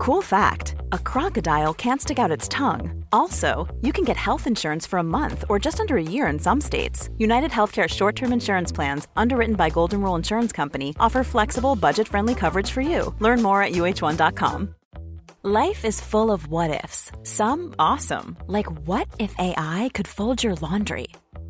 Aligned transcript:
Cool 0.00 0.22
fact 0.22 0.76
a 0.92 0.98
crocodile 0.98 1.74
can't 1.74 2.00
stick 2.00 2.18
out 2.18 2.30
its 2.30 2.48
tongue. 2.48 3.04
Also, 3.12 3.68
you 3.82 3.92
can 3.92 4.02
get 4.02 4.16
health 4.16 4.46
insurance 4.46 4.86
for 4.86 4.98
a 4.98 5.10
month 5.18 5.44
or 5.50 5.58
just 5.58 5.78
under 5.78 5.98
a 5.98 6.02
year 6.02 6.26
in 6.28 6.38
some 6.38 6.58
states. 6.58 7.10
United 7.18 7.50
Healthcare 7.50 7.86
short 7.86 8.16
term 8.16 8.32
insurance 8.32 8.72
plans, 8.72 9.08
underwritten 9.14 9.56
by 9.56 9.68
Golden 9.68 10.00
Rule 10.00 10.14
Insurance 10.14 10.52
Company, 10.52 10.96
offer 10.98 11.22
flexible, 11.22 11.76
budget 11.76 12.08
friendly 12.08 12.34
coverage 12.34 12.70
for 12.70 12.80
you. 12.80 13.14
Learn 13.18 13.42
more 13.42 13.62
at 13.62 13.72
uh1.com. 13.72 14.74
Life 15.42 15.84
is 15.84 16.00
full 16.00 16.30
of 16.30 16.48
what 16.48 16.82
ifs, 16.82 17.12
some 17.22 17.74
awesome, 17.78 18.38
like 18.46 18.70
what 18.88 19.06
if 19.18 19.34
AI 19.38 19.90
could 19.92 20.08
fold 20.08 20.42
your 20.42 20.54
laundry? 20.62 21.08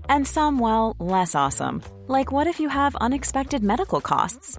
And 0.09 0.27
some, 0.27 0.59
well, 0.59 0.97
less 0.99 1.37
awesome, 1.37 1.85
like 2.09 2.33
what 2.33 2.49
if 2.49 2.59
you 2.59 2.69
have 2.69 2.97
unexpected 2.97 3.63
medical 3.63 4.01
costs? 4.01 4.59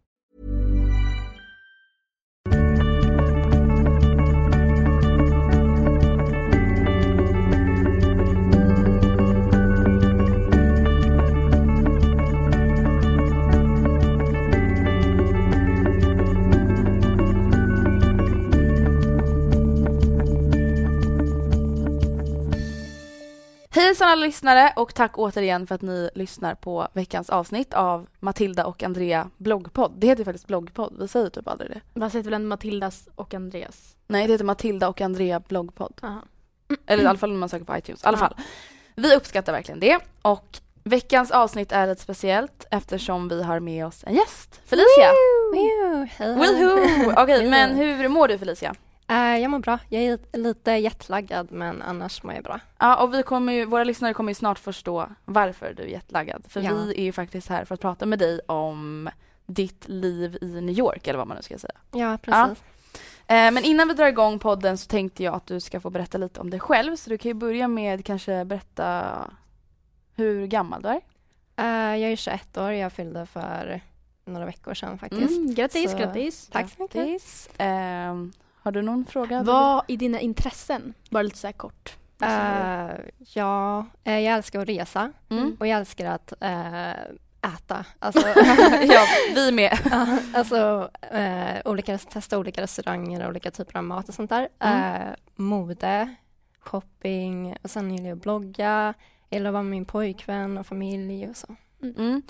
Alla 24.01 24.15
lyssnare 24.15 24.73
och 24.75 24.95
tack 24.95 25.17
återigen 25.17 25.67
för 25.67 25.75
att 25.75 25.81
ni 25.81 26.09
lyssnar 26.15 26.55
på 26.55 26.87
veckans 26.93 27.29
avsnitt 27.29 27.73
av 27.73 28.07
Matilda 28.19 28.65
och 28.65 28.83
Andrea 28.83 29.29
bloggpodd. 29.37 29.91
Det 29.97 30.07
heter 30.07 30.23
faktiskt 30.23 30.47
bloggpodd, 30.47 30.95
vi 30.99 31.07
säger 31.07 31.29
typ 31.29 31.47
aldrig 31.47 31.71
det. 31.71 31.81
Vad 31.93 32.13
heter 32.13 32.23
väl 32.23 32.33
en 32.33 32.47
Matildas 32.47 33.09
och 33.15 33.33
Andreas? 33.33 33.95
Nej, 34.07 34.27
det 34.27 34.33
heter 34.33 34.45
Matilda 34.45 34.89
och 34.89 35.01
Andrea 35.01 35.39
bloggpodd. 35.39 35.99
Aha. 36.03 36.21
Eller 36.85 37.03
i 37.03 37.07
alla 37.07 37.17
fall 37.17 37.31
om 37.31 37.39
man 37.39 37.49
söker 37.49 37.65
på 37.65 37.77
iTunes. 37.77 38.03
I 38.03 38.07
alla 38.07 38.17
fall. 38.17 38.35
Vi 38.95 39.15
uppskattar 39.15 39.53
verkligen 39.53 39.79
det 39.79 39.99
och 40.21 40.59
veckans 40.83 41.31
avsnitt 41.31 41.71
är 41.71 41.87
ett 41.87 41.99
speciellt 41.99 42.65
eftersom 42.71 43.27
vi 43.27 43.43
har 43.43 43.59
med 43.59 43.85
oss 43.85 44.03
en 44.07 44.15
gäst, 44.15 44.61
Felicia. 44.65 45.11
Woohoo! 46.19 47.13
Okej, 47.17 47.43
Woo. 47.43 47.49
men 47.49 47.75
hur 47.75 48.07
mår 48.07 48.27
du 48.27 48.37
Felicia? 48.37 48.75
Eh, 49.11 49.37
jag 49.37 49.51
mår 49.51 49.59
bra. 49.59 49.79
Jag 49.89 50.03
är 50.03 50.19
lite 50.37 50.71
jetlaggad 50.71 51.51
men 51.51 51.81
annars 51.81 52.23
mår 52.23 52.33
jag 52.33 52.43
bra. 52.43 52.59
Ja, 52.79 53.03
och 53.03 53.13
vi 53.13 53.23
kommer 53.23 53.53
ju, 53.53 53.65
våra 53.65 53.83
lyssnare 53.83 54.13
kommer 54.13 54.29
ju 54.31 54.35
snart 54.35 54.59
förstå 54.59 55.09
varför 55.25 55.73
du 55.73 55.83
är 55.83 55.87
jetlaggad. 55.87 56.45
För 56.49 56.61
Ja. 56.61 56.73
vi 56.73 56.93
är 56.99 57.03
ju 57.03 57.11
faktiskt 57.11 57.47
här 57.49 57.65
för 57.65 57.75
att 57.75 57.81
prata 57.81 58.05
med 58.05 58.19
dig 58.19 58.39
om 58.47 59.09
ditt 59.45 59.87
liv 59.87 60.37
i 60.41 60.61
New 60.61 60.77
York, 60.77 61.07
eller 61.07 61.17
vad 61.19 61.27
man 61.27 61.37
nu 61.37 61.43
ska 61.43 61.57
säga. 61.57 61.73
Ja, 61.91 62.17
precis. 62.21 62.63
Eh, 63.27 63.51
men 63.51 63.63
innan 63.63 63.87
vi 63.87 63.93
drar 63.93 64.07
igång 64.07 64.39
podden 64.39 64.77
så 64.77 64.87
tänkte 64.87 65.23
jag 65.23 65.33
att 65.35 65.45
du 65.47 65.59
ska 65.59 65.79
få 65.79 65.89
berätta 65.89 66.17
lite 66.17 66.39
om 66.41 66.49
dig 66.49 66.59
själv. 66.59 66.95
Så 66.95 67.09
du 67.09 67.17
kan 67.17 67.29
ju 67.29 67.33
börja 67.33 67.67
med 67.67 68.05
kanske 68.05 68.45
berätta 68.45 69.11
hur 70.15 70.45
gammal 70.47 70.81
du 70.81 70.89
är. 70.89 71.01
Eh, 71.57 71.97
jag 72.01 72.11
är 72.11 72.15
21 72.15 72.57
år. 72.57 72.71
Jag 72.71 72.93
fyllde 72.93 73.25
för 73.25 73.81
några 74.25 74.45
veckor 74.45 74.73
sedan 74.73 74.97
faktiskt. 74.99 75.37
Mm, 75.37 75.53
grattis, 75.53 75.91
Så- 75.91 75.97
grattis. 75.97 76.47
Tack 76.51 76.69
så 76.71 76.81
mycket. 76.83 76.95
Grattis. 76.95 77.49
Har 78.63 78.71
du 78.71 78.81
någon 78.81 79.05
fråga? 79.05 79.43
Vad 79.43 79.83
är 79.87 79.97
dina 79.97 80.19
intressen? 80.19 80.93
Bara 81.09 81.23
lite 81.23 81.37
så 81.37 81.47
här 81.47 81.51
kort. 81.53 81.97
Eh, 82.23 82.89
ja, 83.33 83.85
eh, 84.03 84.19
jag 84.19 84.35
älskar 84.37 84.59
att 84.59 84.69
resa 84.69 85.11
Mm. 85.29 85.57
och 85.59 85.67
jag 85.67 85.79
älskar 85.79 86.05
att 86.11 86.33
eh, 86.39 86.91
äta. 87.55 87.85
Alltså, 87.99 88.27
ja, 88.81 89.05
vi 89.35 89.51
med. 89.51 89.77
Ja, 89.91 90.17
alltså 90.33 90.89
olika, 91.65 91.97
testa 91.97 92.37
olika 92.37 92.61
restauranger 92.61 93.23
och 93.23 93.29
olika 93.29 93.51
typer 93.51 93.77
av 93.77 93.83
mat 93.83 94.09
och 94.09 94.15
sånt 94.15 94.29
där. 94.29 94.47
Mm. 94.59 95.15
Mode, 95.35 96.15
shopping 96.59 97.55
och 97.61 97.69
sen 97.69 97.91
gillar 97.91 98.09
jag 98.09 98.15
att 98.15 98.21
blogga. 98.23 98.93
Jag 99.29 99.37
gillar 99.37 99.49
att 99.49 99.53
vara 99.53 99.63
med 99.63 99.71
min 99.71 99.85
pojkvän 99.85 100.57
och 100.57 100.67
familj 100.67 101.29
och 101.29 101.35
så. 101.37 101.55
Mm. 101.83 102.21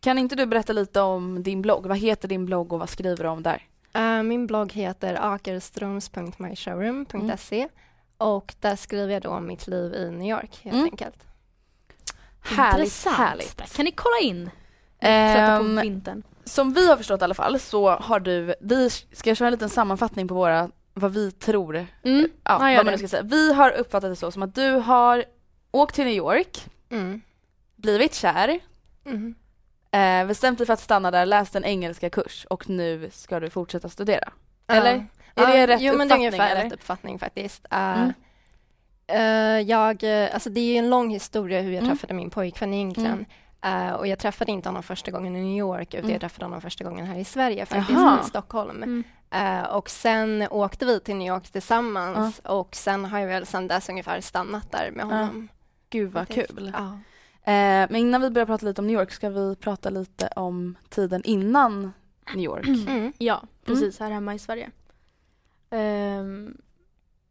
Kan 0.00 0.18
inte 0.18 0.36
du 0.36 0.46
berätta 0.46 0.72
lite 0.72 1.00
om 1.00 1.42
din 1.42 1.62
blogg? 1.62 1.86
Vad 1.86 1.98
heter 1.98 2.28
din 2.28 2.46
blogg 2.46 2.72
och 2.72 2.78
vad 2.78 2.88
skriver 2.88 3.22
du 3.24 3.28
om 3.28 3.42
där? 3.42 3.62
Eh, 3.98 4.22
min 4.22 4.46
blogg 4.46 4.72
heter 4.72 5.18
akerstroms.myshowroom.se 5.34 7.68
och 8.18 8.54
där 8.60 8.76
skriver 8.76 9.12
jag 9.12 9.22
då 9.22 9.30
om 9.30 9.46
mitt 9.46 9.66
liv 9.66 9.94
i 9.94 10.10
New 10.10 10.28
York 10.30 10.60
helt 10.62 10.74
Mm. 10.74 10.84
enkelt. 10.84 11.24
Härligt, 12.40 12.78
Intressant. 12.84 13.16
härligt. 13.16 13.76
Kan 13.76 13.84
ni 13.84 13.92
kolla 13.92 14.18
in? 14.22 14.50
Trötta 15.00 15.58
på 15.58 15.64
vintern. 15.82 16.22
som 16.44 16.72
vi 16.72 16.88
har 16.88 16.96
förstått 16.96 17.20
i 17.20 17.24
alla 17.24 17.34
fall 17.34 17.60
så 17.60 17.90
har 17.90 18.20
du, 18.20 18.54
vi 18.60 18.90
ska 18.90 19.34
köra 19.34 19.48
en 19.48 19.52
liten 19.52 19.68
sammanfattning 19.68 20.28
på 20.28 20.34
våra, 20.34 20.70
vad 20.94 21.12
vi 21.14 21.32
tror, 21.32 21.86
Mm. 22.02 22.28
ja, 22.44 22.58
Ja, 22.60 22.70
gör 22.70 22.76
vad 22.76 22.86
man 22.86 22.92
nu 22.92 22.98
ska 22.98 23.08
säga. 23.08 23.22
Vi 23.22 23.52
har 23.52 23.70
uppfattat 23.70 24.10
det 24.10 24.16
så 24.16 24.30
som 24.30 24.42
att 24.42 24.54
du 24.54 24.70
har 24.70 25.24
åkt 25.70 25.94
till 25.94 26.04
New 26.04 26.14
York, 26.14 26.66
Mm. 26.90 27.20
blivit 27.76 28.14
kär, 28.14 28.58
Mm. 29.06 29.34
Eh, 29.90 30.26
bestämt 30.26 30.58
dig 30.58 30.66
för 30.66 30.74
att 30.74 30.80
stanna 30.80 31.10
där, 31.10 31.26
läst 31.26 31.56
en 31.56 31.64
engelska 31.64 32.10
kurs 32.10 32.46
och 32.50 32.68
nu 32.68 33.10
ska 33.12 33.40
du 33.40 33.50
fortsätta 33.50 33.88
studera. 33.88 34.32
Eller? 34.68 35.06
Ja. 35.34 35.42
Är 35.44 35.52
det 35.52 35.58
Ja, 35.60 35.66
rätt 35.66 35.80
jo, 35.80 35.96
men 35.96 36.08
det 36.08 36.14
är 36.14 36.28
uppfattning, 36.32 36.64
rätt 36.64 36.72
uppfattning 36.72 37.18
faktiskt. 37.18 37.66
Eh, 37.70 37.78
Mm. 38.02 38.12
eh, 39.06 39.68
jag, 39.68 40.04
eh, 40.24 40.28
alltså 40.34 40.50
det 40.50 40.60
är 40.60 40.72
ju 40.72 40.76
en 40.76 40.90
lång 40.90 41.10
historia 41.10 41.60
hur 41.60 41.72
jag 41.72 41.82
Mm. 41.82 41.90
träffade 41.96 42.14
min 42.14 42.30
pojkvän 42.30 42.74
egentligen. 42.74 43.26
Eh, 43.64 43.90
och 43.92 44.06
jag 44.06 44.18
träffade 44.18 44.52
inte 44.52 44.68
honom 44.68 44.82
första 44.82 45.10
gången 45.10 45.36
i 45.36 45.40
New 45.40 45.58
York 45.58 45.88
utan 45.94 46.00
Mm. 46.00 46.12
jag 46.12 46.20
träffade 46.20 46.44
honom 46.44 46.60
första 46.60 46.84
gången 46.84 47.06
här 47.06 47.18
i 47.18 47.24
Sverige 47.24 47.66
faktiskt, 47.66 48.00
i 48.24 48.28
Stockholm. 48.28 48.82
Mm. 48.82 49.04
Och 49.70 49.90
sen 49.90 50.46
åkte 50.50 50.86
vi 50.86 51.00
till 51.00 51.16
New 51.16 51.28
York 51.28 51.48
tillsammans 51.48 52.38
och 52.38 52.74
sen 52.74 53.04
har 53.04 53.18
jag 53.18 53.26
väl 53.28 53.46
sen 53.46 53.68
dess 53.68 53.88
ungefär 53.88 54.20
stannat 54.20 54.72
där 54.72 54.90
med 54.90 55.04
honom. 55.06 55.48
Gud 55.90 56.12
vad 56.12 56.28
kul. 56.28 56.72
Eh, 57.48 57.86
men 57.90 57.96
innan 57.96 58.20
vi 58.20 58.30
börjar 58.30 58.46
prata 58.46 58.66
lite 58.66 58.80
om 58.80 58.86
New 58.86 58.96
York 59.00 59.12
ska 59.12 59.30
vi 59.30 59.56
prata 59.56 59.90
lite 59.90 60.26
om 60.36 60.76
tiden 60.88 61.22
innan 61.24 61.92
New 62.34 62.44
York. 62.44 62.66
Mm. 62.66 63.12
Ja, 63.18 63.42
precis. 63.64 64.00
Här 64.00 64.10
hemma 64.10 64.34
i 64.34 64.38
Sverige. 64.38 64.70
Ehm, 65.70 66.56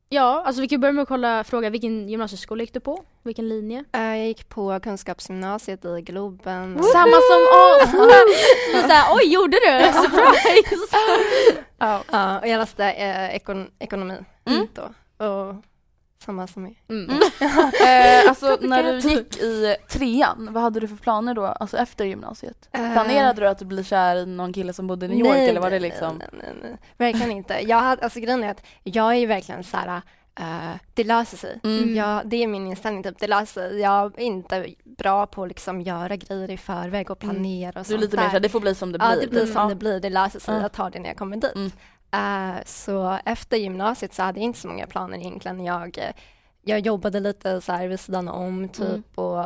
ja, 0.10 0.44
alltså 0.46 0.62
vi 0.62 0.68
kan 0.68 0.82
börja 0.82 0.92
med 0.92 1.02
att 1.02 1.08
kolla, 1.08 1.44
fråga 1.44 1.70
vilken 1.70 2.10
gymnasieskola 2.10 2.64
gick 2.64 2.74
du 2.74 2.80
på? 2.80 3.04
Vilken 3.24 3.50
linje? 3.50 3.84
Eh, 3.92 4.02
jag 4.02 4.28
gick 4.28 4.50
på 4.50 4.80
Kunskapsgymnasiet 4.80 5.86
i 5.86 6.02
Globen. 6.02 6.84
Samma 6.84 7.18
som 7.30 7.42
oss! 7.62 7.92
Såhär, 8.82 9.16
oj 9.16 9.34
gjorde 9.34 9.58
du? 9.58 9.92
Surprise! 9.94 10.98
ja. 11.78 12.04
Ja, 12.12 12.40
och 12.40 12.48
jag 12.48 12.58
läste 12.60 12.92
eh, 12.92 13.36
ekon- 13.40 13.70
ekonomi 13.80 14.18
Mm. 14.46 14.68
då. 14.74 14.84
Och 15.26 15.56
samma 16.26 16.48
som 16.48 16.68
i. 16.68 16.78
Mm. 16.90 17.10
Eh, 17.88 18.30
alltså 18.30 18.58
när 18.62 18.84
du 18.84 19.10
gick 19.10 19.38
i 19.38 19.76
trean, 19.90 20.50
vad 20.52 20.64
hade 20.64 20.80
du 20.80 20.88
för 20.88 20.96
planer 20.96 21.34
då, 21.34 21.46
alltså 21.46 21.78
efter 21.78 22.06
gymnasiet? 22.06 22.70
Planerade 22.72 23.42
du 23.42 23.48
att 23.48 23.60
du 23.60 23.66
blir 23.66 23.84
kär 23.84 24.16
i 24.16 24.26
någon 24.26 24.54
kille 24.54 24.74
som 24.74 24.88
bodde 24.88 25.06
i 25.06 25.10
New 25.10 25.20
York 25.20 25.30
Nej, 25.30 25.50
eller 25.50 25.62
var 25.62 25.72
det 25.72 25.80
liksom? 25.80 26.18
Nej, 26.18 26.28
nej, 26.32 26.54
nej. 26.62 26.78
Verkligen 26.98 27.32
inte. 27.32 27.60
Jag 27.68 27.78
hade, 27.80 28.04
alltså 28.04 28.20
grejen 28.20 28.44
är 28.44 28.52
att 28.52 28.64
jag 28.84 29.16
är 29.16 29.28
verkligen 29.28 29.64
så 29.64 29.78
här, 29.78 30.02
eh, 30.40 30.76
det 30.94 31.04
löser 31.04 31.38
sig. 31.38 31.60
Mm. 31.64 31.96
Jag, 31.96 32.22
det 32.30 32.44
är 32.44 32.48
min 32.48 32.68
inställning, 32.68 33.04
typ, 33.04 33.20
det 33.20 33.28
löser 33.28 33.70
sig. 33.70 33.80
Jag 33.80 34.20
är 34.20 34.24
inte 34.24 34.68
bra 34.84 35.26
på 35.26 35.44
att 35.44 35.50
liksom 35.50 35.82
göra 35.82 36.16
grejer 36.16 36.52
i 36.52 36.58
förväg 36.58 37.12
och 37.12 37.20
planera 37.20 37.70
och 37.70 37.74
Du 37.74 37.80
är 37.80 37.84
sånt 37.84 38.02
lite 38.02 38.18
mer 38.18 38.24
såhär, 38.24 38.40
det 38.40 38.50
får 38.50 38.60
bli 38.60 38.76
som 38.76 38.92
det 38.92 39.00
blir. 39.00 39.10
Ja, 39.10 39.16
det 39.22 39.28
blir 39.28 39.46
som 39.46 39.62
Ja. 39.62 39.70
det 39.70 39.76
blir. 39.76 40.00
Det 40.00 40.10
löser 40.10 40.40
sig. 40.40 40.56
Ja. 40.56 40.62
Jag 40.62 40.72
tar 40.72 40.90
det 40.90 41.00
när 41.00 41.10
jag 41.10 41.18
kommer 41.18 41.38
dit. 41.38 41.74
Eh, 42.12 42.56
så 42.66 43.20
efter 43.26 43.58
gymnasiet 43.58 44.14
så 44.14 44.24
hade 44.24 44.40
jag 44.40 44.44
inte 44.46 44.60
så 44.60 44.68
många 44.68 44.88
planer 44.88 45.18
egentligen. 45.18 45.64
Jag, 45.66 46.00
jag 46.62 46.80
jobbade 46.80 47.20
lite 47.20 47.62
så 47.62 47.72
här 47.72 47.88
vid 47.88 48.00
sidan 48.00 48.28
om 48.28 48.70
typ 48.70 48.82
Mm. 48.88 49.04
och, 49.16 49.46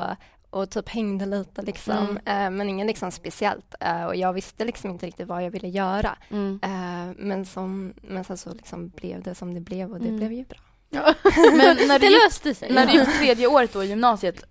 och 0.49 0.69
typ 0.69 0.89
hängde 0.89 1.25
lite 1.25 1.61
liksom, 1.61 2.17
Mm. 2.25 2.45
eh, 2.45 2.49
men 2.57 2.69
inget 2.69 2.87
liksom 2.87 3.11
speciellt. 3.11 3.75
Eh, 3.79 4.03
och 4.05 4.15
jag 4.15 4.33
visste 4.33 4.65
liksom 4.65 4.89
inte 4.91 5.05
riktigt 5.05 5.27
vad 5.27 5.43
jag 5.43 5.51
ville 5.51 5.67
göra. 5.67 6.17
Mm. 6.29 6.59
Men, 7.17 7.45
som, 7.45 7.93
men 8.01 8.23
sen 8.23 8.37
så 8.37 8.53
liksom 8.53 8.89
blev 8.89 9.21
det 9.23 9.35
som 9.35 9.53
det 9.53 9.59
blev 9.61 9.91
och 9.91 9.99
det 9.99 10.05
Mm. 10.07 10.17
blev 10.17 10.31
ju 10.33 10.45
bra. 10.45 10.57
Men 11.53 11.77
när 11.87 11.99
du 11.99 12.07
det 12.09 12.23
löste 12.25 12.55
sig. 12.55 12.73
När 12.73 12.85
du 12.87 12.93
gick 12.93 13.17
tredje 13.19 13.47
året 13.47 13.73
då 13.73 13.83
i 13.83 13.87
gymnasiet, 13.87 14.43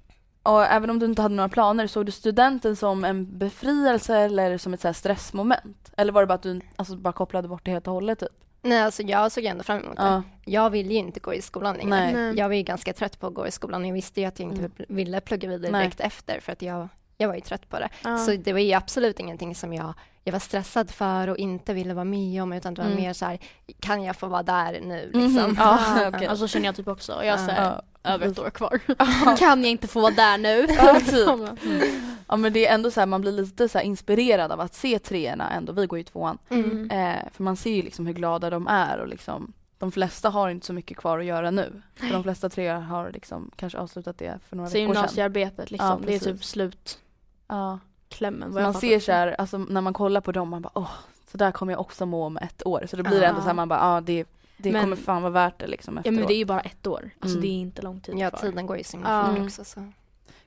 och 0.42 0.64
även 0.64 0.90
om 0.90 0.98
du 0.98 1.06
inte 1.06 1.22
hade 1.22 1.34
några 1.34 1.48
planer, 1.48 1.86
såg 1.86 2.06
du 2.06 2.12
studenten 2.12 2.76
som 2.76 3.04
en 3.04 3.38
befrielse 3.38 4.16
eller 4.18 4.58
som 4.58 4.74
ett 4.74 4.80
så 4.80 4.88
här 4.88 4.92
stressmoment? 4.92 5.92
Eller 5.96 6.12
var 6.12 6.20
det 6.20 6.26
bara 6.26 6.34
att 6.34 6.42
du 6.42 6.60
alltså, 6.76 6.96
bara 6.96 7.12
kopplade 7.12 7.48
bort 7.48 7.64
det 7.64 7.70
helt 7.70 7.86
och 7.86 7.94
hållet? 7.94 8.18
Typ? 8.18 8.28
Nej, 8.62 8.80
alltså 8.80 9.02
jag 9.02 9.32
såg 9.32 9.44
ändå 9.44 9.64
fram 9.64 9.78
emot 9.78 9.96
det. 9.96 10.02
Ja. 10.02 10.22
Jag 10.44 10.70
ville 10.70 10.92
ju 10.92 10.98
inte 10.98 11.20
gå 11.20 11.34
i 11.34 11.42
skolan 11.42 11.76
längre. 11.76 11.90
Nej. 11.90 12.12
Nej. 12.14 12.34
Jag 12.38 12.48
var 12.48 12.54
ju 12.54 12.62
ganska 12.62 12.92
trött 12.92 13.20
på 13.20 13.26
att 13.26 13.34
gå 13.34 13.46
i 13.46 13.50
skolan. 13.50 13.84
Jag 13.86 13.94
visste 13.94 14.20
ju 14.20 14.26
att 14.26 14.38
jag 14.40 14.48
inte 14.52 14.60
Mm. 14.64 14.72
ville 14.88 15.20
plugga 15.20 15.48
vidare 15.48 15.72
Nej. 15.72 15.80
direkt 15.80 16.00
efter 16.00 16.40
för 16.40 16.52
att 16.52 16.62
jag, 16.62 16.88
jag 17.16 17.28
var 17.28 17.34
ju 17.34 17.40
trött 17.40 17.68
på 17.68 17.78
det. 17.78 17.88
Ja. 18.04 18.18
Så 18.18 18.30
det 18.36 18.52
var 18.52 18.60
ju 18.60 18.72
absolut 18.72 19.20
ingenting 19.20 19.54
som 19.54 19.72
jag, 19.72 19.94
jag 20.24 20.32
var 20.32 20.40
stressad 20.40 20.90
för 20.90 21.28
och 21.28 21.36
inte 21.36 21.74
ville 21.74 21.94
vara 21.94 22.04
med 22.04 22.42
om 22.42 22.52
utan 22.52 22.74
det 22.74 22.82
var 22.82 22.88
Mm. 22.90 23.02
mer 23.02 23.12
så 23.12 23.24
här, 23.24 23.38
kan 23.80 24.02
jag 24.02 24.16
få 24.16 24.26
vara 24.26 24.42
där 24.42 24.80
nu 24.80 25.10
liksom? 25.14 25.42
Mhm. 25.42 25.56
Ja, 25.58 25.78
Ja, 26.02 26.08
okej. 26.08 26.26
alltså 26.26 26.48
känner 26.48 26.66
jag 26.66 26.76
typ 26.76 26.88
också. 26.88 27.24
Jag 27.24 27.36
har 27.38 27.46
så 27.48 27.52
Ja. 27.56 27.82
över 28.04 28.26
ett 28.26 28.38
år 28.38 28.50
kvar. 28.50 28.78
kan 29.38 29.62
jag 29.62 29.70
inte 29.70 29.88
få 29.88 30.00
vara 30.00 30.14
där 30.14 30.38
nu? 30.38 30.66
Ja, 30.78 31.00
typ. 31.00 31.28
Mm. 31.64 32.16
Ja 32.28 32.36
men 32.36 32.52
det 32.52 32.66
är 32.66 32.74
ändå 32.74 32.90
så 32.90 33.00
här, 33.00 33.06
man 33.06 33.20
blir 33.20 33.32
lite 33.32 33.68
så 33.68 33.78
här 33.78 33.84
inspirerad 33.84 34.52
av 34.52 34.60
att 34.60 34.74
se 34.74 34.98
treorna 34.98 35.50
ändå, 35.50 35.72
vi 35.72 35.86
går 35.86 35.98
ju 35.98 36.04
tvåan. 36.04 36.38
Mm. 36.48 36.90
Eh, 36.90 37.22
för 37.32 37.42
man 37.42 37.56
ser 37.56 37.70
ju 37.70 37.82
liksom 37.82 38.06
hur 38.06 38.14
glada 38.14 38.50
de 38.50 38.66
är 38.66 38.98
och 38.98 39.08
liksom 39.08 39.52
de 39.78 39.92
flesta 39.92 40.28
har 40.30 40.50
inte 40.50 40.66
så 40.66 40.72
mycket 40.72 40.96
kvar 40.96 41.18
att 41.18 41.24
göra 41.24 41.50
nu. 41.50 41.82
För 41.94 42.06
de 42.06 42.22
flesta 42.22 42.48
treor 42.48 42.80
har 42.80 43.10
liksom 43.10 43.50
kanske 43.56 43.78
avslutat 43.78 44.18
det 44.18 44.38
för 44.48 44.56
några 44.56 44.70
Så 44.70 44.72
veckor 44.74 44.86
sedan. 44.86 44.94
gymnasiearbetet 45.02 45.70
liksom, 45.70 45.88
Ja, 45.88 46.06
det 46.06 46.14
är 46.14 46.18
typ 46.18 46.44
slutklämmen. 46.44 47.00
Ja. 47.48 47.78
Jag 48.18 48.32
man 48.52 48.74
ser 48.74 49.00
så 49.00 49.12
här, 49.12 49.28
alltså 49.38 49.58
när 49.58 49.80
man 49.80 49.92
kollar 49.92 50.20
på 50.20 50.32
dem, 50.32 50.48
man 50.48 50.62
bara 50.62 50.70
åh, 50.74 50.90
så 51.30 51.36
där 51.38 51.52
kommer 51.52 51.72
jag 51.72 51.80
också 51.80 52.06
må 52.06 52.24
om 52.24 52.36
ett 52.36 52.66
år. 52.66 52.86
Så 52.90 52.96
då 52.96 53.02
blir 53.02 53.12
det 53.18 53.22
Ja. 53.24 53.28
ändå 53.28 53.40
så 53.40 53.46
här, 53.46 53.54
man 53.54 53.68
bara 53.68 53.94
ja 53.94 54.00
det, 54.00 54.24
det 54.56 54.72
Men- 54.72 54.82
kommer 54.82 54.96
fan 54.96 55.22
vara 55.22 55.32
värt 55.32 55.58
det 55.58 55.66
liksom 55.66 55.94
Ja 55.94 56.00
efteråt. 56.00 56.14
men 56.18 56.26
det 56.26 56.34
är 56.34 56.38
ju 56.38 56.44
bara 56.44 56.60
ett 56.60 56.86
år. 56.86 57.10
Alltså 57.20 57.38
Mm. 57.38 57.40
det 57.40 57.48
är 57.48 57.60
inte 57.60 57.82
lång 57.82 58.00
tid 58.00 58.14
Ja, 58.18 58.30
kvar. 58.30 58.38
tiden 58.40 58.66
går 58.66 58.76
ju 58.78 58.84
så 58.84 58.96
himla 58.96 59.10
Ja. 59.16 59.24
fort 59.24 59.30
Mm. 59.34 59.44
också. 59.46 59.64
Så. 59.64 59.92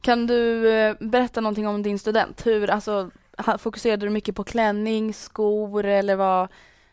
Kan 0.01 0.27
du 0.27 0.69
eh, 0.73 0.95
berätta 0.99 1.41
någonting 1.41 1.67
om 1.67 1.83
din 1.83 1.99
student? 1.99 2.45
Hur, 2.45 2.69
alltså, 2.69 3.09
fokuserade 3.57 4.05
du 4.05 4.09
mycket 4.09 4.35
på 4.35 4.43
klänning, 4.43 5.13
skor 5.13 5.85
eller 5.85 6.15
vad, 6.15 6.47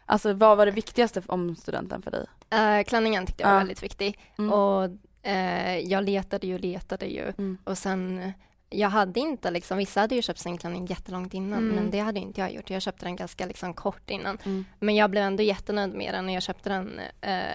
alltså 0.07 0.33
vad 0.33 0.57
var 0.57 0.67
det 0.67 0.73
viktigaste 0.73 1.23
om 1.27 1.57
studenten 1.57 2.03
för 2.03 2.11
dig? 2.11 2.27
Eh, 2.51 2.85
klänningen 2.85 3.27
tyckte 3.27 3.43
jag 3.43 3.49
var 3.49 3.55
Ja. 3.55 3.59
väldigt 3.59 3.83
viktig 3.83 4.19
Mm. 4.39 4.53
och 4.53 4.85
eh, 5.23 5.79
jag 5.79 6.05
letade 6.05 6.47
ju 6.47 6.55
och 6.55 6.61
letade 6.61 7.07
ju 7.07 7.33
Mm. 7.39 7.59
och 7.65 7.79
sen 7.79 8.33
jag 8.71 8.89
hade 8.91 9.21
inte 9.21 9.51
liksom, 9.51 9.79
vissa 9.79 10.01
hade 10.01 10.15
ju 10.15 10.23
köpt 10.23 10.39
sin 10.41 10.59
klänning 10.59 10.87
jättelångt 10.87 11.35
innan 11.35 11.59
Mm. 11.59 11.75
men 11.77 11.91
det 11.91 11.99
hade 11.99 12.21
inte 12.21 12.41
jag 12.41 12.53
gjort. 12.55 12.71
Jag 12.71 12.83
köpte 12.83 13.05
den 13.07 13.17
ganska 13.17 13.47
liksom 13.47 13.75
kort 13.75 14.11
innan. 14.11 14.39
Mm. 14.45 14.65
Men 14.81 14.95
jag 14.95 15.11
blev 15.11 15.25
ändå 15.25 15.43
jättenöjd 15.43 15.95
med 15.95 16.15
den 16.15 16.27
när 16.27 16.35
jag 16.35 16.43
köpte 16.43 16.69
den 16.69 17.01
eh, 17.21 17.51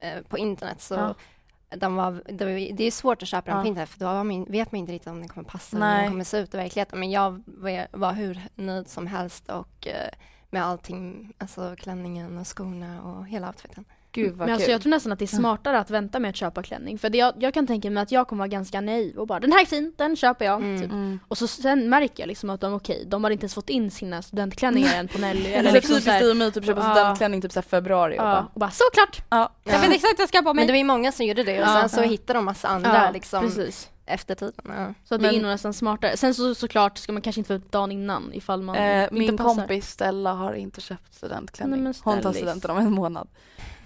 eh, 0.00 0.22
på 0.28 0.38
internet. 0.38 0.80
Så 0.80 0.94
Ja. 0.94 1.88
var, 1.88 2.22
det, 2.32 2.72
det 2.72 2.84
är 2.84 2.90
svårt 2.90 3.22
att 3.22 3.28
köpa 3.28 3.50
den 3.50 3.56
Ja. 3.58 3.62
på 3.62 3.68
internet 3.68 3.88
för 3.88 3.98
då 3.98 4.24
man, 4.24 4.44
vet 4.44 4.72
man 4.72 4.78
inte 4.78 4.92
riktigt 4.92 5.10
om 5.12 5.18
den 5.20 5.28
kommer 5.28 5.48
passa 5.48 5.76
eller 5.76 5.86
hur 5.86 5.94
Nej. 5.94 6.02
den 6.02 6.10
kommer 6.12 6.24
se 6.24 6.38
ut 6.38 6.54
i 6.54 6.56
verkligheten. 6.56 7.00
Men 7.00 7.10
jag 7.10 7.42
var, 7.46 7.86
var 7.98 8.12
hur 8.12 8.40
nöjd 8.54 8.88
som 8.88 9.06
helst 9.06 9.50
och 9.50 9.86
eh, 9.86 10.10
med 10.50 10.64
allting, 10.64 11.32
alltså 11.38 11.74
klänningen 11.78 12.38
och 12.38 12.46
skorna 12.56 13.02
och 13.02 13.26
hela 13.26 13.46
outfiten. 13.48 13.84
Gud 14.16 14.36
vad 14.36 14.48
Men 14.48 14.54
alltså 14.54 14.66
kul. 14.66 14.72
jag 14.72 14.82
tror 14.82 14.90
nästan 14.90 15.12
att 15.12 15.18
det 15.18 15.24
är 15.24 15.36
smartare 15.36 15.78
att 15.78 15.90
vänta 15.90 16.18
med 16.18 16.28
att 16.28 16.36
köpa 16.36 16.62
klänning. 16.62 16.98
För 16.98 17.10
det 17.10 17.18
jag, 17.18 17.34
jag 17.38 17.54
kan 17.54 17.66
tänka 17.66 17.90
mig 17.90 18.02
att 18.02 18.12
jag 18.12 18.28
kommer 18.28 18.38
vara 18.38 18.48
ganska 18.48 18.80
naiv 18.80 19.16
och 19.18 19.26
bara 19.26 19.40
den 19.40 19.52
här 19.52 19.62
är 19.62 19.66
fin, 19.66 19.92
den 19.96 20.16
köper 20.16 20.44
jag. 20.44 20.62
Mm. 20.62 20.80
Typ. 20.82 20.90
Mm. 20.90 21.20
Och 21.28 21.38
så 21.38 21.46
sen 21.46 21.88
märker 21.88 22.22
jag 22.22 22.28
liksom 22.28 22.50
att 22.50 22.60
de 22.60 22.74
okej, 22.74 23.04
de 23.06 23.24
har 23.24 23.30
inte 23.30 23.44
ens 23.44 23.54
fått 23.54 23.70
in 23.70 23.90
sina 23.90 24.22
studentklänningar 24.22 24.94
än 24.94 25.08
på 25.08 25.18
Nelly. 25.18 25.50
Eller 25.50 25.72
liksom 25.72 25.94
typiskt 25.94 26.36
mig, 26.36 26.52
typ 26.52 26.64
köpa 26.64 26.94
studentklänning 26.94 27.42
typ 27.42 27.52
så 27.52 27.62
februari 27.62 28.12
och 28.12 28.18
ja, 28.18 28.22
bara, 28.22 28.48
och 28.54 28.60
bara 28.60 28.70
såklart! 28.70 29.22
ja. 29.30 29.52
Jag 29.64 29.80
vet 29.80 29.92
exakt 29.92 30.18
vad 30.18 30.22
jag 30.22 30.28
ska 30.28 30.38
ha 30.38 30.42
på 30.42 30.54
mig. 30.54 30.62
Men 30.62 30.66
det 30.66 30.72
var 30.72 30.78
ju 30.78 30.84
många 30.84 31.12
som 31.12 31.26
gjorde 31.26 31.42
det 31.44 31.62
och 31.62 31.68
sen 31.68 31.88
så 31.88 32.02
hittade 32.02 32.38
de 32.38 32.44
massa 32.44 32.68
andra 32.68 33.04
ja, 33.04 33.10
liksom 33.10 33.44
precis. 33.44 33.88
Efter 34.06 34.34
tiden. 34.34 34.52
Ja. 34.68 34.94
Så 35.04 35.14
att 35.14 35.20
Men- 35.20 35.30
det 35.32 35.38
är 35.38 35.42
nog 35.42 35.50
nästan 35.50 35.72
smartare. 35.72 36.16
Sen 36.16 36.34
så 36.34 36.54
såklart 36.54 36.98
ska 36.98 37.12
man 37.12 37.22
kanske 37.22 37.40
inte 37.40 37.48
få 37.48 37.54
ut 37.54 37.72
dagen 37.72 37.92
innan 37.92 38.30
ifall 38.34 38.62
man 38.62 38.76
Eh, 38.76 39.02
inte 39.02 39.14
min 39.14 39.36
passar. 39.36 39.54
kompis 39.54 39.90
Stella 39.90 40.32
har 40.32 40.52
inte 40.52 40.80
köpt 40.80 41.14
studentklänning. 41.14 41.84
Nej, 41.84 41.92
hon 42.02 42.20
tar 42.20 42.32
studenten 42.32 42.70
om 42.70 42.78
en 42.78 42.92
månad. 42.92 43.28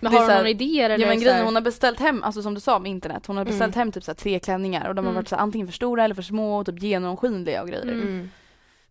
Men 0.01 0.13
har 0.13 0.21
hon 0.21 0.29
några 0.29 0.49
idéer 0.49 0.91
eller? 0.91 1.05
Ja 1.05 1.09
men 1.09 1.21
grejen 1.21 1.45
hon 1.45 1.55
har 1.55 1.63
beställt 1.63 2.01
hem, 2.01 2.23
alltså 2.23 2.43
som 2.43 2.55
du 2.55 2.61
sa 2.61 2.79
med 2.79 2.91
internet, 2.91 3.27
hon 3.27 3.37
har 3.37 3.45
beställt 3.45 3.75
hem 3.75 3.93
typ 3.93 4.05
så 4.05 4.15
tre 4.15 4.39
klänningar 4.39 4.89
och 4.89 4.95
de 4.95 5.05
har 5.05 5.11
Mm. 5.11 5.15
varit 5.15 5.29
så 5.29 5.37
här, 5.37 5.43
antingen 5.43 5.67
för 5.67 5.75
stora 5.75 6.05
eller 6.05 6.15
för 6.15 6.23
små 6.23 6.59
och 6.59 6.67
typ 6.67 6.83
genomskinliga 6.83 7.63
och 7.63 7.69
grejer. 7.69 7.83
Mm. 7.83 8.01
Mm. 8.03 8.31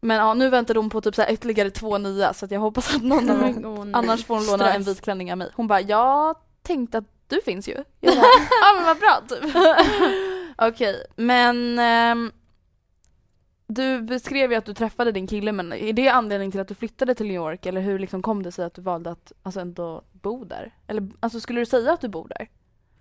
Men 0.01 0.17
ja 0.17 0.33
nu 0.33 0.49
väntar 0.49 0.73
de 0.73 0.89
på 0.89 1.01
typ 1.01 1.15
så 1.15 1.21
här 1.21 1.31
ytterligare 1.31 1.69
två 1.69 1.97
nya 1.97 2.33
så 2.33 2.45
att 2.45 2.51
jag 2.51 2.59
hoppas 2.59 2.95
att 2.95 3.01
någon 3.03 3.29
av 3.45 3.61
dem, 3.61 3.91
annars 3.95 4.25
får 4.25 4.35
hon 4.35 4.45
låna 4.45 4.57
Stress. 4.63 4.75
en 4.75 4.83
vit 4.83 5.01
klänning 5.01 5.31
av 5.31 5.37
mig. 5.37 5.49
Hon 5.55 5.67
bara, 5.67 5.81
jag 5.81 6.35
tänkte 6.63 6.97
att 6.97 7.05
du 7.27 7.41
finns 7.45 7.67
ju. 7.67 7.75
Ja 7.99 8.13
men 8.75 8.83
vad 8.85 8.97
bra 8.99 9.21
typ. 9.29 9.55
Okej, 10.61 11.03
men 11.15 11.79
ehm, 11.79 12.31
du 13.67 14.01
beskrev 14.01 14.51
ju 14.51 14.57
att 14.57 14.65
du 14.65 14.73
träffade 14.73 15.11
din 15.11 15.27
kille 15.27 15.51
men 15.51 15.73
är 15.73 15.93
det 15.93 16.09
anledningen 16.09 16.51
till 16.51 16.61
att 16.61 16.67
du 16.67 16.75
flyttade 16.75 17.15
till 17.15 17.25
New 17.25 17.35
York 17.35 17.65
eller 17.65 17.81
hur 17.81 17.99
liksom 17.99 18.21
kom 18.21 18.43
det 18.43 18.51
sig 18.51 18.65
att 18.65 18.73
du 18.73 18.81
valde 18.81 19.11
att 19.11 19.31
alltså 19.43 19.59
ändå 19.59 20.01
bo 20.11 20.43
där? 20.45 20.73
Eller 20.87 21.09
alltså 21.19 21.39
skulle 21.39 21.61
du 21.61 21.65
säga 21.65 21.93
att 21.93 22.01
du 22.01 22.07
bor 22.07 22.27
där? 22.27 22.49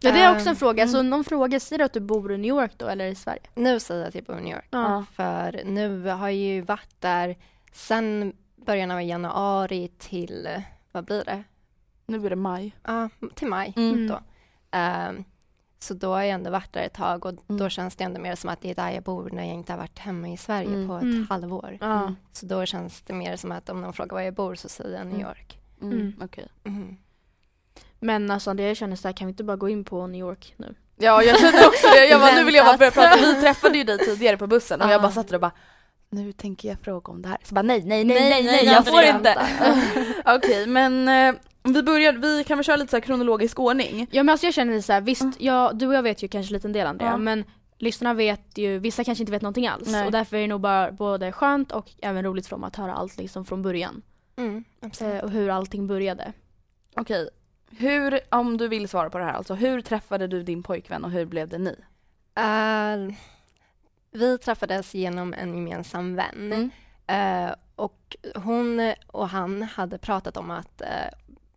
Ja 0.01 0.13
det 0.13 0.21
är 0.21 0.31
också 0.33 0.45
en 0.45 0.49
Ehm, 0.49 0.57
fråga. 0.57 0.83
mm. 0.83 0.93
Så 0.93 1.03
någon 1.03 1.25
fråga, 1.25 1.61
säger 1.61 1.79
du 1.79 1.85
att 1.85 1.93
du 1.93 2.01
bor 2.01 2.33
i 2.33 2.39
New 2.39 2.49
York 2.49 2.73
då 2.77 2.87
eller 2.87 3.07
i 3.07 3.15
Sverige? 3.15 3.43
Nu 3.55 3.81
säger 3.81 4.01
jag 4.01 4.09
att 4.09 4.15
jag 4.15 4.25
bor 4.25 4.39
i 4.39 4.43
New 4.43 4.53
York. 4.55 4.67
Ja. 4.71 5.05
För 5.13 5.61
nu 5.65 6.07
har 6.09 6.29
jag 6.29 6.35
ju 6.35 6.61
varit 6.61 7.01
där 7.01 7.37
sen 7.73 8.33
början 8.57 8.91
av 8.91 9.03
januari 9.03 9.89
till, 9.99 10.49
vad 10.93 11.05
blir 11.05 11.25
det? 11.25 11.43
Nu 12.07 12.27
är 12.27 12.31
det 12.31 12.37
maj. 12.37 12.77
Ja, 12.87 13.09
till 13.35 13.49
maj 13.49 13.73
Mm. 13.77 14.07
då. 14.09 14.21
Ehm, 14.71 15.25
så 15.79 15.95
då 15.95 16.09
har 16.15 16.21
jag 16.23 16.31
ändå 16.31 16.51
varit 16.51 16.73
där 16.73 16.83
ett 16.83 16.93
tag 16.95 17.27
och 17.27 17.33
Mm. 17.49 17.59
då 17.59 17.69
känns 17.69 17.97
det 17.97 18.05
ändå 18.05 18.21
mer 18.21 18.35
som 18.35 18.51
att 18.51 18.61
det 18.61 18.71
är 18.71 18.75
där 18.75 18.91
jag 18.91 19.03
bor 19.03 19.31
när 19.33 19.45
jag 19.45 19.55
inte 19.55 19.73
har 19.73 19.79
varit 19.79 19.99
hemma 19.99 20.29
i 20.29 20.37
Sverige 20.37 20.69
Mm. 20.69 20.89
på 20.89 20.97
ett 20.97 21.03
Mm. 21.03 21.27
halvår. 21.31 21.79
Ja. 21.81 22.15
Så 22.33 22.47
då 22.47 22.67
känns 22.67 23.01
det 23.03 23.13
mer 23.13 23.37
som 23.37 23.53
att 23.53 23.69
om 23.69 23.81
någon 23.81 23.93
frågar 23.93 24.15
var 24.15 24.21
jag 24.21 24.35
bor 24.35 24.55
så 24.55 24.69
säger 24.69 24.99
jag 24.99 25.07
New 25.07 25.15
Mm. 25.15 25.27
York. 25.27 25.59
Mm. 25.83 25.93
Mm. 26.01 26.15
Okej. 26.23 26.49
Mhm. 26.63 26.97
Men 28.01 28.31
alltså 28.31 28.55
det 28.55 28.63
jag 28.63 28.77
känner 28.77 28.97
så 28.97 29.09
här, 29.09 29.13
kan 29.13 29.27
vi 29.27 29.31
inte 29.31 29.45
bara 29.45 29.57
gå 29.57 29.69
in 29.69 29.85
på 29.85 30.07
New 30.07 30.21
York 30.21 30.55
nu? 30.57 30.75
Ja 30.97 31.23
jag 31.23 31.39
kände 31.41 31.67
också 31.67 31.87
det, 31.95 32.07
jag 32.07 32.21
bara, 32.21 32.35
nu 32.35 32.45
vill 32.45 32.55
jag 32.55 32.67
bara 32.67 32.77
börja 32.77 32.91
prata, 32.91 33.17
vi 33.17 33.41
träffade 33.41 33.79
ju 33.79 33.85
dig 33.85 33.99
tidigare 33.99 34.37
på 34.37 34.47
bussen 34.47 34.81
och 34.81 34.87
jag 34.87 34.95
Ja. 34.95 34.99
bara 35.03 35.13
satt 35.13 35.29
där 35.29 35.35
och 35.35 35.41
bara 35.41 35.53
nu 36.11 36.33
tänker 36.33 36.69
jag 36.69 36.79
fråga 36.81 37.13
om 37.13 37.23
det 37.23 37.29
här. 37.29 37.39
Så 37.45 37.55
bara 37.55 37.63
nej, 37.63 37.83
nej, 37.85 38.05
nej, 38.05 38.17
Nej, 38.21 38.31
nej, 38.31 38.43
nej, 38.45 38.65
nej, 38.65 38.75
jag 38.75 38.87
får 38.87 39.03
inte. 39.03 39.49
Okej, 40.37 40.67
men 40.67 41.09
vi 41.73 41.83
börjar, 41.83 42.13
vi 42.13 42.45
kan 42.45 42.59
väl 42.59 42.65
köra 42.65 42.77
lite 42.77 42.91
så 42.91 42.97
här 42.97 43.01
kronologisk 43.01 43.59
ordning. 43.59 44.07
Ja 44.11 44.23
men 44.23 44.33
alltså 44.33 44.47
jag 44.47 44.55
känner 44.55 44.81
så 44.81 44.93
här, 44.93 45.01
visst, 45.01 45.25
ja, 45.39 45.71
du 45.75 45.87
och 45.87 45.95
jag 45.95 46.03
vet 46.03 46.23
ju 46.23 46.29
kanske 46.29 46.53
lite 46.55 46.69
en 46.69 46.73
del 46.73 46.87
Andrea, 46.87 47.11
Ja. 47.11 47.17
men 47.17 47.45
lyssnarna 47.79 48.15
vet 48.15 48.59
ju, 48.59 48.79
vissa 48.79 49.05
kanske 49.05 49.23
inte 49.23 49.33
vet 49.33 49.43
någonting 49.43 49.67
alls. 49.67 49.89
Nej. 49.89 50.07
Och 50.07 50.13
därför 50.13 50.37
är 50.37 50.41
det 50.41 50.47
nog 50.47 50.61
bara 50.61 50.93
både 50.93 51.33
skönt 51.33 51.73
och 51.73 51.91
även 52.03 52.25
roligt 52.25 52.47
för 52.47 52.51
dem 52.57 52.65
att 52.65 52.77
höra 52.77 52.95
allt 52.95 53.17
liksom 53.17 53.45
från 53.45 53.63
början. 53.63 54.03
Mm, 54.37 54.65
absolut. 54.81 55.15
Eh, 55.15 55.21
och 55.25 55.31
hur 55.31 55.51
allting 55.51 55.87
började. 55.87 56.33
Okej, 56.97 57.29
hur, 57.71 58.21
om 58.31 58.57
du 58.57 58.69
vill 58.69 58.89
svara 58.89 59.11
på 59.11 59.19
det 59.19 59.25
här 59.25 59.33
alltså, 59.33 59.55
hur 59.55 59.81
träffade 59.81 60.27
du 60.27 60.43
din 60.43 60.63
pojkvän 60.63 61.05
och 61.05 61.11
hur 61.11 61.25
blev 61.27 61.49
det 61.49 61.59
ni? 61.59 61.77
Eh, 62.35 63.15
vi 64.11 64.39
träffades 64.39 64.95
genom 64.95 65.35
en 65.35 65.55
gemensam 65.55 66.15
vän. 66.17 66.53
Mm. 66.53 66.71
Eh, 67.47 67.55
och 67.77 68.17
hon 68.35 68.93
och 69.07 69.29
han 69.29 69.63
hade 69.63 69.99
pratat 69.99 70.37
om 70.37 70.51
att 70.51 70.81
eh, 70.81 70.87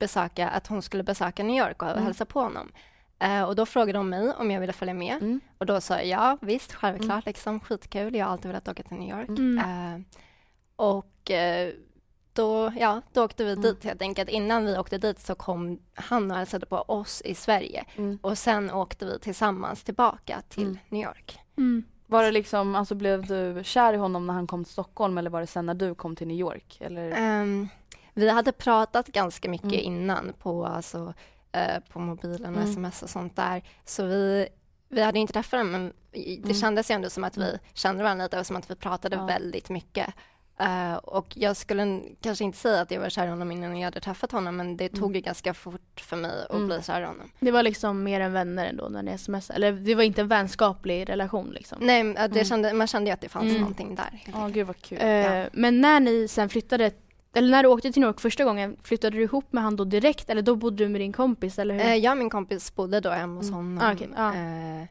besöka, 0.06 0.50
att 0.50 0.68
hon 0.68 0.82
skulle 0.82 1.04
besöka 1.04 1.44
New 1.44 1.58
York 1.66 1.82
och 1.84 1.90
Mm. 1.90 2.04
hälsa 2.04 2.26
på 2.26 2.40
honom. 2.42 2.72
Eh, 3.20 3.44
och 3.44 3.56
då 3.56 3.66
frågade 3.66 4.00
de 4.00 4.10
mig 4.10 4.34
om 4.38 4.52
jag 4.52 4.60
ville 4.62 4.74
följa 4.74 4.94
med. 4.94 5.16
Mm. 5.18 5.40
Och 5.58 5.66
då 5.66 5.82
sa 5.82 5.94
jag 5.96 6.06
ja, 6.08 6.38
visst, 6.42 6.74
självklart, 6.74 7.26
liksom, 7.26 7.60
skitkul. 7.60 8.16
Jag 8.16 8.26
har 8.26 8.32
alltid 8.32 8.48
velat 8.52 8.68
åka 8.68 8.84
till 8.84 8.98
New 8.98 9.10
York. 9.20 9.30
Mm. 9.30 9.58
Eh, 9.60 10.02
och 10.76 11.32
eh, 11.32 11.74
då, 12.34 12.72
ja, 12.80 13.02
då 13.14 13.24
åkte 13.26 13.44
vi 13.44 13.52
Mm. 13.52 13.62
dit 13.62 13.84
helt 13.84 14.02
enkelt. 14.02 14.30
Innan 14.30 14.66
vi 14.66 14.78
åkte 14.78 14.98
dit 14.98 15.20
så 15.20 15.36
kom 15.36 15.80
han 15.94 16.32
och 16.32 16.38
hälsade 16.38 16.66
på 16.66 16.76
oss 16.78 17.22
i 17.26 17.36
Sverige. 17.36 17.86
Mm. 17.98 18.20
Och 18.22 18.38
sen 18.38 18.72
åkte 18.72 19.06
vi 19.06 19.20
tillsammans 19.20 19.84
tillbaka 19.84 20.42
till 20.50 20.64
Mm. 20.64 20.78
New 20.90 21.02
York. 21.04 21.40
Var 22.08 22.24
det 22.24 22.32
liksom, 22.32 22.76
alltså 22.76 22.96
blev 22.96 23.26
du 23.26 23.62
kär 23.64 23.94
i 23.94 23.98
honom 23.98 24.28
när 24.28 24.34
han 24.34 24.48
kom 24.48 24.64
till 24.64 24.74
Stockholm 24.74 25.18
eller 25.18 25.30
var 25.30 25.42
det 25.42 25.48
sen 25.48 25.66
när 25.66 25.74
du 25.74 25.96
kom 25.96 26.16
till 26.16 26.28
New 26.28 26.38
York? 26.40 26.78
Eller? 26.82 27.12
Ehm, 27.18 27.68
vi 28.14 28.30
hade 28.30 28.52
pratat 28.52 29.08
ganska 29.08 29.50
mycket 29.50 29.66
Mm. 29.74 29.80
innan 29.86 30.34
på, 30.40 30.66
alltså, 30.66 31.14
eh, 31.52 31.80
på 31.90 32.00
mobilen 32.00 32.56
och 32.56 32.62
Mm. 32.62 32.70
sms 32.72 33.04
och 33.04 33.10
sånt 33.10 33.36
där. 33.36 33.64
Så 33.86 34.06
vi, 34.06 34.48
vi 34.90 35.02
hade 35.02 35.20
inte 35.20 35.34
träffat 35.34 35.52
varandra 35.52 35.72
men 35.80 35.94
det 36.12 36.36
Mm. 36.44 36.54
kändes 36.54 36.92
ju 36.92 36.96
ändå 36.96 37.10
som 37.10 37.24
att 37.24 37.38
vi 37.38 37.58
kände 37.74 38.04
varandra 38.04 38.26
lite 38.26 38.40
och 38.40 38.46
som 38.48 38.56
att 38.56 38.72
vi 38.72 38.76
pratade 38.76 39.16
Ja. 39.16 39.26
väldigt 39.26 39.70
mycket. 39.70 40.14
Eh, 40.60 40.94
och 40.96 41.28
jag 41.38 41.58
skulle 41.58 42.02
kanske 42.22 42.44
inte 42.44 42.58
säga 42.58 42.82
att 42.82 42.92
jag 42.92 43.00
var 43.02 43.10
kär 43.10 43.26
i 43.28 43.30
honom 43.30 43.52
innan 43.52 43.78
jag 43.78 43.86
hade 43.88 44.00
träffat 44.00 44.32
honom 44.32 44.56
men 44.58 44.78
det 44.78 44.90
tog 44.90 45.16
ju 45.16 45.22
ganska 45.22 45.54
fort 45.54 46.02
för 46.02 46.18
mig 46.18 46.32
att 46.50 46.52
Mm. 46.56 46.68
bli 46.68 46.82
kär 46.84 47.02
i 47.02 47.06
honom. 47.06 47.32
Det 47.40 47.52
var 47.52 47.64
liksom 47.64 48.04
mer 48.04 48.20
än 48.22 48.34
vänner 48.34 48.66
ändå 48.66 48.88
när 48.90 49.04
ni 49.04 49.18
smsade? 49.18 49.56
Eller 49.58 49.72
det 49.72 49.96
var 49.96 50.04
inte 50.04 50.22
en 50.22 50.28
vänskaplig 50.28 51.10
relation 51.10 51.50
liksom? 51.52 51.78
Nej, 51.82 52.04
det 52.04 52.20
Mm. 52.20 52.46
kände, 52.46 52.74
man 52.74 52.88
kände 52.88 53.10
ju 53.10 53.14
att 53.14 53.22
det 53.22 53.30
fanns 53.30 53.50
Mm. 53.50 53.62
någonting 53.62 53.96
där. 53.96 54.22
Ja, 54.26 54.38
enkelt. 54.38 54.54
gud 54.54 54.68
vad 54.68 54.82
kul. 54.82 54.98
Eh, 55.02 55.46
Men 55.54 55.82
när 55.82 56.00
ni 56.00 56.28
sen 56.28 56.50
flyttade, 56.50 56.92
eller 57.34 57.52
när 57.52 57.64
du 57.64 57.70
åkte 57.70 57.92
till 57.92 58.00
New 58.02 58.08
York 58.08 58.20
första 58.20 58.44
gången, 58.44 58.78
flyttade 58.84 59.18
du 59.18 59.24
ihop 59.24 59.46
med 59.54 59.64
han 59.64 59.76
då 59.76 59.84
direkt 59.84 60.30
eller 60.30 60.42
då 60.42 60.56
bodde 60.56 60.76
du 60.84 60.90
med 60.90 61.02
din 61.02 61.14
kompis 61.14 61.60
eller 61.60 61.74
hur? 61.74 61.82
Eh, 61.82 61.96
jag 61.96 62.12
och 62.12 62.18
min 62.18 62.30
kompis 62.30 62.76
bodde 62.76 63.00
då 63.00 63.10
hemma 63.10 63.36
hos 63.36 63.48
Mm. 63.50 63.56
honom. 63.58 63.78
Ah, 63.82 63.94
okej, 63.94 64.10
ja. 64.16 64.36
Eh, 64.36 64.88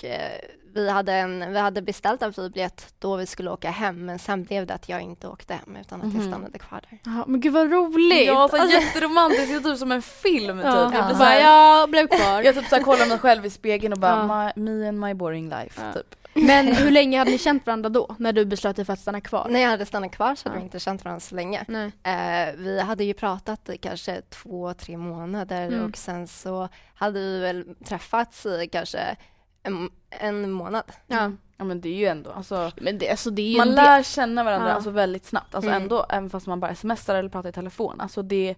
och 0.00 0.04
eh, 0.04 0.40
vi, 0.74 0.90
hade 0.90 1.12
en, 1.12 1.52
vi 1.52 1.58
hade 1.58 1.82
beställt 1.82 2.22
en 2.22 2.32
flygbiljett 2.32 2.94
då 2.98 3.16
vi 3.16 3.26
skulle 3.26 3.50
åka 3.50 3.70
hem 3.70 4.06
men 4.06 4.18
sen 4.18 4.44
blev 4.44 4.66
det 4.66 4.74
att 4.74 4.88
jag 4.88 5.00
inte 5.00 5.28
åkte 5.28 5.54
hem 5.54 5.76
utan 5.80 6.00
att 6.02 6.06
jag 6.06 6.14
Mhm. 6.22 6.28
stannade 6.32 6.58
kvar 6.58 6.80
där. 6.90 6.98
Ja, 7.04 7.24
men 7.26 7.40
gud 7.40 7.52
vad 7.52 7.72
roligt! 7.72 8.26
Ja, 8.26 8.48
så 8.48 8.56
Alltså, 8.56 8.80
jätteromantiskt, 8.80 9.48
det 9.48 9.54
är 9.54 9.60
typ 9.60 9.78
som 9.78 9.92
en 9.92 10.02
film 10.02 10.56
typ. 10.58 10.64
ja. 10.66 10.92
Jag, 10.94 11.10
Jag 11.10 11.16
så 11.16 11.22
här, 11.24 11.40
jag 11.40 11.90
blev 11.90 12.06
kvar. 12.06 12.42
jag 12.42 12.54
typ 12.54 12.66
så 12.66 12.76
här 12.76 12.82
kollar 12.82 13.06
mig 13.06 13.18
själv 13.18 13.46
i 13.46 13.50
spegeln 13.50 13.92
och 13.92 13.98
bara 13.98 14.10
Ja. 14.28 14.52
my, 14.56 14.62
me 14.62 14.88
and 14.88 15.00
my 15.00 15.14
boring 15.14 15.48
life 15.48 15.80
Ja. 15.86 15.92
typ. 15.92 16.14
Men 16.34 16.66
hur 16.66 16.90
länge 16.90 17.18
hade 17.18 17.30
ni 17.30 17.38
känt 17.38 17.66
varandra 17.66 17.88
då? 17.88 18.14
När 18.18 18.32
du 18.32 18.44
beslöt 18.44 18.76
dig 18.76 18.84
för 18.84 18.92
att 18.92 19.00
stanna 19.00 19.20
kvar? 19.20 19.46
När 19.50 19.60
jag 19.60 19.68
hade 19.70 19.86
stannat 19.86 20.12
kvar 20.12 20.34
så 20.34 20.48
hade 20.48 20.56
Ja. 20.56 20.60
vi 20.60 20.64
inte 20.64 20.80
känt 20.80 21.04
varandra 21.04 21.20
så 21.20 21.34
länge. 21.34 21.64
Nej. 21.68 21.92
Eh, 22.02 22.54
vi 22.56 22.80
hade 22.80 23.04
ju 23.04 23.14
pratat 23.14 23.68
i 23.68 23.76
kanske 23.78 24.20
två, 24.22 24.74
tre 24.74 24.96
månader 24.96 25.66
Mm. 25.66 25.84
och 25.90 25.96
sen 25.96 26.26
så 26.28 26.68
hade 26.94 27.20
vi 27.20 27.38
väl 27.40 27.64
träffats 27.84 28.46
i 28.46 28.68
kanske 28.72 29.16
en, 29.62 29.90
en 30.10 30.50
månad. 30.50 30.84
Ja. 31.06 31.32
Ja 31.56 31.64
men 31.64 31.80
det 31.80 31.88
är 31.88 31.94
ju 31.96 32.06
ändå, 32.06 32.30
alltså 32.30 32.72
Men 32.80 32.98
det, 32.98 33.10
alltså 33.10 33.30
det 33.30 33.42
är 33.42 33.50
ju 33.50 33.56
man 33.58 33.70
lär 33.70 34.02
känna 34.02 34.44
varandra 34.44 34.68
Ja. 34.68 34.74
alltså 34.74 34.90
väldigt 34.90 35.26
snabbt, 35.26 35.54
alltså 35.54 35.70
Mm. 35.70 35.82
ändå, 35.82 36.06
även 36.08 36.30
fast 36.30 36.46
man 36.46 36.60
bara 36.60 36.74
smsar 36.74 37.14
eller 37.14 37.28
pratar 37.28 37.48
i 37.48 37.52
telefon, 37.52 38.00
alltså 38.00 38.22
det 38.22 38.54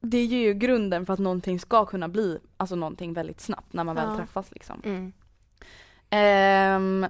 det 0.00 0.24
ger 0.24 0.38
ju 0.40 0.54
grunden 0.54 1.06
för 1.06 1.12
att 1.12 1.18
någonting 1.18 1.60
ska 1.60 1.84
kunna 1.86 2.08
bli, 2.08 2.38
alltså 2.56 2.76
någonting 2.76 3.12
väldigt 3.12 3.40
snabbt 3.40 3.72
när 3.72 3.84
man 3.84 3.94
väl 3.96 4.08
Ja. 4.10 4.16
träffas 4.16 4.50
liksom. 4.52 4.82
Mm. 4.84 5.12
Ehm, 6.10 7.06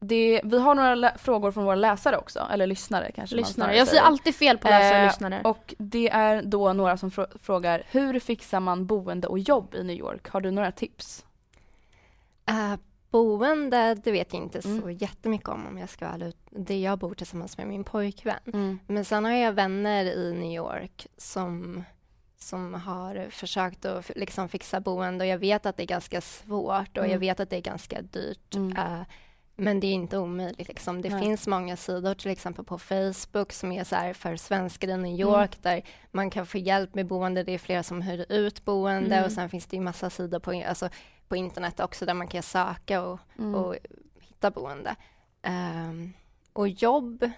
det, 0.00 0.40
vi 0.44 0.58
har 0.58 0.74
några 0.74 1.18
frågor 1.18 1.50
från 1.52 1.64
våra 1.64 1.74
läsare 1.74 2.16
också, 2.16 2.46
eller 2.50 2.66
lyssnare 2.66 3.12
kanske 3.14 3.36
lyssnare. 3.36 3.76
Jag 3.76 3.88
säger 3.88 4.02
alltid 4.02 4.34
fel 4.34 4.58
på 4.58 4.68
läsare 4.68 4.90
och 4.96 5.00
Eh, 5.00 5.06
lyssnare. 5.06 5.40
Och 5.44 5.74
det 5.78 6.08
är 6.10 6.42
då 6.42 6.72
några 6.72 6.96
som 6.96 7.10
frå- 7.10 7.38
frågar, 7.38 7.82
hur 7.90 8.20
fixar 8.20 8.60
man 8.60 8.86
boende 8.86 9.26
och 9.28 9.38
jobb 9.38 9.74
i 9.74 9.82
New 9.84 9.96
York? 9.96 10.28
Har 10.28 10.40
du 10.40 10.50
några 10.50 10.72
tips? 10.72 11.24
Eh, 12.48 12.74
boende, 13.10 13.94
det 13.94 14.12
vet 14.12 14.32
jag 14.34 14.42
inte 14.42 14.62
så 14.62 14.68
Mm. 14.68 14.92
jättemycket 14.92 15.48
om 15.48 15.66
om 15.66 15.78
jag 15.78 15.88
ska 15.88 16.04
vara 16.04 16.14
ärlig. 16.14 16.34
Det 16.50 16.80
jag 16.80 16.98
bor 16.98 17.14
tillsammans 17.14 17.58
med 17.58 17.66
min 17.66 17.84
pojkvän. 17.84 18.38
Mm. 18.46 18.78
Men 18.86 19.04
sen 19.04 19.24
har 19.24 19.32
jag 19.32 19.52
vänner 19.52 20.04
i 20.04 20.32
New 20.34 20.52
York 20.56 21.06
som, 21.16 21.84
som 22.38 22.74
har 22.74 23.26
försökt 23.30 23.84
att 23.84 24.10
liksom 24.16 24.48
fixa 24.48 24.80
boende 24.80 25.24
och 25.24 25.28
jag 25.30 25.38
vet 25.38 25.66
att 25.66 25.76
det 25.76 25.82
är 25.82 25.86
ganska 25.86 26.20
svårt 26.20 26.88
och 26.98 27.04
Mm. 27.04 27.10
jag 27.10 27.18
vet 27.18 27.40
att 27.40 27.50
det 27.50 27.56
är 27.56 27.60
ganska 27.60 28.02
dyrt. 28.02 28.54
Mm. 28.54 28.76
Eh, 28.76 29.00
men 29.56 29.80
det 29.80 29.86
är 29.86 29.92
inte 29.92 30.18
omöjligt. 30.18 30.68
Liksom. 30.68 31.02
Det 31.02 31.08
Nej. 31.10 31.22
finns 31.22 31.46
många 31.46 31.76
sidor, 31.76 32.14
till 32.14 32.30
exempel 32.30 32.64
på 32.64 32.78
Facebook, 32.78 33.52
som 33.52 33.72
är 33.72 33.84
så 33.84 33.96
här 33.96 34.12
för 34.14 34.36
svenskar 34.36 34.88
i 34.88 34.96
New 34.96 34.98
Mm. 35.06 35.20
York, 35.20 35.62
där 35.62 35.82
man 36.10 36.30
kan 36.30 36.46
få 36.46 36.58
hjälp 36.58 36.94
med 36.94 37.06
boende. 37.06 37.42
Det 37.42 37.52
är 37.52 37.58
flera 37.58 37.82
som 37.82 38.02
hyr 38.02 38.26
ut 38.28 38.64
boende 38.64 39.14
Mm. 39.14 39.24
och 39.24 39.32
sen 39.32 39.48
finns 39.48 39.66
det 39.66 39.76
ju 39.76 39.82
massa 39.82 40.10
sidor 40.10 40.38
på, 40.38 40.64
alltså, 40.68 40.88
på 41.28 41.36
internet 41.36 41.80
också 41.80 42.06
där 42.06 42.14
man 42.14 42.28
kan 42.28 42.42
söka 42.42 43.02
och, 43.02 43.18
Mm. 43.38 43.54
och 43.54 43.76
hitta 44.20 44.50
boende. 44.50 44.96
Ehm, 45.42 46.12
och 46.52 46.68
jobb 46.68 47.30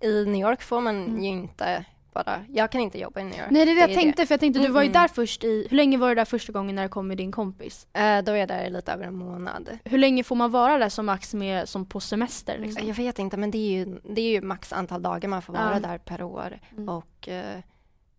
i 0.00 0.24
New 0.24 0.40
York 0.40 0.62
får 0.62 0.80
man 0.80 1.04
Mm. 1.06 1.22
ju 1.22 1.28
inte 1.28 1.84
bara, 2.12 2.44
jag 2.48 2.70
kan 2.72 2.80
inte 2.80 2.98
jobba 2.98 3.20
i 3.20 3.24
New 3.24 3.38
York. 3.38 3.50
Nej 3.50 3.64
det 3.64 3.70
är 3.70 3.74
det 3.74 3.80
jag 3.80 3.94
tänkte 4.00 4.26
för 4.26 4.32
jag 4.32 4.40
tänkte 4.40 4.60
du 4.62 4.68
var 4.68 4.82
ju 4.82 4.88
Mm. 4.88 5.02
där 5.02 5.08
först 5.08 5.44
i, 5.44 5.66
hur 5.70 5.76
länge 5.76 5.98
var 5.98 6.08
du 6.08 6.14
där 6.14 6.24
första 6.24 6.52
gången 6.52 6.74
när 6.76 6.82
du 6.82 6.88
kom 6.88 7.08
med 7.08 7.16
din 7.16 7.32
kompis? 7.32 7.86
Eh, 7.92 8.22
då 8.22 8.32
är 8.32 8.36
jag 8.36 8.48
där 8.48 8.64
i 8.66 8.70
lite 8.70 8.92
över 8.92 9.04
en 9.04 9.16
månad. 9.16 9.78
Hur 9.84 9.98
länge 9.98 10.24
får 10.24 10.36
man 10.36 10.50
vara 10.50 10.78
där 10.78 10.88
som 10.88 11.06
max 11.06 11.34
med, 11.34 11.68
som 11.68 11.86
på 11.86 12.00
semester 12.00 12.58
liksom? 12.58 12.86
Jag 12.86 12.94
vet 12.94 13.18
inte, 13.18 13.36
men 13.36 13.50
det 13.50 13.58
är 13.58 13.70
ju, 13.78 14.00
det 14.14 14.20
är 14.20 14.30
ju 14.30 14.40
max 14.40 14.72
antal 14.72 15.02
dagar 15.02 15.28
man 15.28 15.42
får 15.42 15.52
vara 15.52 15.72
Ja. 15.74 15.80
där 15.88 15.98
per 15.98 16.22
år. 16.22 16.58
Mm. 16.72 16.88
Och 16.88 17.28
eh, 17.28 17.58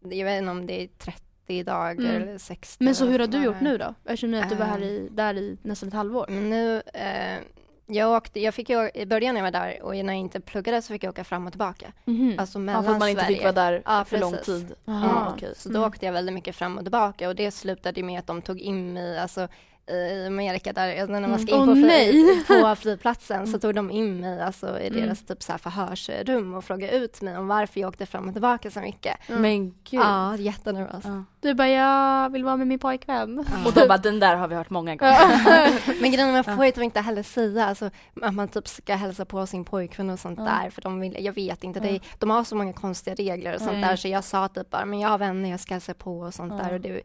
jag 0.03 0.25
vet 0.25 0.39
inte 0.41 0.51
om 0.51 0.67
det 0.67 0.83
är 0.83 0.87
30 0.87 1.63
dagar 1.63 1.91
Mm. 2.09 2.21
eller 2.21 2.37
60. 2.37 2.83
Men 2.83 2.95
så 2.95 3.05
hur 3.05 3.19
har 3.19 3.27
du 3.27 3.37
det 3.37 3.43
gjort 3.45 3.61
nu 3.61 3.77
då? 3.77 3.93
Eftersom 4.05 4.33
att 4.33 4.49
du 4.49 4.55
var 4.55 4.65
här 4.65 4.81
Eh. 4.81 4.87
i, 4.87 5.07
där 5.11 5.33
i 5.37 5.57
nästan 5.63 5.87
ett 5.89 5.95
halvår. 5.95 6.25
Men 6.29 6.49
nu, 6.49 6.81
eh, 6.93 7.37
jag, 7.93 8.11
åkte, 8.17 8.39
jag 8.39 8.53
fick 8.53 8.69
ju, 8.69 8.89
i 8.93 9.05
början 9.05 9.33
när 9.35 9.41
jag 9.41 9.51
var 9.51 9.59
där 9.59 9.81
och 9.83 9.91
när 9.95 10.03
jag 10.13 10.15
inte 10.15 10.39
pluggade 10.39 10.81
så 10.81 10.93
fick 10.93 11.03
jag 11.03 11.09
åka 11.09 11.23
fram 11.23 11.45
och 11.47 11.51
tillbaka. 11.53 11.91
Mhm. 12.05 12.35
Alltså 12.39 12.59
Ja, 12.59 12.63
mellan 12.63 12.83
för 12.83 12.91
att 12.91 12.99
man 12.99 13.09
inte 13.09 13.21
Sverige. 13.21 13.35
fick 13.37 13.43
vara 13.43 13.53
där 13.53 13.81
Ja, 13.85 14.05
för 14.05 14.17
lång 14.19 14.31
precis. 14.31 14.45
tid. 14.45 14.75
Aha. 14.87 15.07
Ja, 15.25 15.33
okej. 15.35 15.53
Så 15.55 15.69
då 15.69 15.75
Mm. 15.75 15.87
åkte 15.87 16.05
jag 16.05 16.13
väldigt 16.13 16.33
mycket 16.33 16.55
fram 16.55 16.77
och 16.77 16.83
tillbaka 16.83 17.29
och 17.29 17.35
det 17.35 17.51
slutade 17.51 18.03
med 18.03 18.19
att 18.19 18.27
de 18.27 18.41
tog 18.41 18.59
in 18.59 18.93
mig, 18.93 19.19
alltså 19.19 19.47
i 19.91 20.23
Amerika 20.27 20.73
där, 20.73 21.07
när 21.07 21.27
man 21.27 21.39
ska 21.39 21.55
in 21.55 21.61
Mm. 21.61 21.67
på, 21.67 21.75
fly, 21.89 22.43
på 22.47 22.75
flygplatsen 22.81 23.47
så 23.47 23.59
tog 23.59 23.75
de 23.75 23.91
in 23.91 24.19
mig 24.21 24.41
alltså, 24.41 24.79
i 24.79 24.87
Mm. 24.87 25.01
deras 25.01 25.23
typ 25.25 25.43
så 25.43 25.51
här 25.51 25.59
förhörsrum 25.59 26.53
och 26.53 26.63
frågade 26.63 26.93
ut 26.93 27.21
mig 27.21 27.37
om 27.37 27.47
varför 27.47 27.79
jag 27.79 27.87
åkte 27.87 28.05
fram 28.05 28.27
och 28.27 28.33
tillbaka 28.33 28.71
så 28.71 28.79
mycket. 28.79 29.17
Men 29.27 29.65
gud. 29.69 29.75
Ja, 30.01 30.35
jättenervös. 30.37 31.03
Ja. 31.03 31.23
Du 31.41 31.53
bara, 31.53 31.67
jag 31.69 32.29
vill 32.29 32.43
vara 32.43 32.57
med 32.57 32.67
min 32.67 32.79
pojkvän. 32.79 33.39
Och 33.65 33.73
de 33.73 33.87
bara, 33.87 33.97
den 33.97 34.19
där 34.19 34.35
har 34.35 34.47
vi 34.47 34.55
hört 34.55 34.69
många 34.69 34.95
gånger. 34.95 35.21
Men 36.01 36.11
grejen 36.11 36.29
är, 36.29 36.43
man 36.43 36.55
får 36.57 36.65
ju 36.65 36.71
typ 36.71 36.83
inte 36.83 36.99
heller 37.01 37.23
säga 37.23 37.65
alltså, 37.65 37.89
att 38.21 38.33
man 38.33 38.47
typ 38.47 38.67
ska 38.67 38.95
hälsa 38.95 39.25
på 39.25 39.45
sin 39.47 39.65
pojkvän 39.65 40.09
och 40.09 40.19
sånt 40.19 40.39
Ja. 40.39 40.45
där 40.45 40.69
för 40.69 40.81
de 40.81 40.99
vill, 40.99 41.17
jag 41.19 41.33
vet 41.33 41.63
inte, 41.63 41.79
Ja. 41.79 41.91
det, 41.91 41.99
de 42.19 42.29
har 42.29 42.43
så 42.43 42.55
många 42.55 42.73
konstiga 42.73 43.15
regler 43.15 43.53
och 43.53 43.59
sånt 43.59 43.71
Mm. 43.71 43.81
där 43.81 43.95
så 43.95 44.07
jag 44.07 44.23
sa 44.23 44.47
typ 44.47 44.69
bara, 44.69 44.85
men 44.85 44.99
jag 44.99 45.09
har 45.09 45.17
vänner 45.17 45.49
jag 45.51 45.59
ska 45.59 45.73
hälsa 45.73 45.93
på 45.93 46.19
och 46.19 46.33
sånt 46.33 46.53
Ja. 46.57 46.63
där 46.67 46.73
och 46.73 46.81
det, 46.81 47.01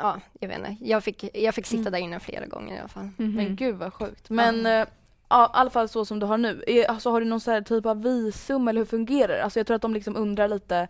ja, 0.00 0.20
jag 0.40 0.48
vet 0.48 0.58
inte, 0.58 0.76
jag 0.84 1.04
fick, 1.04 1.36
jag 1.36 1.54
fick 1.54 1.66
sitta 1.66 1.80
Mm. 1.80 1.92
där 1.92 1.98
inne 1.98 2.20
flera 2.20 2.46
gånger 2.46 2.76
i 2.76 2.78
alla 2.78 2.88
fall. 2.88 3.08
Mhm. 3.16 3.34
Men 3.34 3.56
gud 3.56 3.74
vad 3.76 3.92
sjukt. 3.94 4.30
Men 4.30 4.66
eh, 4.66 4.86
ja, 5.28 5.44
i 5.46 5.50
alla 5.52 5.70
fall 5.70 5.88
så 5.88 6.04
som 6.04 6.18
du 6.20 6.26
har 6.26 6.38
nu. 6.38 6.62
Alltså, 6.88 7.10
har 7.10 7.20
du 7.20 7.26
någon 7.26 7.40
så 7.40 7.50
här 7.50 7.62
typ 7.62 7.86
av 7.86 8.02
visum 8.02 8.68
eller 8.68 8.80
hur 8.80 8.86
fungerar 8.86 9.28
det? 9.36 9.44
Alltså, 9.44 9.58
jag 9.58 9.66
tror 9.66 9.74
att 9.74 9.82
de 9.82 9.94
liksom 9.94 10.16
undrar 10.16 10.48
lite 10.48 10.88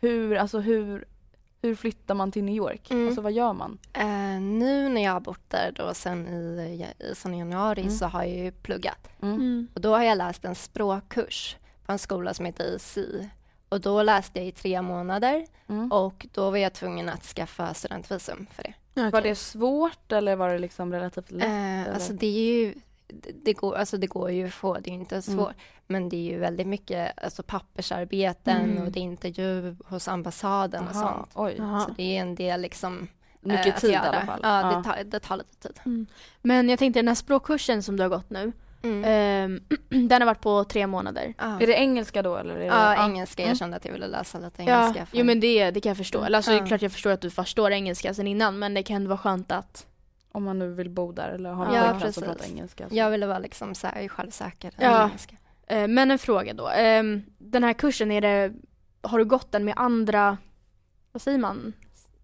hur, 0.00 0.36
alltså 0.36 0.60
hur, 0.60 1.04
hur 1.62 1.74
flyttar 1.74 2.14
man 2.14 2.32
till 2.32 2.44
New 2.44 2.54
York? 2.54 2.90
Mm. 2.90 3.06
Alltså 3.06 3.20
vad 3.20 3.32
gör 3.32 3.52
man? 3.52 3.78
Eh, 3.92 4.40
nu 4.40 4.88
när 4.88 5.04
jag 5.04 5.12
har 5.12 5.20
bott 5.20 5.50
där 5.50 5.72
då 5.76 5.94
sen 5.94 6.28
i, 6.28 6.86
i 6.98 7.14
sen 7.14 7.34
januari 7.38 7.80
Mm. 7.80 7.92
så 7.94 8.06
har 8.06 8.22
jag 8.22 8.36
ju 8.36 8.52
pluggat 8.52 9.08
Mm. 9.22 9.34
Mm. 9.34 9.68
och 9.74 9.80
då 9.80 9.96
har 9.96 10.02
jag 10.02 10.18
läst 10.18 10.44
en 10.44 10.54
språkkurs 10.54 11.56
på 11.86 11.92
en 11.92 11.98
skola 11.98 12.34
som 12.34 12.44
heter 12.46 12.74
IC 12.76 12.98
och 13.70 13.80
då 13.80 14.02
läste 14.02 14.38
jag 14.38 14.48
i 14.48 14.52
tre 14.52 14.82
månader 14.82 15.46
Mm. 15.68 15.92
och 15.92 16.26
då 16.32 16.50
var 16.50 16.56
jag 16.58 16.72
tvungen 16.72 17.08
att 17.08 17.22
skaffa 17.22 17.74
studentvisum 17.74 18.46
för 18.52 18.62
det. 18.62 18.74
Var 19.02 19.08
Okej. 19.08 19.22
det 19.22 19.34
svårt 19.34 20.12
eller 20.12 20.36
var 20.36 20.48
det 20.48 20.58
liksom 20.58 20.92
relativt 20.92 21.30
lätt? 21.30 21.44
Eh, 21.88 21.94
alltså 21.94 22.12
det 22.12 22.26
är 22.26 22.54
ju 22.64 22.74
det- 23.44 23.52
går, 23.52 23.74
alltså 23.76 23.96
det 23.96 24.06
går 24.06 24.30
ju 24.30 24.46
att 24.46 24.54
få, 24.54 24.74
det 24.74 24.90
är 24.90 24.92
ju 24.92 25.00
inte 25.00 25.22
svårt. 25.22 25.38
Mm. 25.38 25.54
Men 25.86 26.08
det 26.08 26.16
är 26.16 26.32
ju 26.32 26.38
väldigt 26.38 26.66
mycket 26.66 27.24
alltså 27.24 27.42
pappersarbeten 27.42 28.60
Mm. 28.70 28.82
och 28.84 28.92
det 28.92 29.00
är 29.00 29.02
intervju 29.02 29.76
hos 29.88 30.08
ambassaden 30.08 30.88
och 30.88 30.94
Aha, 30.96 31.12
sånt. 31.16 31.30
Oj. 31.34 31.56
Så 31.56 31.94
det 31.96 32.16
är 32.16 32.20
en 32.20 32.34
del 32.34 32.60
liksom 32.60 33.08
mycket 33.40 33.66
eh, 33.66 33.80
tid 33.80 33.90
i 33.90 33.94
alla 33.94 34.26
fall. 34.26 34.40
Ja, 34.42 34.60
Ja. 34.72 34.76
Det, 34.76 34.84
tar, 34.84 35.04
det 35.04 35.20
tar 35.20 35.36
lite 35.36 35.72
tid. 35.72 36.06
Men 36.42 36.68
jag 36.68 36.78
tänkte 36.78 36.98
den 36.98 37.08
här 37.08 37.14
språkkursen 37.14 37.82
som 37.82 37.96
du 37.96 38.02
har 38.02 38.10
gått 38.10 38.30
nu, 38.30 38.52
Mm. 38.82 39.04
ehm, 39.04 39.60
den 40.08 40.22
har 40.22 40.26
varit 40.26 40.40
på 40.40 40.64
tre 40.64 40.86
månader. 40.86 41.34
Ja. 41.38 41.60
Är 41.60 41.66
det 41.66 41.72
engelska 41.72 42.22
då 42.22 42.36
eller? 42.36 42.54
Är 42.54 42.58
det, 42.58 42.64
Ja, 42.64 43.04
engelska. 43.04 43.42
Jag 43.42 43.46
Mm. 43.46 43.56
kände 43.56 43.76
att 43.76 43.84
jag 43.84 43.92
ville 43.92 44.06
läsa 44.06 44.38
lite 44.38 44.62
Ja, 44.62 44.80
engelska. 44.82 45.06
för- 45.06 45.16
jo 45.18 45.24
men 45.24 45.40
det, 45.40 45.70
det 45.70 45.80
kan 45.80 45.90
jag 45.90 45.96
förstå. 45.96 46.22
Eller 46.24 46.38
alltså, 46.38 46.50
det 46.50 46.56
är 46.56 46.60
Ja. 46.60 46.66
klart 46.66 46.82
jag 46.82 46.92
förstår 46.92 47.10
att 47.10 47.20
du 47.20 47.30
förstår 47.30 47.70
engelska 47.70 48.14
sen 48.14 48.26
innan 48.26 48.58
men 48.58 48.74
det 48.74 48.82
kan 48.82 49.08
vara 49.08 49.18
skönt 49.18 49.52
att 49.52 49.86
Om 50.32 50.44
man 50.44 50.58
nu 50.58 50.72
vill 50.74 50.90
bo 50.90 51.12
där 51.12 51.28
eller 51.28 51.50
har 51.52 51.66
Ja, 51.66 51.84
en 51.84 51.90
pojkvän 51.92 52.12
som 52.12 52.22
precis. 52.22 52.24
pratar 52.38 52.44
engelska. 52.54 52.88
så. 52.88 52.94
Jag 52.96 53.10
ville 53.10 53.26
vara 53.26 53.38
liksom 53.38 53.74
så 53.74 53.86
här 53.86 54.08
självsäker. 54.08 54.68
i 54.68 54.72
Ja. 54.78 55.04
engelska. 55.04 55.36
Eh, 55.66 55.88
Men 55.88 56.10
en 56.10 56.18
fråga 56.18 56.52
då. 56.54 56.68
Ehm, 56.68 57.22
Den 57.38 57.64
här 57.64 57.72
kursen, 57.72 58.10
är 58.10 58.20
det, 58.20 58.52
har 59.02 59.18
du 59.18 59.24
gått 59.24 59.52
den 59.52 59.64
med 59.64 59.74
andra, 59.76 60.36
vad 61.12 61.22
säger 61.22 61.38
man? 61.38 61.72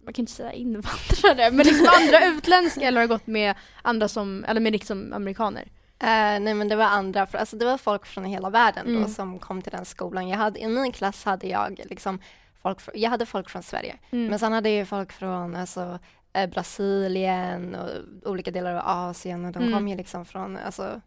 Man 0.05 0.13
kan 0.15 0.23
inte 0.23 0.33
säga 0.33 0.53
invandrare, 0.53 1.51
men 1.51 1.67
liksom 1.67 1.87
andra 2.03 2.27
utländska 2.37 2.81
eller 2.81 3.01
har 3.01 3.09
du 3.09 3.15
gått 3.15 3.27
med 3.27 3.55
andra 3.83 4.09
som, 4.09 4.45
eller 4.49 4.61
med 4.61 4.73
liksom 4.73 5.13
amerikaner? 5.13 5.69
Eh, 5.99 6.41
nej 6.41 6.55
men 6.55 6.69
det 6.69 6.77
var 6.77 6.85
andra, 6.85 7.27
alltså 7.33 7.57
det 7.57 7.65
var 7.65 7.79
folk 7.79 8.07
från 8.07 8.25
hela 8.25 8.51
världen 8.51 8.87
Mm. 8.87 9.03
då 9.03 9.09
som 9.09 9.39
kom 9.39 9.63
till 9.63 9.73
den 9.73 9.85
skolan. 9.85 10.29
Jag 10.29 10.39
hade, 10.39 10.61
I 10.61 10.69
min 10.69 10.93
klass 10.93 11.25
hade 11.25 11.47
jag 11.47 11.81
liksom 11.85 12.19
folk, 12.63 12.79
jag 12.95 13.11
hade 13.11 13.27
folk 13.27 13.51
från 13.51 13.63
Sverige. 13.63 13.97
Mm. 14.11 14.27
Men 14.27 14.39
sen 14.39 14.53
hade 14.53 14.71
jag 14.71 14.89
folk 14.89 15.13
från 15.13 15.57
alltså, 15.57 15.99
eh, 16.33 16.51
Brasilien 16.51 17.75
och 17.75 18.31
olika 18.31 18.51
delar 18.51 18.75
av 18.75 18.83
Asien 18.85 19.45
och 19.45 19.53
de 19.53 19.59
Mm. 19.63 19.75
kom 19.75 19.89
ju 19.89 19.97
liksom 19.97 20.25
från 20.25 20.57
alltså, 20.57 21.01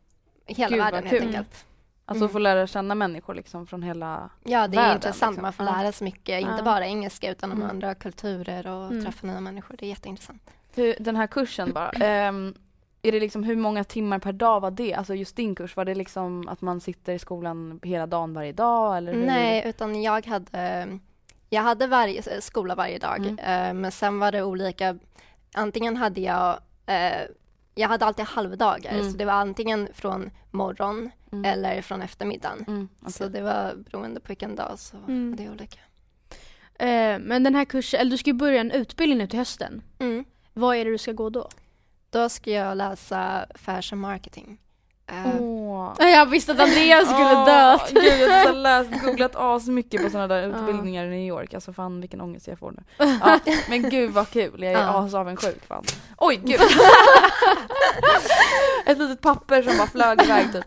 hela 0.46 0.70
Gud, 0.76 0.84
världen 0.86 1.04
helt 1.08 1.24
enkelt. 1.26 1.66
Alltså 2.06 2.24
Mm. 2.26 2.34
få 2.34 2.40
lära 2.40 2.68
känna 2.68 2.96
människor 2.96 3.34
liksom 3.36 3.68
från 3.68 3.84
hela... 3.84 4.30
Ja 4.44 4.68
det 4.68 4.78
är 4.78 4.82
Världen, 4.82 4.96
intressant, 4.96 5.32
liksom. 5.32 5.42
man 5.42 5.54
får 5.54 5.64
lära 5.64 5.92
sig 5.92 6.06
mycket, 6.06 6.42
inte 6.42 6.64
bara 6.64 6.86
engelska 6.88 7.32
utan 7.32 7.52
om 7.52 7.58
Mm. 7.58 7.70
andra 7.70 7.96
kulturer 7.96 8.68
och 8.68 8.92
Mm. 8.92 9.06
träffa 9.06 9.28
nya 9.28 9.40
människor. 9.40 9.76
Det 9.80 9.86
är 9.86 9.90
jätteintressant. 9.90 10.50
Den 11.00 11.16
här 11.16 11.28
kursen 11.28 11.74
bara. 11.74 11.90
ehm, 12.00 12.54
är 13.02 13.12
det 13.12 13.20
liksom 13.20 13.44
hur 13.44 13.56
många 13.56 13.84
timmar 13.84 14.20
per 14.20 14.34
dag 14.34 14.60
var 14.60 14.72
det? 14.72 14.94
Alltså 14.94 15.16
just 15.16 15.36
din 15.36 15.56
kurs, 15.56 15.76
var 15.76 15.86
det 15.86 15.96
liksom 15.96 16.48
att 16.48 16.62
man 16.62 16.82
sitter 16.82 17.14
i 17.14 17.20
skolan 17.20 17.80
hela 17.84 18.08
dagen 18.08 18.34
varje 18.34 18.52
dag 18.52 18.98
eller? 18.98 19.14
Hur? 19.14 19.26
Nej, 19.26 19.64
utan 19.66 20.02
jag 20.02 20.26
hade, 20.28 21.00
jag 21.50 21.62
hade 21.62 21.88
varje, 21.88 22.42
skola 22.42 22.76
varje 22.76 22.98
dag, 23.00 23.18
Mm. 23.26 23.40
eh, 23.40 23.74
men 23.82 23.92
sen 23.92 24.20
var 24.20 24.32
det 24.32 24.44
olika. 24.44 24.98
Antingen 25.54 25.98
hade 25.98 26.22
jag, 26.22 26.60
eh, 26.86 27.22
jag 27.76 27.88
hade 27.88 28.06
alltid 28.06 28.26
halvdagar, 28.26 28.92
Mm. 28.94 29.12
så 29.12 29.18
det 29.18 29.26
var 29.26 29.34
antingen 29.34 29.88
från 29.94 30.30
morgon 30.52 31.12
Mm. 31.32 31.46
eller 31.46 31.82
från 31.82 32.02
eftermiddagen. 32.02 32.66
Mm, 32.68 32.90
okej. 33.02 33.14
Så 33.14 33.28
det 33.28 33.42
var 33.42 33.76
beroende 33.76 34.20
på 34.20 34.28
vilken 34.28 34.56
dag 34.56 34.80
så 34.80 34.98
Mm. 34.98 35.36
det 35.38 35.44
är 35.46 35.52
olika. 35.52 35.80
Eh, 36.76 37.20
men 37.20 37.44
den 37.44 37.56
här 37.56 37.66
kursen, 37.66 38.00
eller 38.00 38.12
du 38.12 38.18
ska 38.18 38.30
ju 38.30 38.34
börja 38.34 38.62
en 38.62 38.72
utbildning 38.72 39.18
nu 39.18 39.28
till 39.28 39.40
hösten. 39.40 39.82
Mm. 40.00 40.26
Vad 40.54 40.76
är 40.76 40.86
det 40.86 40.92
du 40.92 40.98
ska 40.98 41.12
gå 41.12 41.30
då? 41.30 41.50
Då 42.10 42.30
ska 42.30 42.52
jag 42.52 42.78
läsa 42.78 43.46
fashion 43.56 44.00
marketing. 44.00 44.58
Eh, 45.12 45.42
Åh. 45.42 45.94
Jag 46.00 46.26
visste 46.26 46.52
att 46.52 46.60
Andreas 46.60 47.06
skulle 47.06 47.34
Åh, 47.34 47.46
dö. 47.46 47.78
Gud, 47.92 48.22
jag 48.30 48.46
har 48.46 48.54
läst, 48.54 48.90
googlat 49.04 49.32
as 49.36 49.68
mycket 49.68 50.04
på 50.04 50.10
sådana 50.10 50.28
där 50.28 50.44
utbildningar 50.48 51.06
i 51.06 51.10
New 51.10 51.28
York. 51.28 51.54
Alltså 51.54 51.74
fan 51.74 52.02
vilken 52.02 52.22
ångest 52.22 52.48
jag 52.48 52.60
får 52.60 52.72
nu. 52.72 52.84
Ja, 53.22 53.40
men 53.70 53.90
gud 53.90 54.12
vad 54.12 54.30
kul, 54.30 54.64
jag 54.64 54.74
är 54.74 54.78
Ja. 54.80 55.06
asavundsjuk 55.06 55.66
fan. 55.68 55.84
Oj 56.18 56.36
gud! 56.44 56.62
Ett 58.86 58.98
litet 58.98 59.22
papper 59.22 59.62
som 59.64 59.78
bara 59.78 59.88
flög 59.88 60.22
iväg 60.22 60.46
typ. 60.54 60.64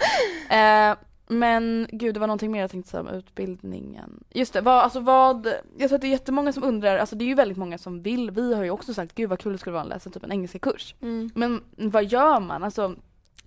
Eh, 0.50 0.94
men 1.28 1.86
gud 1.92 2.14
det 2.14 2.20
var 2.20 2.26
någonting 2.26 2.50
mer 2.50 2.60
jag 2.60 2.70
tänkte 2.70 2.90
säga 2.90 3.00
om 3.00 3.08
utbildningen. 3.08 4.24
Just 4.30 4.52
det, 4.52 4.60
vad, 4.60 4.74
alltså 4.84 5.00
vad, 5.00 5.46
jag 5.78 5.88
tror 5.88 5.94
att 5.94 6.00
det 6.00 6.06
är 6.06 6.10
jättemånga 6.10 6.52
som 6.52 6.62
undrar, 6.64 6.98
alltså 6.98 7.16
det 7.16 7.24
är 7.24 7.26
ju 7.26 7.34
väldigt 7.34 7.58
många 7.58 7.78
som 7.78 8.02
vill, 8.02 8.30
vi 8.30 8.54
har 8.54 8.64
ju 8.64 8.70
också 8.70 8.94
sagt 8.94 9.14
gud 9.14 9.28
vad 9.30 9.38
kul 9.38 9.52
det 9.52 9.58
skulle 9.58 9.72
vara 9.74 9.82
att 9.82 9.88
läsa 9.88 10.10
typ 10.10 10.24
en 10.24 10.32
engelska 10.32 10.58
kurs. 10.58 10.94
Mm. 11.02 11.30
Men 11.34 11.64
vad 11.76 12.04
gör 12.04 12.40
man? 12.40 12.64
Alltså, 12.64 12.94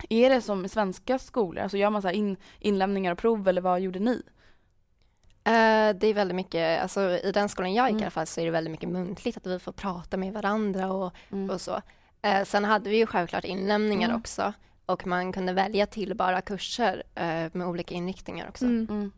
är 0.10 0.29
det 0.29 0.41
som 0.41 0.65
i 0.65 0.70
svenska 0.70 1.20
skolor? 1.20 1.63
Alltså 1.63 1.77
gör 1.77 1.89
man 1.89 2.01
så 2.01 2.10
in, 2.10 2.38
inlämningar 2.60 3.12
och 3.12 3.17
prov 3.17 3.48
eller 3.48 3.62
vad 3.62 3.82
gjorde 3.82 4.00
ni? 4.00 4.22
Eh, 5.44 5.96
det 5.96 6.08
är 6.08 6.13
väldigt 6.13 6.36
mycket, 6.36 6.82
alltså 6.82 7.01
i 7.01 7.32
den 7.34 7.50
skolan 7.50 7.74
jag 7.74 7.86
gick 7.88 7.91
Mm. 7.91 8.01
i 8.01 8.03
alla 8.05 8.12
fall 8.12 8.27
så 8.27 8.41
är 8.41 8.46
det 8.46 8.51
väldigt 8.51 8.72
mycket 8.72 8.89
muntligt, 8.89 9.38
att 9.38 9.46
vi 9.48 9.60
får 9.60 9.72
prata 9.72 10.17
med 10.17 10.34
varandra 10.34 10.94
och, 10.94 11.13
Mm. 11.32 11.50
och 11.50 11.62
så. 11.62 11.82
Eh, 12.22 12.44
sen 12.44 12.63
hade 12.65 12.89
vi 12.89 12.98
ju 12.98 13.05
självklart 13.05 13.44
inlämningar 13.46 14.10
Mm. 14.10 14.20
också 14.22 14.53
och 14.86 15.08
man 15.08 15.32
kunde 15.32 15.54
välja 15.54 15.86
till 15.86 16.15
bara 16.15 16.42
kurser 16.42 17.04
eh, 17.15 17.24
med 17.54 17.68
olika 17.68 17.96
inriktningar 17.96 18.50
också. 18.50 18.65
Mm. 18.65 18.88
Mm. 18.89 19.12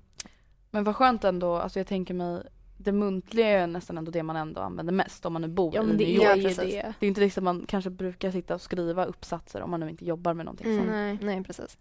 Men 0.72 0.84
vad 0.84 0.96
skönt 0.96 1.24
ändå, 1.24 1.56
alltså 1.56 1.80
jag 1.80 1.88
tänker 1.88 2.14
mig 2.14 2.42
det 2.78 2.92
muntliga 2.92 3.48
är 3.48 3.68
nästan 3.68 3.98
ändå 3.98 4.12
det 4.12 4.24
man 4.24 4.36
ändå 4.36 4.62
använder 4.62 4.94
mest 4.94 5.26
om 5.26 5.34
man 5.34 5.42
nu 5.42 5.48
bor 5.48 5.76
Ja 5.76 5.82
i 5.84 5.86
men 5.86 5.96
New 5.96 6.08
det 6.08 6.14
York. 6.14 6.24
är 6.26 6.30
Ja, 6.30 6.36
ju 6.36 6.44
precis. 6.44 6.58
det. 6.74 6.94
Det 7.00 7.06
är 7.06 7.08
inte 7.08 7.22
liksom 7.22 7.44
man 7.44 7.66
kanske 7.68 7.90
brukar 7.90 8.32
sitta 8.32 8.56
och 8.56 8.62
skriva 8.62 9.06
uppsatser 9.06 9.62
om 9.62 9.72
man 9.72 9.80
nu 9.80 9.90
inte 9.90 10.06
jobbar 10.06 10.34
med 10.34 10.46
någonting 10.46 10.68
Mm. 10.68 10.78
sånt. 10.80 10.92
Nej. 10.92 11.18
Nej, 11.22 11.44
precis. 11.44 11.78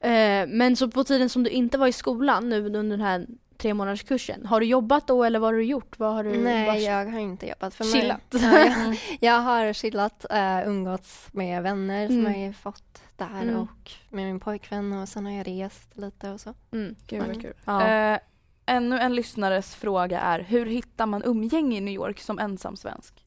Eh, 0.00 0.46
men 0.48 0.76
så 0.76 0.90
på 0.90 1.04
tiden 1.04 1.28
som 1.28 1.42
du 1.42 1.50
inte 1.50 1.78
var 1.78 1.86
i 1.86 1.92
skolan 1.92 2.48
nu 2.48 2.66
under 2.66 2.82
den 2.82 3.00
här 3.00 3.26
tre 3.56 3.74
månaders 3.74 4.02
kursen, 4.02 4.46
har 4.46 4.60
du 4.60 4.66
jobbat 4.66 5.06
då 5.06 5.24
eller 5.24 5.38
vad 5.38 5.48
har 5.48 5.54
du 5.54 5.64
gjort? 5.64 5.98
Vad 5.98 6.14
har 6.14 6.24
du 6.24 6.30
Nej, 6.38 6.84
jag 6.84 7.06
har 7.06 7.18
inte 7.18 7.46
jobbat 7.48 7.74
för 7.74 7.84
mig. 7.84 7.92
chillat? 7.92 8.20
Ja, 8.30 8.58
jag, 8.58 8.66
Mm. 8.84 8.96
jag 9.20 9.40
har 9.40 9.72
chillat, 9.72 10.26
uh, 10.32 10.68
umgåtts 10.68 11.28
med 11.32 11.62
vänner 11.62 12.06
som 12.06 12.18
Mm. 12.18 12.40
jag 12.40 12.46
har 12.48 12.52
fått 12.52 13.02
där 13.24 13.42
Mm. 13.42 13.56
och 13.56 13.90
med 14.10 14.24
min 14.26 14.40
pojkvän 14.40 14.92
och 14.92 15.08
sen 15.08 15.26
har 15.26 15.32
jag 15.32 15.46
rest 15.46 15.96
lite 15.96 16.30
och 16.30 16.40
så. 16.40 16.54
Mm. 16.72 16.94
Gud 17.06 17.18
vad 17.20 17.28
Mm. 17.28 17.40
kul. 17.42 17.54
Ja. 17.64 17.86
Eh, 17.88 18.18
ännu 18.66 18.98
en 18.98 19.14
lyssnares 19.14 19.74
fråga 19.74 20.20
är, 20.20 20.40
hur 20.40 20.66
hittar 20.66 21.06
man 21.06 21.22
umgänge 21.24 21.76
i 21.76 21.80
New 21.80 21.94
York 21.94 22.20
som 22.20 22.38
ensam 22.38 22.76
svensk? 22.76 23.19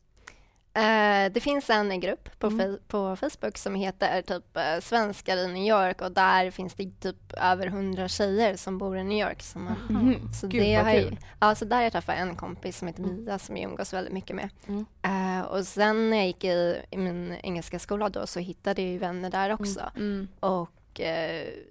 Eh, 0.76 1.32
det 1.32 1.40
finns 1.42 1.70
en 1.70 2.00
grupp 2.00 2.40
på, 2.40 2.48
Mm. 2.48 2.78
på 2.88 3.16
Facebook 3.16 3.58
som 3.58 3.76
heter 3.76 4.22
typ 4.22 4.58
eh, 4.58 4.80
Svenskar 4.82 5.38
i 5.38 5.48
New 5.48 5.64
York 5.68 6.02
och 6.02 6.12
där 6.12 6.52
finns 6.52 6.74
det 6.74 6.92
typ 7.00 7.34
över 7.34 7.68
hundra 7.68 8.08
tjejer 8.08 8.56
som 8.56 8.78
bor 8.78 8.98
i 8.98 9.04
New 9.04 9.18
York. 9.28 9.42
Som 9.42 9.68
har, 9.68 9.76
Mhm. 9.90 10.34
så 10.34 10.48
Gud, 10.48 10.62
det 10.64 10.76
vad 10.78 10.86
har, 10.86 10.94
kul. 10.94 11.18
ja, 11.40 11.56
så 11.56 11.66
där 11.66 11.82
jag 11.82 11.92
träffade 11.92 12.18
en 12.18 12.36
kompis 12.36 12.78
som 12.78 12.88
heter 12.88 13.04
Mm. 13.04 13.24
Mia 13.24 13.40
som 13.40 13.58
jag 13.58 13.70
umgås 13.72 13.94
väldigt 13.94 14.14
mycket 14.14 14.36
med. 14.36 14.50
Mm. 14.68 14.86
Eh, 15.02 15.46
och 15.46 15.68
sen 15.68 16.10
när 16.10 16.18
jag 16.18 16.28
gick 16.28 16.44
i, 16.44 16.82
i 16.90 16.98
min 16.98 17.34
engelska 17.44 17.80
skola 17.80 18.10
då 18.10 18.28
så 18.28 18.40
hittade 18.40 18.82
jag 18.82 18.92
ju 18.92 18.98
vänner 18.98 19.30
där 19.30 19.50
också. 19.54 19.92
Mm. 19.96 20.28
Och 20.40 20.70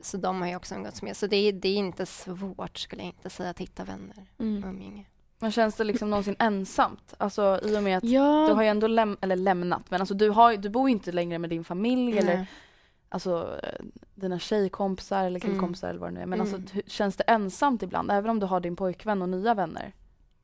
så 0.02 0.16
de 0.16 0.40
har 0.40 0.48
jag 0.48 0.56
också 0.56 0.74
umgåtts 0.74 1.02
med. 1.02 1.16
Så 1.16 1.26
det, 1.26 1.36
är- 1.36 1.52
det 1.52 1.68
är 1.68 1.76
inte 1.76 2.06
svårt 2.06 2.78
skulle 2.78 3.02
jag 3.02 3.08
inte 3.08 3.30
säga 3.30 3.50
att 3.50 3.58
hitta 3.58 3.84
vänner 3.84 4.26
och 4.36 4.40
Mm. 4.44 4.64
umgänge. 4.64 5.04
Men 5.42 5.52
känns 5.52 5.74
det 5.74 5.84
liksom 5.84 6.10
någonsin 6.10 6.36
ensamt? 6.38 7.14
Alltså 7.18 7.60
i 7.62 7.76
och 7.78 7.82
med 7.82 7.98
att 7.98 8.04
Ja, 8.04 8.46
du 8.48 8.54
har 8.54 8.62
ju 8.62 8.68
ändå 8.68 8.86
läm- 8.86 9.16
eller 9.20 9.36
lämnat, 9.36 9.90
men 9.90 10.00
alltså 10.00 10.14
du, 10.14 10.30
har, 10.30 10.56
du 10.56 10.68
bor 10.68 10.88
ju 10.88 10.92
inte 10.92 11.12
längre 11.12 11.38
med 11.38 11.50
din 11.50 11.64
familj 11.64 12.18
eller 12.18 12.36
Nej. 12.36 12.46
alltså 13.08 13.60
eh, 13.62 13.84
dina 14.14 14.38
tjejkompisar 14.38 15.24
eller 15.24 15.40
killkompisar 15.40 15.88
eller 15.90 16.00
vad 16.00 16.08
det 16.10 16.14
nu 16.14 16.20
är. 16.20 16.26
Men 16.26 16.40
Mm. 16.40 16.54
alltså 16.54 16.80
känns 16.86 17.16
det 17.16 17.24
ensamt 17.26 17.82
ibland 17.82 18.10
även 18.10 18.30
om 18.30 18.38
du 18.40 18.46
har 18.46 18.60
din 18.60 18.76
pojkvän 18.76 19.22
och 19.22 19.28
nya 19.28 19.54
vänner? 19.54 19.92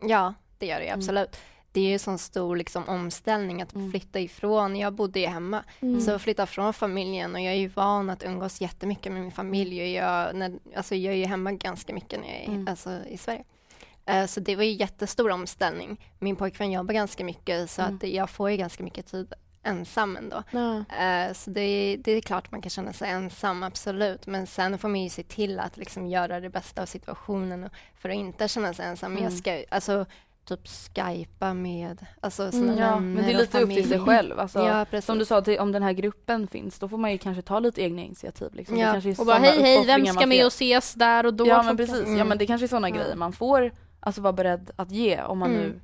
Ja, 0.03 0.35
det 0.59 0.67
gör 0.67 0.77
det 0.79 0.83
ju 0.85 0.89
Mm. 0.89 0.99
absolut. 1.01 1.37
Det 1.73 1.81
är 1.81 1.85
ju 1.85 1.93
en 1.93 1.99
sån 1.99 2.19
stor 2.19 2.57
liksom, 2.57 2.89
omställning 2.89 3.63
att 3.63 3.75
Mm. 3.75 3.91
flytta 3.91 4.21
ifrån. 4.21 4.77
Jag 4.77 4.93
bodde 4.93 5.21
ju 5.21 5.27
hemma, 5.27 5.65
Mm. 5.81 6.01
så 6.01 6.13
att 6.15 6.23
flytta 6.23 6.47
från 6.47 6.73
familjen 6.73 7.35
och 7.35 7.41
jag 7.41 7.53
är 7.55 7.59
ju 7.59 7.69
van 7.69 8.11
att 8.11 8.25
umgås 8.25 8.61
jättemycket 8.61 9.13
med 9.13 9.23
min 9.23 9.31
familj 9.33 9.81
och 9.83 9.89
jag, 9.89 10.35
när, 10.37 10.59
alltså, 10.77 10.95
jag 10.95 11.15
är 11.15 11.19
ju 11.19 11.25
hemma 11.25 11.53
ganska 11.53 11.95
mycket 11.95 12.21
när 12.21 12.27
jag 12.29 12.37
är 12.43 12.49
Mm. 12.49 12.69
alltså, 12.69 12.91
i 13.09 13.17
Sverige. 13.19 13.45
Eh, 14.09 14.27
Så 14.27 14.41
det 14.41 14.57
var 14.57 14.63
ju 14.65 14.73
jättestor 14.73 15.31
omställning. 15.31 16.01
Min 16.19 16.37
pojkvän 16.37 16.73
jobbar 16.73 16.95
ganska 16.95 17.25
mycket 17.25 17.71
så 17.71 17.83
Mm. 17.83 17.95
att 17.97 18.03
jag 18.09 18.31
får 18.31 18.51
ju 18.51 18.57
ganska 18.57 18.83
mycket 18.85 19.07
tid 19.07 19.33
ensam 19.63 20.17
ändå. 20.17 20.43
Ja. 20.51 20.77
Eh, 21.05 21.33
Så 21.33 21.51
det, 21.51 21.97
det 22.05 22.13
är 22.13 22.21
klart 22.21 22.51
man 22.53 22.63
kan 22.63 22.71
känna 22.71 22.93
sig 22.93 23.11
ensam, 23.11 23.63
absolut. 23.63 24.27
Men 24.27 24.47
sen 24.47 24.79
får 24.79 24.89
man 24.89 25.01
ju 25.03 25.09
se 25.09 25.23
till 25.23 25.61
att 25.61 25.77
liksom 25.77 26.07
göra 26.07 26.41
det 26.41 26.51
bästa 26.51 26.83
av 26.83 26.87
situationen 26.87 27.71
för 27.99 28.09
att 28.09 28.15
inte 28.15 28.49
känna 28.49 28.75
sig 28.75 28.87
ensam. 28.87 29.13
Men 29.13 29.23
Jag 29.23 29.31
Mm. 29.33 29.39
ska 29.39 29.65
alltså 29.71 30.07
typ 30.45 30.61
skypa 30.69 31.55
med 31.55 32.07
alltså, 32.21 32.51
sina 32.51 32.65
Mm, 32.73 32.79
Ja, 32.79 32.85
vänner 32.95 33.01
men 33.01 33.25
det 33.25 33.33
är 33.33 33.39
lite 33.39 33.61
upp 33.61 33.71
till 33.71 33.89
sig 33.89 34.01
själv. 34.01 34.39
Alltså, 34.41 34.59
Ja, 34.93 35.01
som 35.03 35.19
du 35.19 35.25
sa, 35.25 35.41
till, 35.43 35.59
om 35.59 35.73
den 35.73 35.83
här 35.83 35.93
gruppen 35.93 36.47
finns, 36.49 36.79
då 36.79 36.89
får 36.89 36.99
man 36.99 37.13
ju 37.13 37.19
kanske 37.19 37.43
ta 37.43 37.59
lite 37.61 37.83
egna 37.83 38.03
initiativ. 38.03 38.55
Liksom. 38.55 38.77
Ja, 38.79 38.97
är 38.97 39.21
Och 39.21 39.27
bara 39.27 39.39
hej 39.39 39.63
hej, 39.63 39.87
vem 39.87 40.07
ska 40.07 40.27
med 40.27 40.45
och 40.45 40.53
ses 40.53 40.95
där 40.95 41.27
och 41.27 41.35
då? 41.35 41.47
Ja 41.47 41.63
men 41.63 41.77
precis, 41.77 41.99
ja 42.07 42.15
Mm. 42.15 42.29
men 42.29 42.39
det 42.39 42.47
kanske 42.47 42.65
är 42.65 42.69
sådana 42.69 42.89
Ja. 42.89 42.97
grejer 42.97 43.17
man 43.17 43.33
får 43.33 43.73
alltså 44.09 44.21
vara 44.21 44.33
beredd 44.33 44.71
att 44.77 44.91
ge 44.91 45.23
om 45.23 45.39
man 45.39 45.51
Mm. 45.51 45.63
nu 45.63 45.81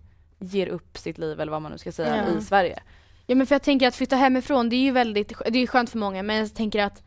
ger 0.47 0.67
upp 0.67 0.99
sitt 0.99 1.19
liv 1.19 1.41
eller 1.41 1.53
vad 1.53 1.63
man 1.63 1.73
nu 1.73 1.79
ska 1.79 1.93
säga 1.93 2.17
Ja. 2.33 2.39
i 2.39 2.43
Sverige. 2.43 2.79
Ja 3.27 3.35
men 3.35 3.47
för 3.47 3.55
jag 3.55 3.63
tänker 3.63 3.89
att 3.89 3.95
flytta 3.97 4.17
hemifrån 4.17 4.69
det 4.69 4.77
är 4.77 4.81
ju 4.81 4.91
väldigt, 4.91 5.33
det 5.51 5.59
är 5.59 5.67
skönt 5.67 5.91
för 5.91 5.99
många 5.99 6.23
men 6.23 6.37
jag 6.37 6.55
tänker 6.55 6.83
att 6.83 7.03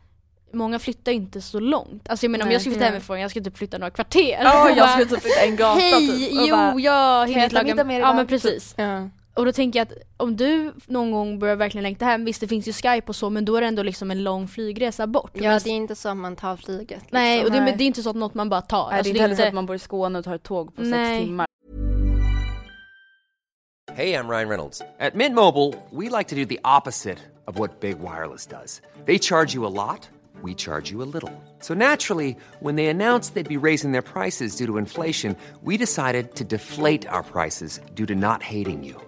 Många 0.52 0.78
flyttar 0.78 1.12
inte 1.12 1.40
så 1.40 1.60
långt. 1.60 2.08
Alltså 2.08 2.26
jag 2.26 2.30
menar 2.30 2.42
om 2.44 2.48
Nej. 2.48 2.54
jag 2.54 2.60
skulle 2.62 2.74
flytta 2.74 2.84
Nej. 2.84 2.92
hemifrån, 2.92 3.20
jag 3.20 3.30
skulle 3.30 3.44
typ 3.44 3.56
flytta 3.58 3.78
några 3.78 3.90
kvarter. 3.90 4.38
Ja 4.42 4.70
jag 4.70 4.90
skulle 4.90 5.06
typ 5.06 5.20
flytta 5.22 5.40
en 5.46 5.56
gata 5.56 5.80
Hej, 5.80 6.08
typ. 6.28 6.38
och 6.40 6.46
jo 6.46 6.56
bara, 6.56 6.80
jag 6.80 7.28
hinner 7.28 7.50
laga 7.50 7.64
middag 7.64 7.84
med 7.84 8.00
Ja 8.00 8.12
men 8.14 8.26
precis. 8.26 8.74
Ja. 8.78 9.08
Och 9.38 9.44
då 9.44 9.52
tänker 9.52 9.78
jag 9.78 9.86
att 9.88 9.92
om 10.16 10.36
du 10.36 10.72
någon 10.86 11.10
gång 11.12 11.38
börjar 11.38 11.56
verkligen 11.56 11.82
längta 11.82 12.04
hem, 12.04 12.24
visst 12.24 12.40
det 12.40 12.48
finns 12.48 12.68
ju 12.68 12.72
Skype 12.72 13.02
och 13.06 13.16
så 13.16 13.30
men 13.30 13.44
då 13.44 13.56
är 13.56 13.60
det 13.60 13.66
ändå 13.66 13.82
liksom 13.82 14.10
en 14.10 14.22
lång 14.24 14.48
flygresa 14.48 15.06
bort. 15.06 15.30
ja, 15.34 15.42
Men- 15.50 15.60
det 15.64 15.70
är 15.70 15.74
inte 15.74 15.94
så 15.94 16.08
att 16.08 16.16
man 16.16 16.36
tar 16.36 16.56
flyget. 16.56 16.88
Liksom. 16.90 17.08
Nej 17.10 17.44
och 17.44 17.50
det, 17.50 17.60
det 17.78 17.84
är 17.84 17.86
inte 17.86 18.02
så 18.02 18.10
att 18.10 18.16
något 18.16 18.34
man 18.34 18.48
bara 18.48 18.60
tar. 18.60 18.78
Nej, 18.78 18.90
det 18.90 18.96
Alltså, 18.96 19.08
är 19.08 19.10
inte 19.10 19.22
heller 19.22 19.34
så 19.36 19.42
att 19.42 19.54
man 19.54 19.66
bor 19.66 19.76
i 19.76 19.78
Skåne 19.78 20.18
och 20.18 20.24
tar 20.24 20.34
ett 20.34 20.42
tåg 20.42 20.76
på 20.76 20.82
Nej. 20.82 21.16
sex 21.18 21.26
timmar. 21.26 21.46
Hey, 23.94 24.14
I'm 24.14 24.28
Ryan 24.28 24.48
Reynolds. 24.48 24.82
At 25.00 25.14
Mint 25.14 25.34
Mobile, 25.34 25.74
we 25.90 26.18
like 26.18 26.28
to 26.30 26.36
do 26.36 26.44
the 26.46 26.58
opposite 26.78 27.18
of 27.46 27.58
what 27.58 27.80
Big 27.80 27.96
Wireless 28.00 28.46
does. 28.46 28.82
They 29.06 29.18
charge 29.18 29.54
you 29.56 29.66
a 29.66 29.70
lot, 29.70 30.10
we 30.42 30.54
charge 30.54 30.92
you 30.92 31.02
a 31.02 31.06
little. 31.14 31.32
So 31.60 31.74
naturally, 31.74 32.36
when 32.60 32.76
they 32.76 32.86
announced 32.88 33.34
they'd 33.34 33.60
be 33.60 33.66
raising 33.68 33.92
their 33.92 34.02
prices 34.02 34.56
due 34.56 34.66
to 34.66 34.78
inflation, 34.78 35.36
we 35.64 35.76
decided 35.76 36.34
to 36.34 36.44
deflate 36.44 37.08
our 37.10 37.22
prices 37.22 37.80
due 37.94 38.06
to 38.06 38.14
not 38.14 38.42
hating 38.42 38.84
you. 38.84 39.07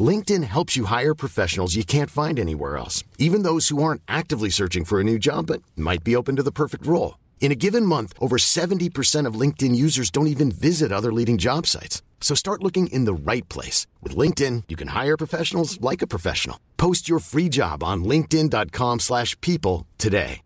LinkedIn 0.00 0.44
helps 0.44 0.76
you 0.76 0.84
hire 0.84 1.14
professionals 1.14 1.74
you 1.74 1.84
can't 1.84 2.10
find 2.10 2.38
anywhere 2.38 2.76
else, 2.76 3.02
even 3.18 3.42
those 3.42 3.68
who 3.68 3.82
aren't 3.82 4.02
actively 4.06 4.50
searching 4.50 4.84
for 4.84 5.00
a 5.00 5.04
new 5.04 5.18
job 5.18 5.46
but 5.48 5.62
might 5.76 6.04
be 6.04 6.14
open 6.14 6.36
to 6.36 6.42
the 6.44 6.52
perfect 6.52 6.86
role. 6.86 7.18
In 7.40 7.50
a 7.50 7.56
given 7.56 7.84
month, 7.84 8.12
over 8.20 8.36
70% 8.36 9.26
of 9.26 9.34
LinkedIn 9.34 9.74
users 9.74 10.10
don't 10.12 10.28
even 10.28 10.52
visit 10.52 10.92
other 10.92 11.12
leading 11.12 11.38
job 11.38 11.66
sites. 11.66 12.02
So 12.20 12.34
start 12.36 12.62
looking 12.62 12.86
in 12.88 13.06
the 13.06 13.14
right 13.14 13.48
place. 13.48 13.86
With 14.02 14.14
LinkedIn, 14.14 14.64
you 14.68 14.76
can 14.76 14.88
hire 14.88 15.16
professionals 15.16 15.80
like 15.80 16.02
a 16.02 16.06
professional. 16.06 16.60
Post 16.76 17.08
your 17.08 17.18
free 17.18 17.48
job 17.48 17.82
on 17.82 18.04
linkedin.com/people 18.04 18.98
slash 19.00 19.40
people 19.40 19.86
today. 19.98 20.42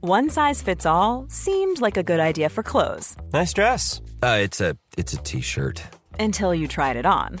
One 0.00 0.30
size 0.30 0.62
fits 0.62 0.86
all 0.86 1.26
seemed 1.28 1.80
like 1.82 1.98
a 1.98 2.02
good 2.02 2.20
idea 2.20 2.48
for 2.48 2.62
clothes 2.62 3.16
Nice 3.34 3.52
dress. 3.52 4.00
Uh, 4.22 4.38
it's 4.42 4.60
a 4.62 4.76
it's 4.96 5.12
a 5.12 5.18
t-shirt. 5.18 5.82
until 6.18 6.54
you 6.54 6.66
tried 6.68 6.96
it 6.96 7.04
on. 7.06 7.40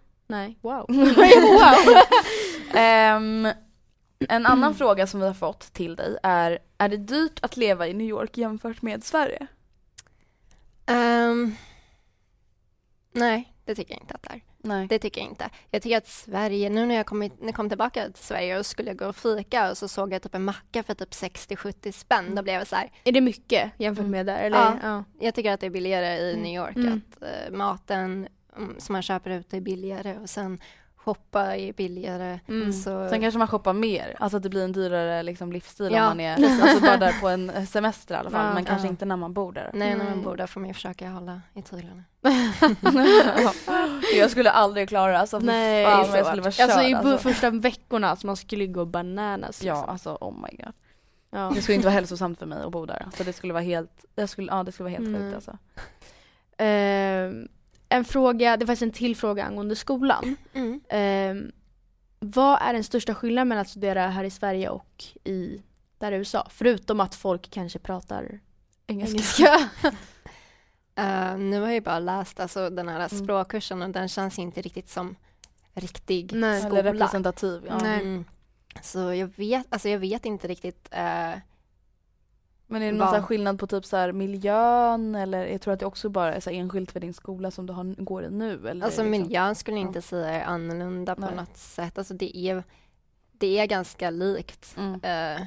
Nej. 0.31 0.57
Wow. 0.61 0.85
wow. 0.89 2.03
Ehm, 2.73 3.47
en 4.29 4.45
annan 4.45 4.75
fråga 4.75 5.07
som 5.07 5.19
vi 5.19 5.27
har 5.27 5.33
fått 5.33 5.73
till 5.73 5.95
dig 5.95 6.17
är, 6.23 6.59
är 6.77 6.89
det 6.89 6.97
dyrt 6.97 7.39
att 7.41 7.57
leva 7.57 7.87
i 7.87 7.93
New 7.93 8.07
York 8.07 8.37
jämfört 8.37 8.81
med 8.81 9.03
Sverige? 9.03 9.47
Ehm, 10.85 11.55
nej, 13.11 13.53
det 13.65 13.75
tycker 13.75 13.93
jag 13.93 14.01
inte 14.03 14.13
att 14.13 14.23
det 14.23 14.29
är. 14.29 14.41
Nej. 14.63 14.87
Det 14.87 14.99
tycker 14.99 15.21
jag 15.21 15.29
inte. 15.29 15.49
Jag 15.71 15.81
tycker 15.81 15.97
att 15.97 16.07
Sverige, 16.07 16.69
nu 16.69 16.85
när 16.85 16.95
jag 16.95 17.05
kom, 17.05 17.19
när 17.19 17.29
jag 17.41 17.55
kom 17.55 17.69
tillbaka 17.69 18.05
till 18.05 18.23
Sverige 18.23 18.59
och 18.59 18.65
skulle 18.65 18.93
gå 18.93 19.05
och 19.07 19.15
fika 19.15 19.71
och 19.71 19.77
så 19.77 19.87
såg 19.87 20.13
jag 20.13 20.21
typ 20.21 20.35
en 20.35 20.43
macka 20.43 20.83
för 20.83 20.93
typ 20.93 21.09
60-70 21.09 21.91
spänn. 21.91 22.35
Då 22.35 22.41
blev 22.43 22.55
jag 22.55 22.67
så 22.67 22.75
här, 22.75 22.91
Är 23.03 23.11
det 23.11 23.21
mycket 23.21 23.71
jämfört 23.77 24.05
med 24.05 24.25
där? 24.25 24.37
Eller? 24.39 24.57
Ja. 24.57 24.77
Ja. 24.83 25.03
jag 25.19 25.35
tycker 25.35 25.51
att 25.51 25.59
det 25.59 25.65
är 25.65 25.69
billigare 25.69 26.17
i 26.17 26.31
Mm. 26.31 26.43
New 26.43 26.55
York. 26.55 26.75
Mm. 26.75 27.01
Att 27.11 27.23
eh, 27.23 27.51
maten 27.51 27.99
mm, 27.99 28.27
som 28.77 28.93
man 28.93 29.01
köper 29.01 29.29
ute 29.29 29.57
är 29.57 29.61
billigare 29.61 30.17
och 30.17 30.29
sen 30.29 30.59
shoppa 30.95 31.55
är 31.57 31.73
billigare. 31.73 32.39
Mm. 32.47 32.73
Så, 32.73 33.09
Sen 33.09 33.21
kanske 33.21 33.37
man 33.37 33.47
shoppar 33.47 33.73
mer, 33.73 34.15
alltså 34.19 34.37
att 34.37 34.43
det 34.43 34.49
blir 34.49 34.63
en 34.63 34.71
dyrare 34.71 35.23
liksom, 35.23 35.51
livsstil 35.51 35.89
Ja. 35.91 36.01
om 36.01 36.07
man 36.07 36.19
är 36.19 36.33
alltså 36.61 36.81
bara 36.81 36.97
där 36.97 37.21
på 37.21 37.27
en 37.27 37.67
semester 37.67 38.15
i 38.15 38.17
alla 38.17 38.29
fall, 38.29 38.45
Ja. 38.47 38.53
men 38.53 38.65
kanske 38.65 38.87
Ja. 38.87 38.91
inte 38.91 39.05
när 39.05 39.15
man 39.15 39.33
bor 39.33 39.51
där. 39.51 39.71
nej, 39.73 39.89
när 39.95 40.03
man 40.05 40.13
Nej. 40.13 40.23
bor 40.25 40.35
där 40.35 40.47
får 40.47 40.59
man 40.59 40.67
ju 40.67 40.73
försöka 40.73 41.09
hålla 41.09 41.41
i 41.53 41.61
tyglarna. 41.61 42.03
jag 44.15 44.31
skulle 44.31 44.51
aldrig 44.51 44.89
klara 44.89 45.11
det, 45.11 45.19
alltså 45.19 45.39
Nej, 45.39 45.85
fan, 45.85 45.99
jag 46.17 46.25
skulle 46.25 46.41
vara 46.41 46.51
svårt. 46.51 46.63
Alltså 46.63 46.81
i 46.81 46.93
alltså. 46.93 47.17
första 47.17 47.49
veckorna, 47.49 48.09
alltså 48.09 48.27
man 48.27 48.37
skulle 48.37 48.67
gå 48.67 48.85
bananas. 48.85 49.63
Ja, 49.63 49.73
liksom. 49.73 49.89
alltså 49.89 50.17
oh 50.21 50.33
my 50.33 50.57
god. 50.63 50.73
Ja. 51.31 51.51
Det 51.55 51.61
skulle 51.61 51.75
inte 51.75 51.87
vara 51.87 51.93
hälsosamt 51.95 52.39
för 52.39 52.45
mig 52.45 52.63
att 52.63 52.71
bo 52.71 52.85
där. 52.85 53.03
Alltså 53.05 53.23
det 53.23 53.33
skulle 53.33 53.53
vara 53.53 53.63
helt, 53.63 54.05
jag 54.15 54.29
skulle, 54.29 54.51
ja 54.51 54.63
det 54.63 54.71
skulle 54.71 54.89
vara 54.89 54.97
helt 54.99 55.09
Nej. 55.09 55.21
sjukt 55.21 55.35
alltså. 55.35 55.57
Ehm, 56.57 57.47
en 57.91 58.05
fråga, 58.05 58.57
det 58.57 58.65
var 58.65 58.67
faktiskt 58.67 58.81
en 58.81 58.91
till 58.91 59.15
fråga 59.15 59.43
angående 59.43 59.75
skolan. 59.75 60.35
Mm. 60.53 60.81
Ehm, 60.89 61.51
vad 62.19 62.61
är 62.61 62.73
den 62.73 62.83
största 62.83 63.15
skillnaden 63.15 63.47
mellan 63.47 63.61
att 63.61 63.69
studera 63.69 64.07
här 64.07 64.23
i 64.23 64.29
Sverige 64.29 64.69
och 64.69 65.03
i 65.23 65.61
där 65.97 66.11
i 66.11 66.15
USA? 66.15 66.47
Förutom 66.51 66.99
att 66.99 67.15
folk 67.15 67.49
kanske 67.51 67.79
pratar 67.79 68.39
Engelska. 68.87 69.17
engelska. 69.47 69.69
Eh, 70.95 71.37
nu 71.37 71.59
har 71.59 71.65
jag 71.67 71.73
ju 71.73 71.81
bara 71.81 71.99
läst 71.99 72.39
alltså, 72.39 72.69
den 72.69 72.89
här 72.89 72.95
Mm. 73.11 73.23
språkkursen 73.23 73.81
och 73.81 73.89
den 73.89 74.07
känns 74.07 74.39
inte 74.39 74.61
riktigt 74.61 74.89
som 74.89 75.15
riktig 75.73 76.33
Nej. 76.33 76.61
skola. 76.61 76.79
Eller 76.79 76.93
representativ. 76.93 77.63
Ja. 77.67 77.77
Nej. 77.77 78.01
Mm. 78.01 78.25
Så 78.81 79.13
jag 79.13 79.31
vet, 79.35 79.65
alltså 79.69 79.89
jag 79.89 79.99
vet 79.99 80.25
inte 80.25 80.47
riktigt. 80.47 80.87
eh, 80.91 81.31
Men 82.71 82.81
är 82.81 82.91
det 82.91 82.97
någon 82.97 83.23
skillnad 83.23 83.59
på 83.59 83.67
typ 83.67 83.85
så 83.85 83.97
här 83.97 84.11
miljön 84.11 85.15
eller 85.15 85.45
jag 85.45 85.61
tror 85.61 85.73
att 85.73 85.79
det 85.79 85.85
också 85.85 86.09
bara 86.09 86.33
är 86.35 86.39
så 86.39 86.49
enskilt 86.49 86.91
för 86.91 86.99
din 86.99 87.13
skola 87.13 87.51
som 87.51 87.65
du 87.65 87.73
har, 87.73 88.03
går 88.03 88.23
i 88.23 88.29
nu? 88.29 88.69
Eller 88.69 88.85
alltså 88.85 89.03
liksom? 89.03 89.09
miljön 89.09 89.55
skulle 89.55 89.77
jag 89.77 89.83
Ja. 89.83 89.87
inte 89.87 90.01
säga 90.01 90.27
är 90.29 90.43
annorlunda 90.45 91.15
på 91.15 91.21
Nej. 91.21 91.35
något 91.35 91.57
sätt. 91.57 91.97
Alltså 91.97 92.13
det 92.13 92.37
är, 92.37 92.63
det 93.31 93.59
är 93.59 93.65
ganska 93.65 94.09
likt. 94.09 94.75
Mm. 94.77 94.99
eh, 95.03 95.41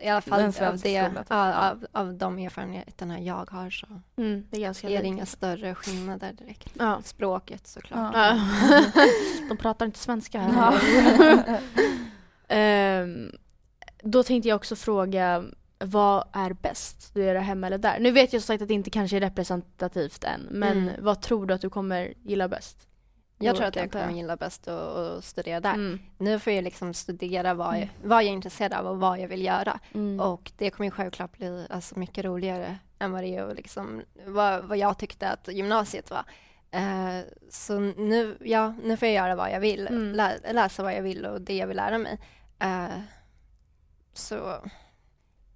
I 0.00 0.08
alla 0.08 0.20
fall 0.20 0.40
av, 0.40 0.46
det, 0.46 0.52
skola, 0.52 1.08
typ. 1.22 1.26
ja, 1.28 1.70
av, 1.70 1.86
av 1.92 2.14
de 2.14 2.38
erfarenheterna 2.38 3.20
jag 3.20 3.50
har 3.50 3.70
så 3.70 3.86
Mm, 4.16 4.46
det 4.50 4.56
är 4.56 4.60
ganska 4.60 4.90
är 4.90 5.00
det 5.00 5.06
inga 5.06 5.26
större 5.26 5.74
skillnader 5.74 6.32
direkt. 6.32 6.72
Ja. 6.78 7.00
Språket 7.04 7.66
såklart. 7.66 8.14
Ja. 8.14 8.40
De 9.48 9.56
pratar 9.56 9.86
inte 9.86 9.98
svenska 9.98 10.40
här. 10.40 10.74
Ja. 11.38 11.58
Ehm, 12.48 13.30
då 14.02 14.22
tänkte 14.22 14.48
jag 14.48 14.56
också 14.56 14.76
fråga, 14.76 15.44
vad 15.84 16.24
är 16.32 16.52
bäst? 16.52 17.02
Studera 17.02 17.40
hemma 17.40 17.66
eller 17.66 17.78
där? 17.78 17.98
Nu 18.00 18.10
vet 18.10 18.32
jag 18.32 18.42
som 18.42 18.46
sagt 18.46 18.62
att 18.62 18.68
det 18.68 18.74
inte 18.74 18.90
kanske 18.90 19.16
är 19.16 19.20
representativt 19.20 20.24
än, 20.24 20.40
men 20.50 20.78
Mm. 20.88 21.04
vad 21.04 21.20
tror 21.22 21.46
du 21.46 21.54
att 21.54 21.60
du 21.60 21.70
kommer 21.70 22.14
gilla 22.22 22.48
bäst? 22.48 22.86
Jag 23.42 23.56
tror 23.56 23.66
att 23.66 23.76
jag 23.76 23.92
kommer 23.92 24.10
gilla 24.12 24.36
bäst 24.36 24.68
att, 24.68 24.96
att 24.96 25.24
studera 25.24 25.60
där. 25.60 25.74
Mm. 25.74 25.98
Nu 26.18 26.38
får 26.38 26.52
jag 26.52 26.64
liksom 26.64 26.94
studera 26.94 27.54
vad 27.54 27.78
jag, 27.78 27.88
vad 28.04 28.22
jag 28.22 28.28
är 28.28 28.32
intresserad 28.32 28.72
av 28.72 28.86
och 28.86 29.00
vad 29.00 29.18
jag 29.20 29.28
vill 29.28 29.44
göra. 29.44 29.80
Mm. 29.94 30.20
Och 30.20 30.52
det 30.58 30.70
kommer 30.70 30.86
ju 30.86 30.90
självklart 30.90 31.36
bli 31.38 31.66
alltså, 31.70 31.98
mycket 31.98 32.24
roligare 32.24 32.78
än 32.98 33.12
vad 33.12 33.22
det 33.22 33.36
är 33.36 33.44
och 33.46 33.54
liksom, 33.54 34.02
vad, 34.26 34.64
vad 34.64 34.78
jag 34.78 34.98
tyckte 34.98 35.30
att 35.30 35.48
gymnasiet 35.48 36.10
var. 36.10 36.24
Eh, 36.70 37.20
så 37.50 37.78
nu, 37.80 38.36
ja, 38.40 38.74
nu 38.82 38.96
får 38.96 39.08
jag 39.08 39.14
göra 39.14 39.34
vad 39.36 39.50
jag 39.50 39.60
vill, 39.60 39.86
Mm. 39.86 40.12
lä, 40.12 40.52
läsa 40.52 40.82
vad 40.82 40.94
jag 40.94 41.02
vill 41.02 41.26
och 41.26 41.40
det 41.40 41.56
jag 41.56 41.66
vill 41.66 41.76
lära 41.76 41.98
mig. 41.98 42.18
Eh, 42.58 42.86
så 44.12 44.56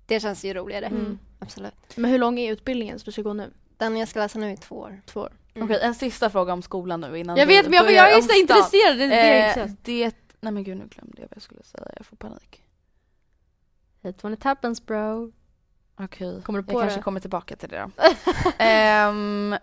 det 0.07 0.21
känns 0.21 0.45
ju 0.45 0.55
roligare, 0.55 0.87
Mm. 0.87 1.19
absolut. 1.39 1.75
Men 1.97 2.11
hur 2.11 2.19
lång 2.19 2.39
är 2.39 2.53
utbildningen 2.53 2.99
som 2.99 3.05
du 3.05 3.13
ska 3.13 3.23
gå 3.23 3.33
nu? 3.33 3.51
Den 3.77 3.97
jag 3.97 4.09
ska 4.09 4.21
läsa 4.21 4.39
nu 4.39 4.53
är 4.53 4.57
två 4.57 4.77
år. 4.77 5.01
Två 5.07 5.21
år. 5.21 5.33
Mm. 5.55 5.69
Okej, 5.69 5.79
en 5.83 5.95
sista 5.95 6.31
fråga 6.31 6.53
om 6.53 6.63
skolan 6.63 7.01
nu 7.01 7.19
innan 7.19 7.37
Jag 7.37 7.47
vet, 7.47 7.65
men 7.65 7.75
jag, 7.75 7.93
jag 7.93 8.13
är 8.13 8.23
så 8.23 8.41
intresserad. 8.41 8.99
Det, 8.99 9.07
det, 9.07 9.15
är 9.21 9.59
Eh, 9.65 9.71
det, 9.83 10.17
nej 10.41 10.53
men 10.53 10.65
gud 10.65 10.77
nu 10.77 10.87
glömde 10.87 11.15
jag 11.23 11.23
vad 11.29 11.37
jag 11.37 11.43
skulle 11.43 11.63
säga, 11.63 11.89
jag 11.97 12.07
får 12.07 12.17
panik. 12.17 12.63
Hate 14.03 14.19
when 14.23 14.35
it 14.35 14.45
happens 14.45 14.87
bro. 14.87 15.33
Okej, 15.97 16.43
Kommer 16.43 16.59
du 16.59 16.65
jag 16.67 16.73
på 16.75 16.81
kanske 16.81 16.99
det? 16.99 17.03
kommer 17.03 17.21
tillbaka 17.21 17.57
till 17.57 17.69
det 17.69 17.79
då. 17.97 18.03
Ehm, 18.65 19.57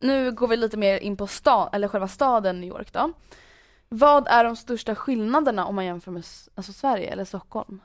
nu 0.00 0.32
går 0.32 0.48
vi 0.48 0.56
lite 0.56 0.76
mer 0.76 0.98
in 0.98 1.16
på 1.16 1.26
stan, 1.26 1.68
eller 1.72 1.88
själva 1.88 2.08
staden 2.08 2.60
New 2.60 2.68
York 2.68 2.92
då. 2.92 3.12
Vad 3.88 4.28
är 4.28 4.44
de 4.44 4.56
största 4.56 4.94
skillnaderna 4.94 5.66
om 5.66 5.74
man 5.74 5.84
jämför 5.84 6.10
med 6.10 6.24
alltså 6.54 6.72
Sverige 6.72 7.10
eller 7.12 7.24
Stockholm? 7.24 7.80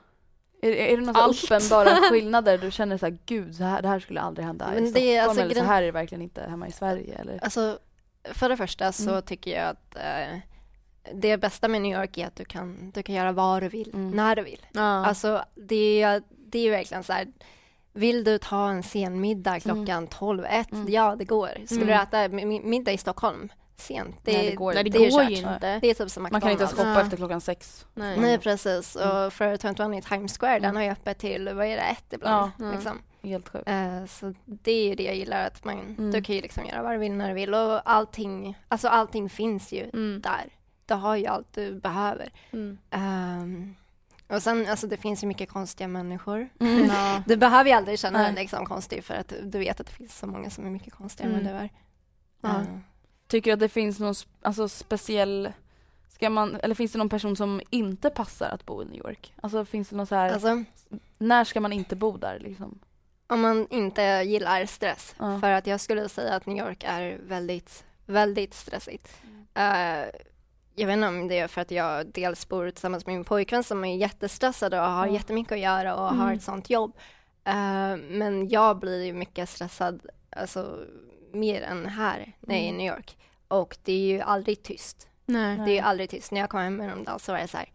Är, 0.62 0.70
är 0.70 0.96
det 0.96 1.02
några 1.06 1.20
Allt. 1.20 1.44
uppenbara 1.44 1.86
skillnader 2.10 2.58
du 2.58 2.70
känner 2.70 2.98
så 2.98 3.06
här, 3.06 3.18
gud 3.26 3.54
så 3.54 3.64
här, 3.64 3.82
det 3.82 3.88
här 3.88 4.00
skulle 4.00 4.20
aldrig 4.20 4.46
hända 4.46 4.64
i 4.64 4.80
Men 4.80 4.86
Stockholm 4.88 5.06
det 5.06 5.16
är 5.16 5.22
alltså 5.22 5.40
eller 5.42 5.54
så 5.54 5.62
här 5.64 5.82
är 5.82 5.86
det 5.86 5.92
verkligen 5.92 6.22
inte 6.22 6.42
hemma 6.42 6.68
i 6.68 6.72
Sverige 6.72 7.14
eller? 7.18 7.44
Alltså, 7.44 7.78
för 8.24 8.48
det 8.48 8.56
första 8.56 8.92
så 8.92 9.10
Mm. 9.10 9.22
tycker 9.22 9.50
jag 9.50 9.68
att 9.68 9.96
eh, 9.96 10.38
det 11.14 11.36
bästa 11.36 11.68
med 11.68 11.82
New 11.82 11.98
York 12.00 12.18
är 12.18 12.26
att 12.26 12.36
du 12.36 12.44
kan, 12.44 12.90
du 12.94 13.02
kan 13.02 13.14
göra 13.14 13.32
vad 13.32 13.62
du 13.62 13.68
vill, 13.68 13.90
Mm. 13.94 14.10
när 14.10 14.36
du 14.36 14.42
vill. 14.42 14.66
Ja. 14.72 14.80
Alltså, 15.06 15.44
det 15.54 16.02
är, 16.02 16.22
det 16.28 16.58
är 16.58 16.70
verkligen 16.70 17.04
så 17.04 17.12
här, 17.12 17.26
vill 17.92 18.24
du 18.24 18.38
ta 18.38 18.68
en 18.70 18.82
sen 18.82 19.20
middag 19.20 19.60
klockan 19.60 19.90
Mm. 19.90 20.06
12, 20.06 20.44
1, 20.44 20.72
Mm. 20.72 20.92
ja 20.92 21.16
det 21.18 21.24
går. 21.24 21.50
Skulle 21.66 21.82
Mm. 21.82 21.86
du 21.86 21.94
äta 21.94 22.28
mi- 22.28 22.64
middag 22.64 22.92
i 22.92 22.98
Stockholm 22.98 23.48
sent, 23.80 24.16
det, 24.22 24.32
Nej, 24.32 24.50
det 24.50 24.56
går 24.56 24.74
Nej 24.74 24.82
det 24.82 24.88
inte. 24.88 24.98
det 24.98 25.06
är 25.06 25.10
går 25.10 25.20
kört. 25.20 25.30
ju 25.30 25.36
inte. 25.36 25.78
det 25.80 25.90
är 25.90 25.94
typ 25.94 26.10
som 26.10 26.22
Man 26.22 26.40
kan 26.40 26.50
inte 26.50 26.62
ens 26.62 26.74
McDonald's. 26.74 26.76
shoppa 26.76 26.90
Ja. 27.00 27.00
efter 27.04 27.16
klockan 27.16 27.40
sex. 27.40 27.86
Nej. 27.94 28.20
Nej 28.20 28.38
precis, 28.38 28.96
Mm. 28.96 29.16
och 29.26 29.32
för 29.32 29.56
21 29.56 29.98
i 30.04 30.08
Times 30.08 30.38
Square, 30.38 30.54
den 30.58 30.64
Mm. 30.64 30.76
har 30.76 30.82
ju 30.82 30.90
öppet 30.90 31.18
till, 31.18 31.48
vad 31.54 31.66
är 31.66 31.76
det, 31.76 31.82
ett 31.82 32.12
ibland. 32.12 32.50
Ja. 32.58 32.70
Liksom. 32.72 33.02
Helt 33.22 33.48
sjukt. 33.48 33.68
Eh, 33.68 34.04
så 34.06 34.34
det 34.44 34.72
är 34.72 34.88
ju 34.88 34.94
det 34.94 35.02
jag 35.02 35.16
gillar, 35.16 35.46
att 35.46 35.64
man, 35.64 35.78
Mm. 35.80 36.10
du 36.10 36.22
kan 36.22 36.34
ju 36.34 36.40
liksom 36.42 36.66
göra 36.66 36.82
vad 36.82 36.92
du 36.92 36.98
vill 36.98 37.12
när 37.12 37.28
du 37.28 37.34
vill 37.34 37.54
och 37.54 37.90
allting, 37.90 38.58
alltså 38.68 38.88
allting 38.88 39.30
finns 39.30 39.72
ju 39.72 39.82
Mm. 39.92 40.20
där. 40.20 40.44
Du 40.86 40.94
har 40.94 41.16
ju 41.16 41.26
allt 41.26 41.52
du 41.52 41.74
behöver. 41.80 42.28
Mm. 42.52 42.78
Ehm, 42.90 43.74
och 44.28 44.42
sen, 44.42 44.66
alltså 44.68 44.86
det 44.86 44.96
finns 44.96 45.22
ju 45.22 45.26
mycket 45.26 45.50
konstiga 45.50 45.88
människor. 45.88 46.48
Mm. 46.60 46.84
Ja. 46.90 47.22
Du 47.26 47.36
behöver 47.36 47.70
ju 47.70 47.76
aldrig 47.76 47.98
känna 47.98 48.18
dig 48.22 48.32
liksom 48.34 48.66
konstig 48.66 49.04
för 49.04 49.14
att 49.14 49.32
du 49.42 49.58
vet 49.58 49.80
att 49.80 49.86
det 49.86 49.92
finns 49.92 50.18
så 50.18 50.26
många 50.26 50.50
som 50.50 50.66
är 50.66 50.70
mycket 50.70 50.92
konstigare 50.94 51.32
Mm. 51.32 51.46
än 51.46 51.52
vad 51.52 51.62
du 51.62 51.64
är. 51.64 51.70
Ja. 52.40 52.60
Ehm, 52.60 52.82
Tycker 53.28 53.50
du 53.50 53.54
att 53.54 53.60
det 53.60 53.68
finns 53.68 54.00
någon 54.00 54.14
alltså 54.42 54.68
speciell, 54.68 55.52
ska 56.08 56.30
man, 56.30 56.56
eller 56.56 56.74
finns 56.74 56.92
det 56.92 56.98
någon 56.98 57.08
person 57.08 57.36
som 57.36 57.60
inte 57.70 58.10
passar 58.10 58.48
att 58.48 58.66
bo 58.66 58.82
i 58.82 58.84
New 58.84 58.96
York? 58.96 59.34
Alltså 59.42 59.64
finns 59.64 59.88
det 59.88 59.96
någon 59.96 60.06
så 60.06 60.14
här, 60.14 60.32
alltså, 60.32 60.64
när 61.18 61.44
ska 61.44 61.60
man 61.60 61.72
inte 61.72 61.96
bo 61.96 62.16
där 62.16 62.38
liksom? 62.40 62.78
om 63.28 63.40
man 63.40 63.66
inte 63.70 64.02
gillar 64.02 64.66
stress, 64.66 65.14
Ja. 65.18 65.40
för 65.40 65.50
att 65.50 65.66
jag 65.66 65.80
skulle 65.80 66.08
säga 66.08 66.34
att 66.34 66.46
New 66.46 66.56
York 66.66 66.84
är 66.86 67.18
väldigt, 67.26 67.84
väldigt 68.06 68.54
stressigt. 68.54 69.16
Eh, 69.54 70.04
jag 70.74 70.86
vet 70.86 70.94
inte 70.94 71.08
om 71.08 71.28
det 71.28 71.38
är 71.38 71.48
för 71.48 71.60
att 71.60 71.70
jag 71.70 72.06
dels 72.06 72.48
bor 72.48 72.70
tillsammans 72.70 73.06
med 73.06 73.14
min 73.14 73.24
pojkvän 73.24 73.64
som 73.64 73.84
är 73.84 73.96
jättestressad 73.96 74.74
och 74.74 74.80
har 74.80 75.06
Ja. 75.06 75.12
jättemycket 75.12 75.52
att 75.52 75.58
göra 75.58 75.94
och 75.96 76.08
har 76.14 76.24
Mm. 76.24 76.36
ett 76.36 76.42
sånt 76.42 76.70
jobb. 76.70 76.96
Eh, 77.44 77.96
men 78.10 78.48
jag 78.48 78.78
blir 78.78 79.04
ju 79.04 79.12
mycket 79.12 79.48
stressad, 79.48 80.00
alltså 80.38 80.84
mer 81.32 81.62
än 81.62 81.86
här 81.86 82.32
när 82.40 82.54
jag 82.54 82.62
är 82.62 82.66
i 82.66 82.68
Mm. 82.68 82.78
New 82.78 82.86
York. 82.96 83.16
Och 83.48 83.76
det 83.84 83.92
är 83.92 84.06
ju 84.06 84.20
aldrig 84.20 84.62
tyst. 84.62 85.08
Nej. 85.26 85.56
Det 85.56 85.70
är 85.70 85.74
ju 85.74 85.80
aldrig 85.80 86.10
tyst. 86.10 86.32
När 86.32 86.40
jag 86.40 86.50
kom 86.50 86.60
hem 86.60 86.76
med 86.76 86.88
dem 86.90 87.04
då 87.04 87.18
så 87.18 87.32
var 87.32 87.38
det 87.38 87.48
så 87.48 87.56
här, 87.56 87.68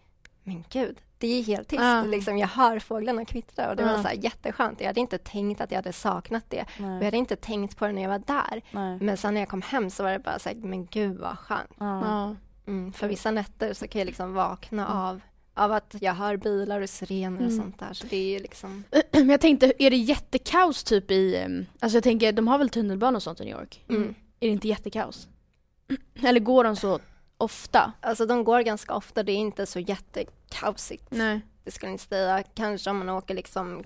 men 0.44 0.64
gud, 0.70 1.02
det 1.18 1.28
är 1.28 1.44
helt 1.44 1.68
tyst. 1.68 1.82
Ja. 1.82 2.04
Liksom, 2.04 2.38
jag 2.38 2.48
hör 2.48 2.80
fåglarna 2.80 3.26
kvittra 3.26 3.70
och 3.70 3.76
det 3.76 3.84
var 3.84 3.92
Ja. 3.92 4.02
så 4.02 4.08
här 4.08 4.16
jätteskönt. 4.16 4.80
Jag 4.82 4.88
hade 4.88 5.00
inte 5.00 5.18
tänkt 5.18 5.62
att 5.62 5.72
jag 5.72 5.78
hade 5.78 5.94
saknat 5.94 6.46
det. 6.50 6.62
Och 6.62 6.86
jag 6.86 7.04
hade 7.06 7.18
inte 7.18 7.36
tänkt 7.36 7.78
på 7.78 7.86
det 7.88 7.92
när 7.94 8.02
jag 8.02 8.10
var 8.10 8.20
där. 8.28 8.62
Nej. 8.72 8.98
Men 9.02 9.18
sen 9.18 9.34
när 9.34 9.42
jag 9.42 9.50
kom 9.50 9.62
hem 9.62 9.90
så 9.90 10.04
var 10.04 10.12
det 10.12 10.20
bara 10.20 10.40
så 10.40 10.50
här, 10.50 10.56
men 10.56 10.86
gud 10.86 11.18
vad 11.18 11.38
skönt. 11.40 11.72
Ja. 11.80 12.36
Mm, 12.68 12.94
för 12.94 13.08
vissa 13.08 13.32
nätter 13.32 13.74
så 13.74 13.88
kan 13.88 14.00
jag 14.00 14.06
liksom 14.06 14.34
vakna 14.34 14.88
av, 14.88 15.22
av 15.64 15.72
att 15.72 15.96
jag 16.02 16.14
hör 16.14 16.38
bilar 16.38 16.82
och 16.82 16.90
sirener 16.90 17.38
och 17.38 17.52
Mm. 17.52 17.58
sånt 17.58 17.80
där. 17.80 17.94
Så 17.94 18.08
det 18.10 18.36
är 18.36 18.40
liksom, 18.40 18.84
Men 19.12 19.30
jag 19.30 19.42
tänkte, 19.42 19.74
är 19.80 19.90
det 19.90 19.98
jättekaos 19.98 20.84
typ 20.84 21.12
i, 21.12 21.36
em, 21.36 21.66
alltså 21.80 21.96
jag 21.98 22.04
tänker, 22.04 22.32
de 22.32 22.48
har 22.48 22.58
väl 22.58 22.70
tunnelbana 22.70 23.16
och 23.16 23.24
sånt 23.24 23.42
i 23.42 23.46
New 23.46 23.58
York? 23.60 23.86
mm. 23.90 24.16
Är 24.40 24.48
det 24.48 24.54
inte 24.54 24.68
jättekaos? 24.68 25.28
Eller 26.24 26.40
går 26.40 26.64
de 26.64 26.76
så 26.76 27.00
ofta? 27.38 27.94
Alltså 28.02 28.26
de 28.26 28.44
går 28.44 28.62
ganska 28.62 28.94
ofta, 28.96 29.24
det 29.24 29.32
är 29.32 29.36
inte 29.38 29.66
så 29.66 29.80
jättekaosigt. 29.80 31.08
Nej. 31.10 31.42
Det 31.64 31.72
skulle 31.72 31.90
jag 31.90 31.94
inte 31.94 32.04
säga. 32.06 32.44
Kanske 32.56 32.90
om 32.90 32.98
man 32.98 33.10
åker 33.10 33.34
liksom 33.34 33.84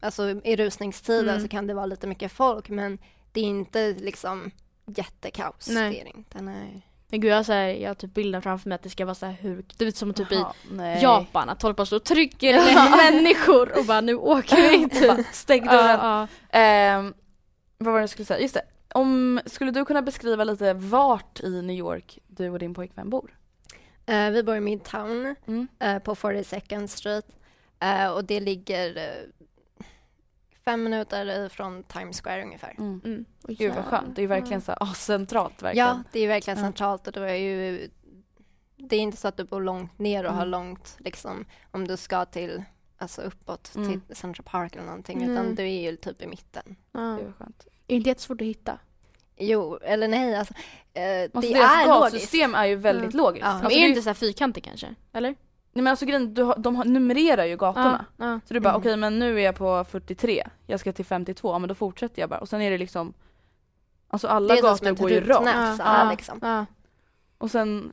Alltså 0.00 0.40
i 0.44 0.56
rusningstider 0.56 1.28
Mm. 1.32 1.40
så 1.42 1.48
kan 1.48 1.66
det 1.66 1.74
vara 1.74 1.86
lite 1.86 2.06
mycket 2.06 2.32
folk 2.32 2.68
men 2.68 2.98
det 3.32 3.40
är 3.40 3.44
inte 3.44 3.92
liksom 3.92 4.50
jättekaos. 4.86 5.68
Nej. 5.68 5.90
Det 5.92 6.00
är 6.00 6.04
det 6.04 6.18
inte. 6.18 6.40
Nej. 6.42 6.87
Men 7.10 7.20
gud 7.20 7.30
jag 7.30 7.36
har, 7.36 7.42
så 7.42 7.52
här, 7.52 7.66
jag 7.68 7.90
har 7.90 7.94
typ 7.94 8.14
bilden 8.14 8.42
framför 8.42 8.68
mig 8.68 8.76
att 8.76 8.82
det 8.82 8.90
ska 8.90 9.04
vara 9.04 9.14
så 9.14 9.26
här 9.26 9.36
hur, 9.40 9.64
du 9.76 9.84
vet 9.84 9.96
som 9.96 10.14
typ 10.14 10.32
i 10.32 10.34
Jaha, 10.34 10.52
nej. 10.70 11.02
Japan, 11.02 11.48
att 11.48 11.60
folk 11.62 11.76
bara 11.76 11.86
står 11.86 11.96
och 11.96 12.04
trycker 12.04 12.52
människor 13.12 13.78
och 13.78 13.84
bara 13.84 14.00
nu 14.00 14.14
åker 14.14 14.56
vi 14.78 14.88
typ. 15.00 15.26
Stäng 15.32 15.66
dörren. 15.66 15.98
Ja, 16.00 16.26
Ehm, 16.58 17.14
vad 17.78 17.92
var 17.92 17.98
det 18.00 18.02
jag 18.02 18.10
skulle 18.10 18.26
säga? 18.26 18.40
Just 18.40 18.54
det. 18.54 18.62
Om, 18.94 19.40
skulle 19.46 19.70
du 19.70 19.84
kunna 19.84 20.02
beskriva 20.02 20.44
lite 20.44 20.72
vart 20.74 21.40
i 21.40 21.62
New 21.62 21.76
York 21.76 22.18
du 22.26 22.50
och 22.50 22.58
din 22.58 22.74
pojkvän 22.74 23.10
bor? 23.10 23.34
Eh, 24.06 24.30
vi 24.30 24.42
bor 24.42 24.56
i 24.56 24.60
Midtown 24.60 25.36
Mm. 25.46 25.68
eh, 25.78 25.98
på 25.98 26.14
42nd 26.14 26.86
Street 26.86 27.26
Eh, 27.80 28.08
och 28.10 28.24
det 28.24 28.40
ligger 28.40 29.12
fem 30.70 30.84
minuter 30.84 31.46
ifrån 31.46 31.82
Times 31.82 32.20
Square 32.22 32.42
ungefär. 32.42 32.74
Mm. 32.78 33.00
Mm. 33.04 33.24
Oj, 33.44 33.54
Gud 33.54 33.74
vad 33.74 33.84
skönt. 33.84 34.16
Det 34.16 34.20
är 34.20 34.22
ju 34.22 34.26
verkligen 34.28 34.60
så 34.60 34.72
ah, 34.80 34.94
centralt 34.94 35.62
verkligen. 35.62 35.86
Ja, 35.88 36.02
det 36.12 36.20
är 36.20 36.28
verkligen 36.28 36.56
centralt 36.58 37.06
och 37.06 37.12
det 37.12 37.30
är 37.30 37.34
ju 37.34 37.90
det 38.76 38.96
är 38.96 39.00
inte 39.00 39.16
så 39.16 39.28
att 39.28 39.36
du 39.36 39.44
bor 39.44 39.60
långt 39.60 39.98
ner 39.98 40.24
och 40.24 40.30
har 40.32 40.42
Mm. 40.42 40.50
långt 40.50 40.96
liksom 40.98 41.44
om 41.70 41.88
du 41.88 41.96
ska 41.96 42.24
till 42.24 42.62
alltså 42.98 43.22
uppåt 43.22 43.72
Mm. 43.76 44.00
till 44.06 44.16
Central 44.16 44.44
Park 44.44 44.76
eller 44.76 44.86
någonting 44.86 45.22
utan 45.22 45.54
du 45.54 45.62
är 45.62 45.90
ju 45.90 45.96
typ 45.96 46.22
i 46.22 46.26
mitten. 46.26 46.76
Ja. 46.92 47.16
Gud 47.16 47.24
vad 47.26 47.34
skönt. 47.34 47.66
Är 47.66 47.70
det 47.86 47.94
inte 47.94 48.08
jättesvårt 48.10 48.40
att 48.40 48.46
hitta? 48.46 48.78
Jo, 49.36 49.76
eller 49.82 50.08
nej 50.08 50.34
alltså 50.36 50.54
eh, 50.94 51.22
Alltså, 51.22 51.40
det 51.40 51.54
deras 51.58 51.72
är 51.72 51.86
logiskt. 51.86 52.12
gatsystem 52.14 52.54
är 52.54 52.64
ju 52.66 52.74
väldigt 52.76 53.14
logiskt. 53.14 53.44
Ja. 53.46 53.50
Alltså, 53.52 53.68
det 53.68 53.74
är 53.74 53.78
det 53.78 53.84
är 53.84 53.88
inte 53.88 54.02
så 54.02 54.08
här 54.08 54.14
fyrkantigt 54.14 54.66
kanske? 54.66 54.94
Eller? 55.12 55.34
Nej 55.72 55.82
men 55.82 55.90
alltså 55.90 56.06
grejen, 56.06 56.34
du 56.34 56.42
har, 56.42 56.54
de 56.58 56.76
har, 56.76 56.84
numrerar 56.84 57.44
ju 57.44 57.56
gatorna. 57.56 58.04
Ja, 58.16 58.24
ja. 58.26 58.40
Så 58.48 58.54
du 58.54 58.60
bara 58.60 58.68
Mm. 58.68 58.80
okej 58.80 58.96
men 58.96 59.18
nu 59.18 59.40
är 59.40 59.44
jag 59.44 59.54
på 59.56 59.84
43, 59.84 60.46
jag 60.66 60.80
ska 60.80 60.92
till 60.92 61.04
52, 61.04 61.52
ja, 61.52 61.58
men 61.58 61.68
då 61.68 61.74
fortsätter 61.74 62.22
jag 62.22 62.30
bara. 62.30 62.40
Och 62.40 62.48
sen 62.48 62.60
är 62.60 62.70
det 62.70 62.78
liksom 62.78 63.12
Alltså 64.10 64.28
alla 64.28 64.56
gator 64.56 64.90
går 64.92 65.10
ju 65.10 65.20
rakt. 65.20 65.76
så 65.76 65.82
Ja. 65.82 65.88
här 65.88 66.10
liksom. 66.10 66.38
Ja. 66.42 66.66
Och 67.38 67.50
sen 67.50 67.92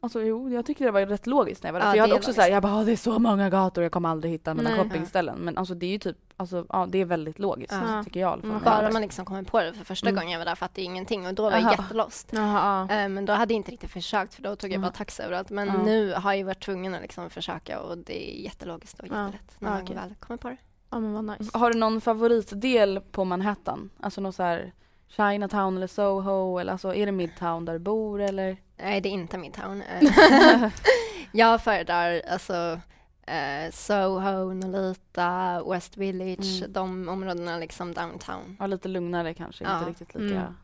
Alltså 0.00 0.22
jo, 0.22 0.48
jag 0.50 0.66
tyckte 0.66 0.84
det 0.84 0.90
var 0.90 1.06
rätt 1.06 1.26
logiskt 1.26 1.62
när 1.62 1.68
jag 1.68 1.72
var 1.72 1.80
där. 1.80 1.86
Ja, 1.86 1.90
För 1.90 1.96
jag 1.96 2.02
hade 2.02 2.14
också 2.14 2.32
såhär, 2.32 2.48
jag 2.50 2.62
bara 2.62 2.74
"Ah, 2.74 2.84
det 2.84 2.92
är 2.92 2.96
så 2.96 3.18
många 3.18 3.50
gator, 3.50 3.82
jag 3.82 3.92
kommer 3.92 4.08
aldrig 4.08 4.32
hitta 4.32 4.54
mina 4.54 4.76
shoppingställen. 4.76 5.38
Men 5.38 5.58
alltså 5.58 5.74
det 5.74 5.86
är 5.86 5.90
ju 5.90 5.98
typ, 5.98 6.16
alltså 6.36 6.66
ja 6.68 6.86
det 6.88 6.98
är 6.98 7.04
väldigt 7.04 7.38
logiskt 7.38 7.74
Ja. 7.88 8.04
tycker 8.04 8.20
jag. 8.20 8.44
Mm. 8.44 8.60
Bara 8.64 8.90
man 8.90 9.02
liksom 9.02 9.24
kommer 9.24 9.42
på 9.42 9.60
det 9.60 9.72
för 9.74 9.84
första 9.84 10.08
Mm. 10.08 10.18
gången 10.20 10.32
jag 10.32 10.38
var 10.38 10.44
där 10.44 10.54
fattade 10.54 10.80
jag 10.80 10.84
ingenting 10.84 11.26
och 11.26 11.34
då 11.34 11.42
var 11.42 11.50
jag 11.50 11.60
Aha. 11.60 11.70
jättelost. 11.82 12.28
Jaha, 12.32 12.86
ja. 12.90 12.94
Eh, 12.96 13.08
Men 13.08 13.24
då 13.26 13.32
hade 13.32 13.54
jag 13.54 13.56
inte 13.58 13.70
riktigt 13.70 13.90
försökt 13.90 14.34
för 14.34 14.42
då 14.42 14.56
tog 14.56 14.72
jag 14.72 14.80
bara 14.80 14.86
Mm. 14.86 14.96
taxi 14.96 15.22
överallt. 15.22 15.50
Men 15.50 15.68
nu 15.68 16.12
har 16.12 16.32
jag 16.34 16.46
varit 16.46 16.64
tvungen 16.64 16.94
att 16.94 17.02
liksom 17.02 17.30
försöka 17.30 17.80
och 17.80 17.98
det 17.98 18.30
är 18.38 18.42
jättelogiskt 18.42 18.98
och 19.00 19.06
jättelätt 19.06 19.56
när 19.58 19.70
man 19.70 19.84
väl 19.84 20.14
kommer 20.20 20.38
på 20.38 20.48
det. 20.48 20.56
ja 20.90 21.00
men 21.00 21.12
vad 21.12 21.24
nice. 21.24 21.58
Har 21.58 21.70
du 21.72 21.78
någon 21.78 22.00
favoritdel 22.00 23.00
på 23.10 23.24
Manhattan? 23.24 23.90
Alltså 24.00 24.20
någon 24.20 24.32
så 24.32 24.42
här 24.42 24.72
Chinatown 25.08 25.76
eller 25.76 25.86
Soho 25.86 26.58
eller 26.58 26.72
alltså 26.72 26.94
är 26.94 27.06
det 27.06 27.12
Midtown 27.12 27.64
där 27.64 27.72
du 27.72 27.78
bor 27.78 28.20
eller? 28.22 28.56
Nej, 28.76 29.00
det 29.00 29.08
är 29.08 29.10
inte 29.10 29.38
Midtown. 29.38 29.82
Eh, 29.82 30.68
jag 31.32 31.62
föredrar 31.62 32.22
alltså 32.30 32.80
eh, 33.26 33.70
Soho, 33.72 34.52
Nolita, 34.54 35.62
West 35.70 35.96
Village, 35.96 36.58
Mm. 36.58 36.72
de 36.72 37.08
områdena 37.08 37.58
liksom 37.58 37.94
downtown. 37.94 38.56
Ja 38.60 38.66
lite 38.66 38.88
lugnare 38.88 39.34
kanske, 39.34 39.64
Ja. 39.64 39.78
inte 39.78 39.90
riktigt 39.90 40.14
lika 40.14 40.24
Mm. 40.24 40.54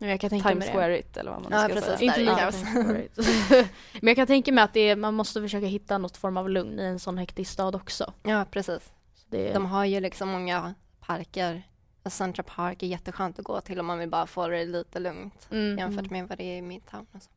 Times 0.42 0.58
mig 0.58 0.68
det. 0.68 0.72
Square 0.72 0.98
it 0.98 1.16
eller 1.16 1.30
vad 1.30 1.42
man 1.42 1.52
Ja, 1.52 1.58
ska 1.64 1.74
precis. 1.74 1.98
säga. 1.98 2.06
Inte 2.06 2.20
lika. 2.20 3.68
Men 4.00 4.08
jag 4.08 4.16
kan 4.16 4.26
tänka 4.26 4.52
mig 4.52 4.64
att 4.64 4.76
är, 4.76 4.96
man 4.96 5.14
måste 5.14 5.40
försöka 5.40 5.66
hitta 5.66 5.98
något 5.98 6.16
form 6.16 6.36
av 6.36 6.50
lugn 6.50 6.80
i 6.80 6.84
en 6.84 6.98
sån 6.98 7.18
hektisk 7.18 7.52
stad 7.52 7.74
också. 7.74 8.12
Ja, 8.22 8.44
precis. 8.50 8.92
Det 9.30 9.52
De 9.52 9.66
har 9.66 9.84
ju 9.84 10.00
liksom 10.00 10.28
många 10.28 10.74
parker. 11.06 11.62
Central 12.10 12.44
Park 12.44 12.82
är 12.82 12.86
jätteskönt 12.86 13.38
att 13.38 13.44
gå 13.44 13.60
till 13.60 13.80
om 13.80 13.86
man 13.86 13.98
vill 13.98 14.08
bara 14.08 14.26
få 14.26 14.48
det 14.48 14.64
lite 14.64 14.98
lugnt 14.98 15.48
mm. 15.50 15.78
jämfört 15.78 16.10
med 16.10 16.28
vad 16.28 16.38
det 16.38 16.44
är 16.44 16.56
i 16.56 16.62
Midtown. 16.62 17.06
Alltså. 17.12 17.30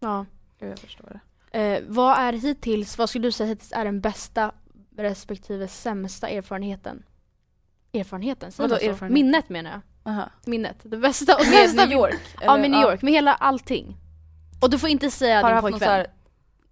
Ja. 0.00 0.26
Gud, 0.58 0.70
jag 0.70 0.78
förstår 0.78 1.20
det. 1.50 1.58
Eh, 1.58 1.82
vad 1.86 2.18
är 2.18 2.32
hittills, 2.32 2.98
vad 2.98 3.08
skulle 3.08 3.28
du 3.28 3.32
säga 3.32 3.48
hittills 3.48 3.72
är 3.72 3.84
den 3.84 4.00
bästa 4.00 4.52
respektive 4.96 5.68
sämsta 5.68 6.28
erfarenheten? 6.28 7.02
Erfarenheten? 7.92 8.52
Säger 8.52 8.68
Vadå 8.68 8.80
så? 8.80 8.90
erfarenhet? 8.90 9.14
Minnet 9.14 9.48
menar 9.48 9.70
jag. 9.70 9.80
Aha. 10.12 10.30
Minnet. 10.44 10.76
Det 10.82 10.96
bästa 10.96 11.34
och 11.34 11.40
Med 11.46 11.54
sämsta 11.54 11.86
New 11.86 11.98
York? 11.98 12.20
Ja 12.40 12.56
med 12.56 12.70
New 12.70 12.82
York, 12.82 13.02
med 13.02 13.12
hela 13.12 13.34
allting. 13.34 13.96
Och 14.60 14.70
du 14.70 14.78
får 14.78 14.88
inte 14.88 15.10
säga 15.10 15.42
Har 15.42 15.42
du 15.42 15.48
din 15.48 15.54
haft 15.54 15.70
någon 15.70 15.80
så 15.80 15.86
pojkvän. 15.86 16.06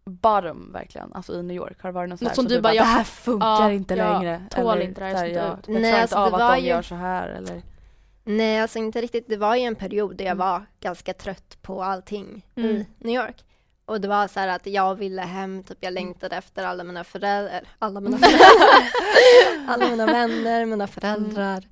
Bottom 0.04 0.72
verkligen, 0.72 1.12
alltså 1.12 1.34
i 1.34 1.42
New 1.42 1.56
York? 1.56 1.82
Har 1.82 1.88
det 1.90 1.94
varit 1.94 2.10
något 2.10 2.20
Något 2.20 2.28
här 2.30 2.34
som 2.36 2.44
du 2.44 2.60
bara, 2.60 2.68
det 2.72 2.76
jag- 2.76 2.84
här 2.84 3.04
funkar 3.04 3.46
ja, 3.46 3.70
inte 3.72 3.94
jag 3.94 4.20
längre? 4.22 4.42
tål 4.50 4.76
eller 4.76 4.88
inte 4.88 5.00
det 5.00 5.06
här, 5.18 5.26
jag 5.26 5.34
jag, 5.36 5.58
jag 5.66 5.80
Nej, 5.82 5.90
klarar 5.90 6.00
alltså, 6.02 6.16
inte 6.16 6.34
av 6.34 6.38
det 6.38 6.44
att 6.46 6.56
de 6.56 6.60
ju- 6.62 6.68
gör 6.68 6.82
så 6.82 6.94
här 6.94 7.28
eller? 7.28 7.62
Nej, 8.24 8.60
alltså 8.60 8.78
inte 8.78 9.00
riktigt. 9.00 9.28
Det 9.28 9.36
var 9.36 9.56
ju 9.56 9.62
en 9.62 9.74
period 9.74 10.16
där 10.16 10.24
jag 10.24 10.32
Mm. 10.32 10.46
var 10.48 10.66
ganska 10.80 11.14
trött 11.14 11.58
på 11.62 11.82
allting 11.82 12.46
Mm. 12.56 12.70
i 12.76 12.86
New 12.98 13.14
York. 13.14 13.44
Och 13.84 14.00
det 14.00 14.08
var 14.08 14.28
så 14.28 14.40
här 14.40 14.48
att 14.48 14.66
jag 14.66 14.94
ville 14.94 15.22
hem, 15.22 15.62
typ 15.64 15.78
jag 15.80 15.92
längtade 15.92 16.36
efter 16.36 16.64
alla 16.64 16.84
mina 16.84 17.04
föräldrar, 17.04 17.62
alla 17.78 18.00
mina 18.00 18.18
föräldrar, 18.18 19.68
alla 19.68 19.88
mina 19.88 20.06
vänner, 20.06 20.66
mina 20.66 20.86
föräldrar. 20.86 21.64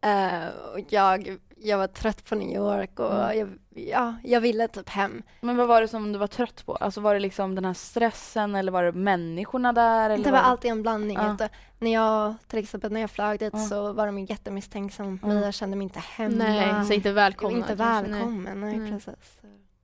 Eh, 0.00 0.48
och 0.74 0.80
jag, 0.88 1.38
jag 1.60 1.78
var 1.78 1.86
trött 1.86 2.24
på 2.28 2.34
New 2.34 2.56
York 2.56 2.98
och 3.00 3.14
Mm. 3.14 3.38
jag, 3.38 3.58
ja, 3.88 4.14
jag 4.24 4.40
ville 4.40 4.68
typ 4.68 4.88
hem. 4.88 5.22
Men 5.40 5.56
vad 5.56 5.68
var 5.68 5.80
det 5.80 5.88
som 5.88 6.12
du 6.12 6.18
var 6.18 6.26
trött 6.26 6.66
på? 6.66 6.76
Alltså 6.76 7.00
var 7.00 7.14
det 7.14 7.20
liksom 7.20 7.54
den 7.54 7.64
här 7.64 7.74
stressen 7.74 8.54
eller 8.54 8.72
var 8.72 8.82
det 8.84 8.92
människorna 8.92 9.72
där? 9.72 10.10
Eller 10.10 10.24
Det 10.24 10.30
var 10.30 10.38
alltid 10.38 10.70
en 10.70 10.82
blandning. 10.82 11.16
Ja. 11.16 11.22
Att, 11.22 11.50
när 11.78 11.92
jag, 11.92 12.34
till 12.46 12.58
exempel 12.58 12.92
när 12.92 13.00
jag 13.00 13.10
flög 13.10 13.38
dit 13.38 13.52
Ja. 13.52 13.58
så 13.58 13.92
var 13.92 14.06
de 14.06 14.18
jättemisstänksamma. 14.18 15.18
Ja. 15.22 15.32
Jag 15.34 15.54
kände 15.54 15.76
mig 15.76 15.84
inte 15.84 15.98
hemma. 15.98 16.34
Nej, 16.44 16.84
så 16.86 16.92
inte 16.92 17.12
välkomna. 17.12 17.50
var 17.50 17.58
inte 17.62 17.74
välkommen. 17.74 18.60
Nej, 18.60 18.76
Nej. 18.78 18.90
precis. 18.90 19.38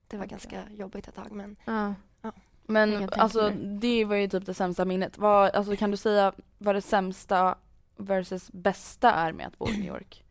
Det 0.09 0.17
var 0.17 0.27
ganska 0.27 0.63
jobbigt 0.71 1.09
ett 1.09 1.15
tag 1.15 1.33
men 1.33 1.57
Ja. 1.65 1.95
Men 2.67 3.09
alltså 3.13 3.43
mig. 3.43 3.57
det 3.81 4.05
var 4.05 4.17
ju 4.17 4.29
typ 4.29 4.47
det 4.47 4.55
sämsta 4.55 4.85
minnet. 4.85 5.19
Vad, 5.19 5.51
alltså 5.55 5.77
kan 5.77 5.91
du 5.91 5.97
säga 5.97 6.33
vad 6.59 6.75
det 6.75 6.81
sämsta 6.83 7.55
versus 7.97 8.53
bästa 8.53 9.13
är 9.13 9.33
med 9.33 9.47
att 9.47 9.59
bo 9.59 9.69
i 9.69 9.73
New 9.79 9.87
York? 9.87 10.24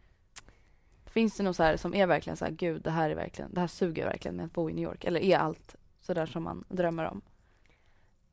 Finns 1.13 1.38
det 1.38 1.43
något 1.43 1.56
så 1.56 1.63
här 1.63 1.78
som 1.78 1.93
är 1.93 2.08
verkligen 2.08 2.38
så 2.38 2.45
här, 2.45 2.52
gud 2.52 2.82
det 2.82 2.91
här 2.91 3.10
är 3.10 3.15
verkligen, 3.15 3.54
det 3.54 3.60
här 3.60 3.67
suger 3.67 4.06
verkligen 4.06 4.36
med 4.38 4.45
att 4.45 4.54
bo 4.54 4.69
i 4.69 4.73
New 4.73 4.84
York? 4.84 5.04
Eller 5.04 5.19
är 5.19 5.38
allt 5.38 5.76
sådär 6.02 6.26
som 6.26 6.43
man 6.43 6.63
drömmer 6.69 7.06
om? 7.06 7.21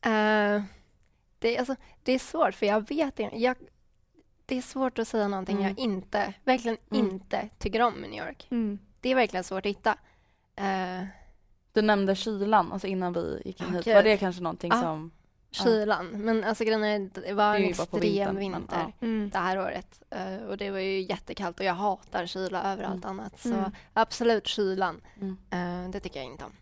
Eh, 0.03 0.63
det, 1.39 1.55
är- 1.55 1.59
alltså, 1.59 1.77
det 2.03 2.13
är 2.13 2.19
svårt 2.19 2.55
för 2.55 2.67
jag 2.67 2.89
vet 2.89 3.19
inte. 3.21 3.37
Jag, 3.39 3.57
det 4.47 4.57
är 4.57 4.63
svårt 4.63 4.99
att 4.99 5.09
säga 5.09 5.29
någonting 5.29 5.57
Mm. 5.57 5.69
jag 5.69 5.79
inte, 5.79 6.35
verkligen 6.45 6.77
Mm. 6.93 7.07
inte 7.07 7.49
tycker 7.59 7.83
om 7.83 8.05
i 8.05 8.09
New 8.09 8.27
York. 8.27 8.47
Mm. 8.51 8.79
Det 9.01 9.09
är 9.11 9.15
verkligen 9.15 9.45
svårt 9.45 9.67
att 9.67 9.71
hitta. 9.71 9.97
Eh, 10.57 11.05
Du 11.73 11.83
nämnde 11.83 12.15
kylan, 12.15 12.73
alltså 12.73 12.87
innan 12.87 13.13
vi 13.13 13.43
gick 13.45 13.61
in 13.61 13.67
hit. 13.67 13.81
Okej. 13.81 13.95
Var 13.95 14.03
det 14.03 14.17
kanske 14.17 14.43
någonting 14.43 14.71
Ja. 14.75 14.81
som... 14.83 15.11
Ja. 15.51 15.65
kylan. 15.65 16.07
Men 16.07 16.45
alltså 16.45 16.65
grejen 16.65 16.85
är, 16.85 17.11
det 17.27 17.33
var 17.33 17.45
Det 17.53 17.57
är 17.59 17.61
en 17.61 17.63
ju 17.63 17.69
extrem 17.71 18.01
vintern, 18.01 18.35
men, 18.35 18.37
vinter 18.37 18.77
ja. 19.01 19.07
Mm. 19.07 19.31
det 19.31 19.39
här 19.39 19.59
året. 19.59 20.03
Eh, 20.11 20.47
och 20.49 20.57
det 20.57 20.71
var 20.71 20.79
ju 20.79 21.01
jättekallt 21.01 21.61
och 21.61 21.67
jag 21.67 21.75
hatar 21.75 22.27
kyla 22.27 22.73
över 22.73 22.85
allt 22.85 23.05
annat. 23.05 23.41
Så 23.41 23.49
Mm. 23.49 23.71
absolut 23.93 24.47
kylan. 24.47 25.01
Mm. 25.21 25.37
Eh, 25.85 25.91
det 25.91 26.01
tycker 26.01 26.21
jag 26.21 26.27
inte 26.27 26.45
om. 26.45 26.53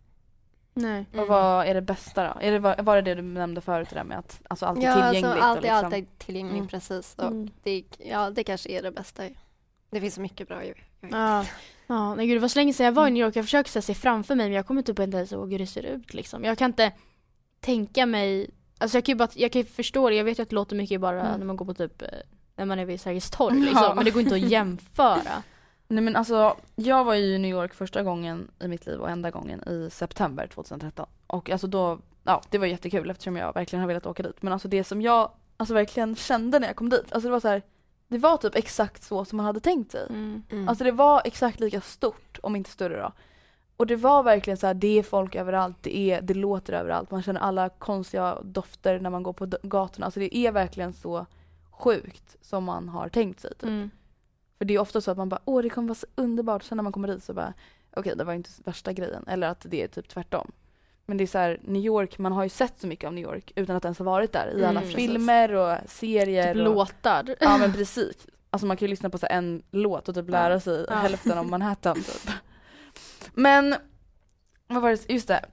Nej. 0.74 1.04
Och 1.16 1.26
vad 1.26 1.66
är 1.66 1.74
det 1.74 1.80
bästa 1.82 2.22
då? 2.34 2.40
Är 2.40 2.52
det, 2.52 2.58
var 2.58 2.96
det 2.96 3.02
det 3.02 3.14
du 3.14 3.22
nämnde 3.22 3.60
förut 3.60 3.88
det 3.90 3.94
där 3.96 4.04
med 4.04 4.18
att 4.18 4.40
alltså 4.50 4.66
allt 4.66 4.78
är 4.78 4.82
ja, 4.82 4.92
tillgängligt? 4.94 5.24
alltså, 5.24 5.38
och 5.38 5.44
allt 5.44 5.58
är 5.58 5.62
liksom, 5.62 5.84
alltid 5.84 6.18
tillgängligt 6.18 6.54
Mm. 6.54 6.68
precis. 6.68 7.14
Och 7.18 7.24
Mm. 7.24 7.50
det, 7.62 7.84
ja, 7.98 8.30
det 8.30 8.44
kanske 8.44 8.68
är 8.70 8.82
det 8.82 8.90
bästa. 8.92 9.22
Det 9.90 10.00
finns 10.00 10.14
så 10.14 10.20
mycket 10.20 10.48
bra. 10.48 10.58
Vet. 10.58 10.76
Ja. 11.00 11.44
Ja, 11.86 12.14
nej 12.14 12.26
gud 12.26 12.36
det 12.36 12.40
var 12.40 12.48
så 12.48 12.58
länge 12.58 12.72
sedan 12.72 12.86
jag 12.86 12.92
var 12.92 13.08
i 13.08 13.10
New 13.10 13.26
York. 13.26 13.36
Jag 13.36 13.44
försöker 13.44 13.80
se 13.80 13.94
framför 13.94 14.34
mig 14.34 14.46
men 14.46 14.56
jag 14.56 14.66
kommer 14.66 14.82
typ 14.82 14.98
inte 14.98 15.16
ens 15.16 15.32
ihåg 15.32 15.52
hur 15.52 15.58
det 15.58 15.66
ser 15.66 15.82
ut 15.82 16.14
liksom. 16.14 16.44
Jag 16.44 16.58
kan 16.58 16.70
inte 16.70 16.92
tänka 17.60 18.06
mig, 18.06 18.50
alltså 18.78 18.96
jag 18.96 19.04
kan 19.04 19.12
ju 19.12 19.16
bara, 19.16 19.28
jag 19.34 19.52
kan 19.52 19.62
ju 19.62 19.66
förstå 19.68 20.08
det. 20.10 20.14
Jag 20.16 20.24
vet 20.24 20.38
ju 20.38 20.42
att 20.42 20.48
det 20.48 20.54
låter 20.54 20.76
mycket 20.76 21.00
bara 21.00 21.20
Mm. 21.20 21.38
när 21.38 21.46
man 21.46 21.56
går 21.56 21.64
på 21.64 21.74
typ, 21.74 22.02
när 22.56 22.64
man 22.64 22.78
är 22.78 22.84
vid 22.84 23.00
Sergels 23.00 23.30
torg 23.30 23.60
liksom. 23.60 23.82
Ja. 23.82 23.94
Men 23.94 24.04
det 24.04 24.10
går 24.10 24.22
inte 24.22 24.34
att 24.34 24.40
jämföra. 24.40 25.42
Nej 25.88 26.04
men 26.04 26.16
alltså, 26.16 26.56
jag 26.76 27.04
var 27.04 27.14
ju 27.14 27.24
i 27.24 27.38
New 27.38 27.50
York 27.50 27.74
första 27.74 28.02
gången 28.02 28.50
i 28.58 28.68
mitt 28.68 28.86
liv 28.86 29.00
och 29.00 29.10
enda 29.10 29.30
gången 29.30 29.68
i 29.68 29.88
september 29.92 30.46
2013. 30.46 31.06
Och 31.26 31.50
alltså 31.50 31.66
då, 31.66 31.98
ja 32.24 32.42
det 32.50 32.58
var 32.58 32.66
jättekul 32.66 33.10
eftersom 33.10 33.36
jag 33.36 33.54
verkligen 33.54 33.80
har 33.80 33.88
velat 33.88 34.06
åka 34.06 34.22
dit. 34.22 34.42
Men 34.42 34.52
alltså 34.52 34.68
det 34.68 34.84
som 34.84 35.02
jag 35.02 35.30
alltså 35.56 35.74
verkligen 35.74 36.16
kände 36.16 36.58
när 36.58 36.66
jag 36.66 36.76
kom 36.76 36.88
dit, 36.88 37.12
alltså 37.12 37.28
det 37.28 37.32
var 37.32 37.40
så 37.40 37.48
här, 37.48 37.62
det 38.08 38.18
var 38.18 38.36
typ 38.36 38.54
exakt 38.56 39.02
så 39.02 39.24
som 39.24 39.36
man 39.36 39.46
hade 39.46 39.60
tänkt 39.60 39.92
sig. 39.92 40.06
Mm. 40.10 40.42
Mm. 40.50 40.68
Alltså 40.68 40.84
det 40.84 40.92
var 40.92 41.22
exakt 41.24 41.60
lika 41.60 41.80
stort, 41.80 42.38
om 42.42 42.56
inte 42.56 42.70
större 42.70 43.00
då. 43.02 43.12
Och 43.78 43.86
det 43.86 43.96
var 43.96 44.22
verkligen 44.22 44.56
så 44.56 44.66
här, 44.66 44.74
det 44.74 44.98
är 44.98 45.02
folk 45.02 45.34
överallt, 45.34 45.76
det, 45.80 45.96
är, 45.98 46.22
det 46.22 46.34
låter 46.34 46.72
överallt, 46.72 47.10
man 47.10 47.22
känner 47.22 47.40
alla 47.40 47.68
konstiga 47.68 48.38
dofter 48.42 49.00
när 49.00 49.10
man 49.10 49.22
går 49.22 49.32
på 49.32 49.46
gatorna. 49.62 50.06
Alltså 50.06 50.20
det 50.20 50.36
är 50.36 50.52
verkligen 50.52 50.92
så 50.92 51.26
sjukt 51.70 52.36
som 52.40 52.64
man 52.64 52.88
har 52.88 53.08
tänkt 53.08 53.40
sig. 53.40 53.50
Typ. 53.50 53.62
Mm. 53.62 53.90
För 54.58 54.64
det 54.64 54.74
är 54.74 54.78
ofta 54.78 55.00
så 55.00 55.10
att 55.10 55.16
man 55.16 55.28
bara, 55.28 55.40
åh 55.44 55.62
det 55.62 55.68
kommer 55.70 55.88
vara 55.88 55.94
så 55.94 56.06
underbart, 56.14 56.62
sen 56.62 56.76
när 56.76 56.82
man 56.82 56.92
kommer 56.92 57.08
dit 57.08 57.24
så 57.24 57.34
bara, 57.34 57.54
okej 57.96 58.14
det 58.16 58.24
var 58.24 58.32
inte 58.32 58.50
värsta 58.64 58.92
grejen. 58.92 59.24
Eller 59.28 59.48
att 59.48 59.66
det 59.68 59.82
är 59.82 59.88
typ 59.88 60.08
tvärtom. 60.08 60.52
Men 61.06 61.16
det 61.16 61.24
är 61.24 61.26
så 61.26 61.38
här, 61.38 61.60
New 61.64 61.82
York, 61.82 62.18
man 62.18 62.32
har 62.32 62.42
ju 62.42 62.48
sett 62.48 62.80
så 62.80 62.86
mycket 62.86 63.06
av 63.06 63.12
New 63.12 63.24
York 63.24 63.52
utan 63.56 63.76
att 63.76 63.84
ens 63.84 63.98
ha 63.98 64.04
varit 64.04 64.32
där 64.32 64.58
i 64.58 64.64
alla 64.64 64.80
Mm, 64.80 64.92
filmer 64.94 65.54
och 65.54 65.76
serier. 65.86 66.54
Typ 66.54 66.66
och, 66.68 66.74
låtar. 66.74 67.36
Ja 67.40 67.58
men 67.58 67.72
precis. 67.72 68.26
Alltså 68.50 68.66
man 68.66 68.76
kan 68.76 68.86
ju 68.86 68.90
lyssna 68.90 69.10
på 69.10 69.18
så 69.18 69.26
en 69.30 69.62
låt 69.70 70.08
och 70.08 70.14
typ 70.14 70.28
lära 70.30 70.60
sig 70.60 70.86
Ja. 70.88 70.94
hälften 70.94 71.38
om 71.38 71.50
Manhattan 71.50 71.94
typ. 71.96 72.30
Men, 73.34 73.74
vad 74.66 74.82
var 74.82 74.90
det, 74.90 75.08
just 75.12 75.28
det. 75.28 75.44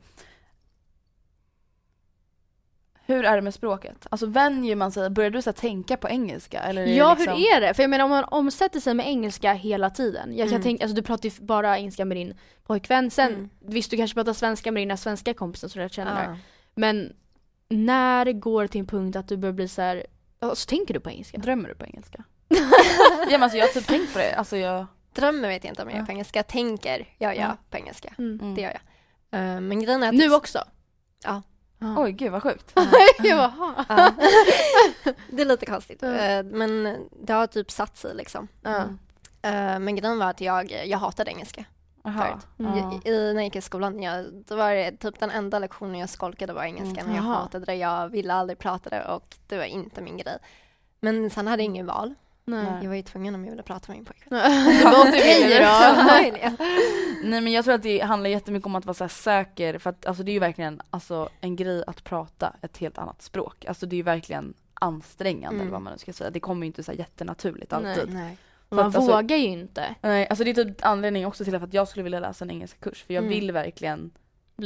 Hur 3.08 3.26
är 3.26 3.36
det 3.36 3.42
med 3.42 3.54
språket? 3.54 4.08
Alltså 4.10 4.26
vänjer 4.26 4.76
man 4.76 4.92
sig, 4.92 5.10
börjar 5.10 5.30
du 5.30 5.42
så 5.42 5.50
här, 5.50 5.54
tänka 5.56 5.98
på 5.98 6.10
engelska? 6.10 6.60
Eller 6.62 6.86
Ja, 6.86 7.16
liksom... 7.16 7.34
hur 7.34 7.54
är 7.56 7.62
det? 7.62 7.74
För 7.74 7.84
jag 7.84 7.90
menar 7.90 8.06
om 8.06 8.10
man 8.12 8.24
omsätter 8.24 8.80
sig 8.80 8.94
med 8.94 9.08
engelska 9.08 9.54
hela 9.54 9.90
tiden. 9.90 10.30
Jag 10.38 10.46
kan 10.48 10.54
Mm. 10.56 10.64
tänka, 10.64 10.84
alltså 10.84 10.96
du 10.96 11.02
pratar 11.02 11.30
ju 11.30 11.46
bara 11.46 11.78
engelska 11.78 12.06
med 12.06 12.18
din 12.18 12.38
pojkvän. 12.64 13.12
Sen 13.12 13.34
Mm. 13.34 13.50
visst 13.60 13.92
du 13.92 13.98
kanske 13.98 14.16
pratar 14.16 14.34
svenska 14.34 14.72
med 14.72 14.82
dina 14.82 14.98
svenska 14.98 15.34
kompisar 15.34 15.68
som 15.68 15.82
du 15.82 15.90
känner. 15.90 16.24
Ja. 16.30 16.38
Men 16.76 17.14
när 17.70 18.32
går 18.32 18.62
det 18.62 18.68
till 18.68 18.80
en 18.82 18.88
punkt 18.88 19.16
att 19.16 19.28
du 19.28 19.38
börjar 19.38 19.54
bli 19.54 19.68
så 19.68 19.82
här, 19.82 20.06
alltså 20.40 20.70
tänker 20.70 20.94
du 20.94 21.00
på 21.00 21.10
engelska? 21.10 21.38
Drömmer 21.38 21.70
du 21.70 21.76
på 21.76 21.86
engelska? 21.86 22.24
ja 22.50 22.58
men 23.32 23.44
alltså 23.44 23.58
jag 23.58 23.66
har 23.66 23.74
typ 23.74 23.88
tänkt 23.88 24.14
på 24.14 24.20
det, 24.20 24.34
alltså 24.36 24.58
jag... 24.58 24.86
Drömmer 25.16 25.48
vet 25.48 25.64
jag 25.64 25.72
inte 25.72 25.82
om 25.84 25.90
jag 25.90 25.96
gör 25.96 26.02
Ja. 26.02 26.06
på 26.06 26.12
engelska. 26.12 26.44
Tänker 26.44 26.98
gör 27.20 27.32
jag 27.32 27.38
Ja. 27.38 27.58
på 27.70 27.78
engelska. 27.78 28.14
Mm. 28.18 28.40
Mm. 28.40 28.56
Det 28.56 28.62
gör 28.62 28.72
jag. 29.32 29.40
Eh, 29.40 29.60
men 29.62 29.80
grejen 29.84 30.04
är 30.04 30.10
att... 30.10 30.16
Nu 30.16 30.34
också? 30.34 30.64
Ja. 31.24 31.42
Ja. 31.80 31.96
Oj 31.98 32.12
gud 32.12 32.32
vad 32.32 32.44
sjukt. 32.44 32.74
Jaha. 33.24 33.76
Ja. 33.90 34.12
det 35.32 35.42
är 35.42 35.46
lite 35.46 35.66
konstigt. 35.66 36.04
Eh, 36.04 36.44
men 36.44 36.98
det 37.24 37.34
har 37.34 37.48
typ 37.48 37.72
satt 37.72 37.98
sig 37.98 38.16
liksom. 38.16 38.48
Ja. 38.62 38.78
Eh, 39.42 39.80
men 39.80 39.96
grejen 39.96 40.20
var 40.20 40.30
att 40.30 40.42
jag, 40.42 40.72
jag 40.86 40.98
hatade 40.98 41.32
engelska. 41.32 41.66
Förut. 42.04 42.48
Ja. 42.58 43.00
I, 43.06 43.10
i, 43.10 43.34
när 43.34 43.34
jag 43.34 43.44
gick 43.44 43.56
i 43.56 43.62
skolan, 43.62 44.02
jag, 44.04 44.26
då 44.34 44.56
var 44.56 44.72
det 44.72 44.92
typ 44.92 45.20
den 45.20 45.32
enda 45.32 45.60
lektionen 45.60 46.00
jag 46.00 46.10
skolkade 46.10 46.54
var 46.54 46.64
engelska. 46.64 47.02
Mm. 47.02 47.16
Jag 47.16 47.22
hatade 47.24 47.66
det, 47.66 47.76
jag 47.76 48.10
ville 48.10 48.34
aldrig 48.34 48.60
prata 48.60 48.90
det 48.90 49.06
och 49.06 49.36
det 49.48 49.58
var 49.58 49.64
inte 49.64 50.02
min 50.02 50.18
grej. 50.18 50.38
Men 51.00 51.30
sen 51.30 51.48
hade 51.48 51.64
jag 51.64 51.66
ingen 51.66 51.86
val. 51.86 52.16
Nej. 52.48 52.66
Jag 52.82 52.88
var 52.90 52.96
ju 52.96 53.02
tvungen 53.02 53.36
om 53.36 53.44
jag 53.44 53.52
ville 53.52 53.64
prata 53.64 53.92
med 53.92 53.98
min 53.98 54.06
pojkvän. 54.06 54.40
Nej 57.24 57.42
men 57.42 57.54
jag 57.54 57.66
tror 57.66 57.74
att 57.74 57.84
det 57.84 58.00
handlar 58.00 58.30
jättemycket 58.30 58.66
om 58.66 58.76
att 58.76 58.86
vara 58.86 58.94
så 58.94 59.04
här 59.04 59.10
säker 59.10 59.78
för 59.78 59.90
att 59.90 60.06
alltså 60.06 60.24
det 60.24 60.32
är 60.32 60.34
ju 60.34 60.40
verkligen 60.40 60.82
alltså, 60.90 61.30
en 61.42 61.56
grej 61.56 61.84
att 61.88 62.04
prata 62.04 62.54
ett 62.62 62.78
helt 62.78 62.98
annat 62.98 63.22
språk. 63.22 63.66
Alltså 63.66 63.86
det 63.86 63.96
är 63.96 63.98
ju 63.98 64.04
verkligen 64.04 64.54
ansträngande 64.74 65.60
Mm. 65.60 65.72
vad 65.72 65.82
man 65.82 65.94
nu 65.94 66.00
ska 66.00 66.14
säga. 66.14 66.30
Det 66.30 66.40
kommer 66.40 66.62
ju 66.62 66.68
inte 66.68 66.84
så 66.84 66.92
här 66.92 67.00
jättenaturligt 67.00 67.74
alltid. 67.74 68.14
Nej. 68.14 68.38
För 68.70 68.76
Man 68.76 68.88
att, 68.88 68.96
alltså- 68.96 69.12
vågar 69.16 69.38
ju 69.38 69.48
inte. 69.48 69.96
Nej, 70.02 70.28
alltså 70.28 70.44
det 70.44 70.50
är 70.50 70.54
typ 70.66 70.86
anledningen 70.86 71.28
också 71.28 71.44
till 71.46 71.56
att 71.56 71.74
jag 71.74 71.88
skulle 71.88 72.04
vilja 72.04 72.20
läsa 72.20 72.46
en 72.46 72.52
engelsk 72.52 72.80
kurs 72.80 73.04
för 73.04 73.14
jag 73.14 73.24
Mm. 73.24 73.40
vill 73.40 73.52
verkligen 73.52 74.12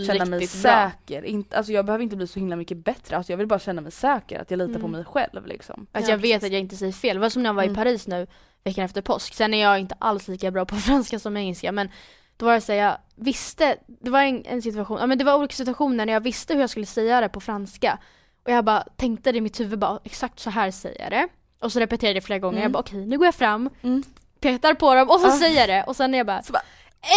känna 0.08 0.26
mig 0.26 0.48
säker. 0.48 1.24
Inte, 1.26 1.58
alltså 1.58 1.72
jag 1.74 1.86
behöver 1.86 2.04
inte 2.04 2.16
bli 2.16 2.28
så 2.28 2.40
himla 2.40 2.56
mycket 2.56 2.78
bättre, 2.78 3.18
alltså 3.18 3.32
jag 3.32 3.38
vill 3.38 3.48
bara 3.48 3.60
känna 3.60 3.82
mig 3.82 3.92
säker, 3.92 4.40
att 4.42 4.52
jag 4.52 4.58
litar 4.58 4.74
på 4.74 4.80
Mm. 4.80 4.92
mig 4.92 5.04
själv 5.06 5.46
liksom. 5.48 5.88
Att 5.92 6.04
Ja, 6.04 6.10
jag 6.10 6.18
vet 6.18 6.32
precis. 6.42 6.44
att 6.48 6.52
jag 6.54 6.62
inte 6.62 6.76
säger 6.76 6.94
fel. 6.94 7.16
Det 7.16 7.20
var 7.22 7.30
som 7.30 7.44
när 7.44 7.50
jag 7.50 7.54
var 7.54 7.64
i 7.64 7.66
Mm. 7.68 7.76
Paris 7.76 8.08
nu 8.08 8.28
veckan 8.64 8.86
efter 8.86 9.02
påsk. 9.02 9.34
Sen 9.34 9.54
är 9.54 9.62
jag 9.62 9.80
inte 9.80 9.96
alls 10.00 10.28
lika 10.28 10.52
bra 10.52 10.66
på 10.66 10.76
franska 10.88 11.20
som 11.20 11.38
engelska 11.38 11.72
men 11.72 11.90
då 12.38 12.46
var 12.46 12.54
det 12.54 12.62
så 12.62 12.72
här, 12.72 12.80
jag 12.80 12.98
visste, 13.16 13.76
det 13.88 14.10
var 14.10 14.22
en, 14.22 14.46
en 14.46 14.62
situation, 14.62 14.98
ja 15.00 15.06
men 15.08 15.18
det 15.18 15.24
var 15.24 15.36
olika 15.36 15.54
situationer 15.56 16.06
när 16.06 16.14
jag 16.14 16.22
visste 16.22 16.54
hur 16.54 16.62
jag 16.62 16.70
skulle 16.70 16.86
säga 16.86 17.22
det 17.22 17.30
på 17.30 17.40
franska. 17.40 17.98
Och 18.46 18.52
jag 18.52 18.66
bara 18.66 18.82
tänkte 18.96 19.32
det 19.32 19.38
i 19.38 19.42
mitt 19.42 19.60
huvud 19.60 19.80
bara 19.80 20.00
exakt 20.04 20.40
så 20.40 20.50
här 20.50 20.72
säger 20.72 21.02
jag 21.02 21.12
det. 21.12 21.28
Och 21.62 21.72
så 21.72 21.80
repeterade 21.80 22.08
jag 22.08 22.16
det 22.24 22.26
flera 22.26 22.40
gånger. 22.40 22.58
Mm. 22.58 22.64
Jag 22.64 22.72
bara 22.72 22.80
okej 22.80 23.06
nu 23.06 23.18
går 23.18 23.26
jag 23.28 23.36
fram, 23.36 23.70
Mm. 23.82 24.04
petar 24.40 24.74
på 24.74 24.96
dem 24.96 25.10
och 25.10 25.20
så 25.20 25.28
Ah. 25.28 25.32
säger 25.32 25.60
jag 25.60 25.70
det 25.70 25.84
och 25.88 25.96
sen 25.96 26.14
är 26.14 26.18
jag 26.18 26.28
bara, 26.28 26.44
Så 26.44 26.54
bara- 26.54 26.64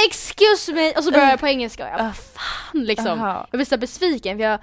excuse 0.09 0.73
me 0.73 0.93
och 0.97 1.05
så 1.05 1.11
börjar 1.11 1.31
jag 1.31 1.41
på 1.41 1.47
engelska 1.47 1.85
och 1.85 1.91
jag 1.91 1.99
bara 1.99 2.09
Ah. 2.09 2.13
fan 2.13 2.85
liksom. 2.85 3.21
Aha. 3.21 3.47
Jag 3.51 3.59
blir 3.59 3.67
så 3.67 3.77
besviken 3.77 4.39
för 4.39 4.45
jag 4.45 4.61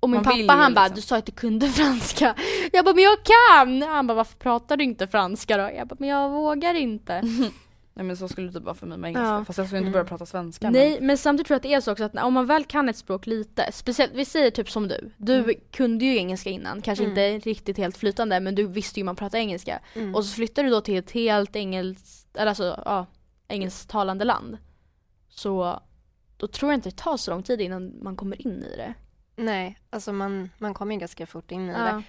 och 0.00 0.10
min 0.10 0.16
Man 0.16 0.24
pappa 0.24 0.52
han 0.62 0.74
bara, 0.74 0.84
liksom. 0.84 0.94
du 0.96 1.02
sa 1.02 1.16
att 1.16 1.26
du 1.26 1.32
kunde 1.32 1.68
franska. 1.68 2.34
Jag 2.72 2.84
bara, 2.84 2.94
men 2.94 3.04
jag 3.04 3.18
kan! 3.24 3.82
Han 3.82 4.06
bara, 4.06 4.14
varför 4.14 4.36
pratar 4.38 4.76
du 4.76 4.84
inte 4.84 5.06
franska 5.06 5.56
då? 5.56 5.70
Jag 5.76 5.86
bara, 5.88 5.96
men 5.98 6.08
jag 6.08 6.30
vågar 6.30 6.74
inte. 6.74 7.22
Nej 7.98 8.04
men 8.06 8.16
så 8.16 8.28
skulle 8.28 8.46
det 8.46 8.52
typ 8.52 8.62
vara 8.62 8.74
för 8.74 8.86
mig 8.86 8.98
med 8.98 9.08
engelska, 9.08 9.28
Ja. 9.34 9.44
fast 9.44 9.58
jag 9.58 9.66
skulle 9.66 9.78
inte 9.78 9.86
Mm. 9.88 9.92
börja 9.92 10.04
prata 10.04 10.26
svenska. 10.26 10.70
Nej, 10.70 10.98
men 11.00 11.18
samtidigt 11.18 11.46
tror 11.46 11.54
jag 11.54 11.56
att 11.58 11.62
det 11.62 11.74
är 11.74 11.80
så 11.80 11.92
också 11.92 12.04
att 12.04 12.16
om 12.22 12.34
man 12.34 12.46
väl 12.46 12.64
kan 12.64 12.88
ett 12.88 12.96
språk 12.96 13.26
lite, 13.26 13.72
speciellt, 13.72 14.12
vi 14.14 14.24
säger 14.24 14.50
typ 14.50 14.70
som 14.70 14.88
du, 14.88 15.10
du 15.16 15.34
Mm. 15.34 15.54
kunde 15.72 16.04
ju 16.04 16.16
engelska 16.16 16.50
innan, 16.50 16.82
kanske 16.82 17.04
Mm. 17.04 17.18
inte 17.18 17.48
riktigt 17.50 17.76
helt 17.78 17.96
flytande 17.96 18.40
men 18.40 18.54
du 18.54 18.66
visste 18.66 19.00
ju 19.00 19.02
hur 19.02 19.06
man 19.06 19.16
pratar 19.16 19.38
engelska. 19.38 19.80
Mm. 19.94 20.14
Och 20.14 20.24
så 20.24 20.34
flyttar 20.34 20.62
du 20.64 20.70
då 20.70 20.80
till 20.80 20.96
ett 20.96 21.10
helt 21.10 21.56
engelskt, 21.56 22.36
eller 22.36 22.46
alltså 22.46 22.82
ja, 22.84 23.06
engelsktalande 23.48 24.24
land. 24.24 24.58
Så 25.28 25.80
då 26.36 26.46
tror 26.48 26.72
jag 26.72 26.76
inte 26.78 26.88
det 26.90 26.96
tar 26.96 27.16
så 27.16 27.30
lång 27.30 27.42
tid 27.42 27.60
innan 27.60 27.92
man 28.02 28.16
kommer 28.16 28.46
in 28.46 28.62
i 28.64 28.76
det. 28.76 28.94
Nej, 29.36 29.78
alltså 29.90 30.12
man, 30.12 30.50
man 30.58 30.74
kommer 30.74 30.94
ju 30.94 31.00
ganska 31.00 31.26
fort 31.26 31.50
in 31.50 31.70
i 31.70 31.72
det. 31.72 31.78
Ja. 31.78 32.02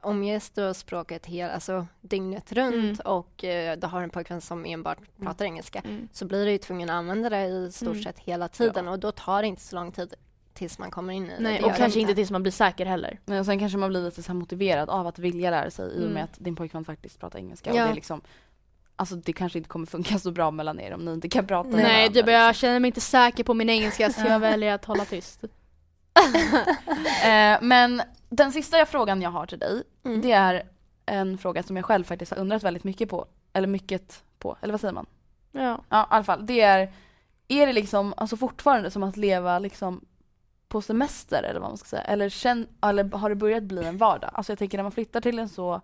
Omges 0.00 0.50
du 0.50 0.74
språket 0.74 1.26
hela, 1.26 1.52
alltså 1.52 1.86
dygnet 2.00 2.52
runt 2.52 2.74
Mm. 2.74 2.96
och 3.04 3.44
eh, 3.44 3.78
du 3.78 3.86
har 3.86 4.02
en 4.02 4.10
pojkvän 4.10 4.40
som 4.40 4.64
enbart 4.64 4.98
pratar 5.20 5.44
engelska 5.44 5.78
Mm. 5.84 6.08
så 6.12 6.24
blir 6.26 6.44
du 6.46 6.50
ju 6.52 6.58
tvungen 6.58 6.90
att 6.90 6.94
använda 6.94 7.30
det 7.30 7.44
i 7.46 7.72
stort 7.72 7.88
Mm. 7.88 8.02
sett 8.02 8.18
hela 8.18 8.48
tiden 8.48 8.88
och 8.88 8.98
då 8.98 9.12
tar 9.12 9.42
det 9.42 9.48
inte 9.48 9.62
så 9.62 9.76
lång 9.76 9.92
tid 9.92 10.14
tills 10.54 10.78
man 10.78 10.90
kommer 10.90 11.12
in 11.12 11.26
i 11.26 11.28
det. 11.28 11.36
Nej, 11.40 11.58
det. 11.60 11.64
och 11.66 11.74
kanske 11.76 11.98
det 11.98 12.00
inte 12.00 12.14
tills 12.14 12.30
man 12.30 12.42
blir 12.42 12.52
säker 12.52 12.86
heller. 12.86 13.20
Men 13.24 13.44
sen 13.44 13.58
kanske 13.58 13.78
man 13.78 13.88
blir 13.90 14.02
lite 14.02 14.22
så 14.22 14.32
här 14.32 14.38
motiverad 14.38 14.90
av 14.90 15.06
att 15.06 15.18
vilja 15.18 15.50
lära 15.50 15.70
sig 15.70 15.86
i 15.86 15.96
och 15.96 16.00
med 16.00 16.10
Mm. 16.10 16.24
att 16.24 16.34
din 16.38 16.56
pojkvän 16.56 16.84
faktiskt 16.84 17.20
pratar 17.20 17.38
engelska. 17.38 17.74
Ja. 17.74 17.82
Och 17.82 17.86
det 17.88 17.92
är 17.92 17.94
liksom, 17.94 18.20
alltså 18.98 19.16
det 19.16 19.32
kanske 19.32 19.58
inte 19.58 19.68
kommer 19.70 19.86
funka 19.86 20.18
så 20.18 20.30
bra 20.30 20.50
mellan 20.50 20.80
er 20.80 20.94
om 20.94 21.04
ni 21.04 21.12
inte 21.12 21.28
kan 21.28 21.46
prata 21.46 21.68
med 21.68 21.78
Nej, 21.82 22.08
du 22.08 22.22
bara, 22.22 22.32
jag 22.32 22.48
liksom. 22.48 22.60
känner 22.60 22.80
mig 22.80 22.88
inte 22.88 23.00
säker 23.00 23.44
på 23.44 23.54
min 23.54 23.70
engelska 23.70 24.10
så 24.10 24.26
jag 24.26 24.40
väljer 24.50 24.74
att 24.74 24.84
hålla 24.84 25.04
tyst. 25.04 25.44
eh, 27.24 27.58
Men 27.62 28.02
den 28.28 28.52
sista 28.52 28.86
frågan 28.86 29.22
jag 29.22 29.30
har 29.30 29.46
till 29.46 29.58
dig, 29.58 29.82
Mm. 30.04 30.20
det 30.20 30.32
är 30.32 30.62
en 31.06 31.38
fråga 31.38 31.62
som 31.62 31.76
jag 31.76 31.84
själv 31.84 32.04
faktiskt 32.04 32.32
har 32.32 32.38
undrat 32.38 32.62
väldigt 32.62 32.84
mycket 32.84 33.08
på. 33.08 33.26
Eller 33.52 33.68
mycket 33.68 34.22
på, 34.38 34.56
eller 34.60 34.72
vad 34.72 34.80
säger 34.80 34.94
man? 34.94 35.06
Ja. 35.52 35.80
Ja, 35.88 36.02
i 36.02 36.06
alla 36.10 36.24
fall. 36.24 36.46
Det 36.46 36.60
är, 36.60 36.92
är 37.48 37.66
det 37.66 37.72
liksom 37.72 38.14
alltså 38.16 38.36
fortfarande 38.36 38.90
som 38.90 39.02
att 39.02 39.16
leva 39.16 39.58
liksom 39.58 40.04
på 40.68 40.82
semester 40.82 41.42
eller 41.42 41.60
vad 41.60 41.70
man 41.70 41.78
ska 41.78 41.86
säga? 41.88 42.02
Eller, 42.02 42.28
känn, 42.28 42.66
eller 42.82 43.16
har 43.16 43.28
det 43.28 43.34
börjat 43.36 43.62
bli 43.62 43.84
en 43.84 43.98
vardag? 43.98 44.30
Alltså 44.34 44.52
jag 44.52 44.58
tänker 44.58 44.78
när 44.78 44.82
man 44.82 44.92
flyttar 44.92 45.20
till 45.20 45.38
en 45.38 45.48
så 45.48 45.80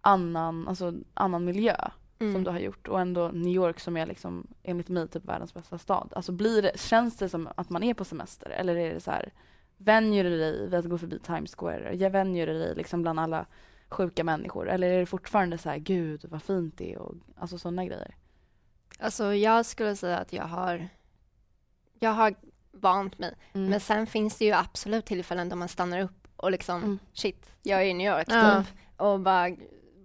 annan, 0.00 0.68
alltså 0.68 0.92
annan 1.14 1.44
miljö 1.44 1.76
Mm. 2.18 2.32
som 2.34 2.44
du 2.44 2.50
har 2.50 2.58
gjort 2.58 2.88
och 2.88 3.00
ändå 3.00 3.28
New 3.28 3.54
York 3.54 3.80
som 3.80 3.96
är 3.96 4.06
liksom 4.06 4.46
enligt 4.62 4.88
mig 4.88 5.08
typ 5.08 5.24
världens 5.24 5.54
bästa 5.54 5.78
stad. 5.78 6.12
Alltså 6.16 6.32
blir 6.32 6.62
det, 6.62 6.80
känns 6.80 7.16
det 7.16 7.28
som 7.28 7.48
att 7.56 7.70
man 7.70 7.82
är 7.82 7.94
på 7.94 8.04
semester 8.04 8.50
eller 8.50 8.76
är 8.76 8.94
det 8.94 9.00
så 9.00 9.10
här 9.10 9.32
vänjer 9.76 10.24
du 10.24 10.38
dig 10.38 10.60
vid 10.64 10.74
att 10.74 10.84
gå 10.84 10.98
förbi 10.98 11.18
Times 11.18 11.54
Square? 11.54 11.94
Jag 11.96 12.10
vänjer 12.10 12.46
du 12.46 12.52
dig 12.58 12.74
liksom 12.74 13.02
bland 13.02 13.20
alla 13.20 13.46
sjuka 13.88 14.24
människor 14.24 14.68
eller 14.68 14.90
är 14.90 14.98
det 15.00 15.06
fortfarande 15.06 15.58
så 15.58 15.68
här 15.68 15.78
gud 15.78 16.24
vad 16.28 16.42
fint 16.42 16.78
det 16.78 16.92
är 16.92 16.98
och 16.98 17.14
alltså 17.36 17.58
sådana 17.58 17.84
grejer? 17.84 18.14
Alltså 18.98 19.34
jag 19.34 19.66
skulle 19.66 19.96
säga 19.96 20.18
att 20.18 20.32
jag 20.32 20.44
har 20.44 20.88
jag 21.98 22.10
har 22.10 22.34
vant 22.72 23.18
mig. 23.18 23.34
Mm. 23.52 23.70
Men 23.70 23.80
sen 23.80 24.06
finns 24.06 24.38
det 24.38 24.44
ju 24.44 24.52
absolut 24.52 25.06
tillfällen 25.06 25.48
då 25.48 25.56
man 25.56 25.68
stannar 25.68 26.00
upp 26.00 26.28
och 26.36 26.50
liksom 26.50 26.82
Mm. 26.82 26.98
shit, 27.12 27.50
jag 27.62 27.80
är 27.82 27.84
i 27.86 27.94
New 27.94 28.12
York 28.18 28.26
Ja. 28.30 28.64
typ. 28.64 28.74
Och 29.00 29.20
bara 29.20 29.56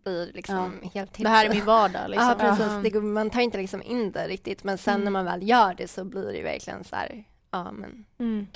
blir 0.03 0.33
liksom 0.33 0.73
helt 0.93 1.13
till 1.13 1.23
Det 1.23 1.29
här 1.29 1.45
är 1.45 1.49
min 1.53 1.65
vardag 1.65 2.01
liksom. 2.09 2.27
Ja, 2.29 2.35
precis. 2.39 2.65
Ja. 2.69 2.79
Det, 2.83 2.89
går- 2.89 3.01
man 3.01 3.29
tar 3.29 3.41
inte 3.41 3.57
liksom 3.57 3.81
in 3.81 4.11
det 4.11 4.27
riktigt. 4.27 4.63
Men 4.63 4.77
sen 4.77 4.93
Mm. 4.93 5.03
när 5.03 5.11
man 5.11 5.25
väl 5.25 5.49
gör 5.49 5.73
det 5.73 5.87
så 5.87 6.03
blir 6.05 6.23
det 6.25 6.37
ju 6.37 6.43
verkligen 6.43 6.83
så 6.83 6.95
här, 6.95 7.23
ja 7.51 7.71
men, 7.71 8.05
Mm. 8.19 8.47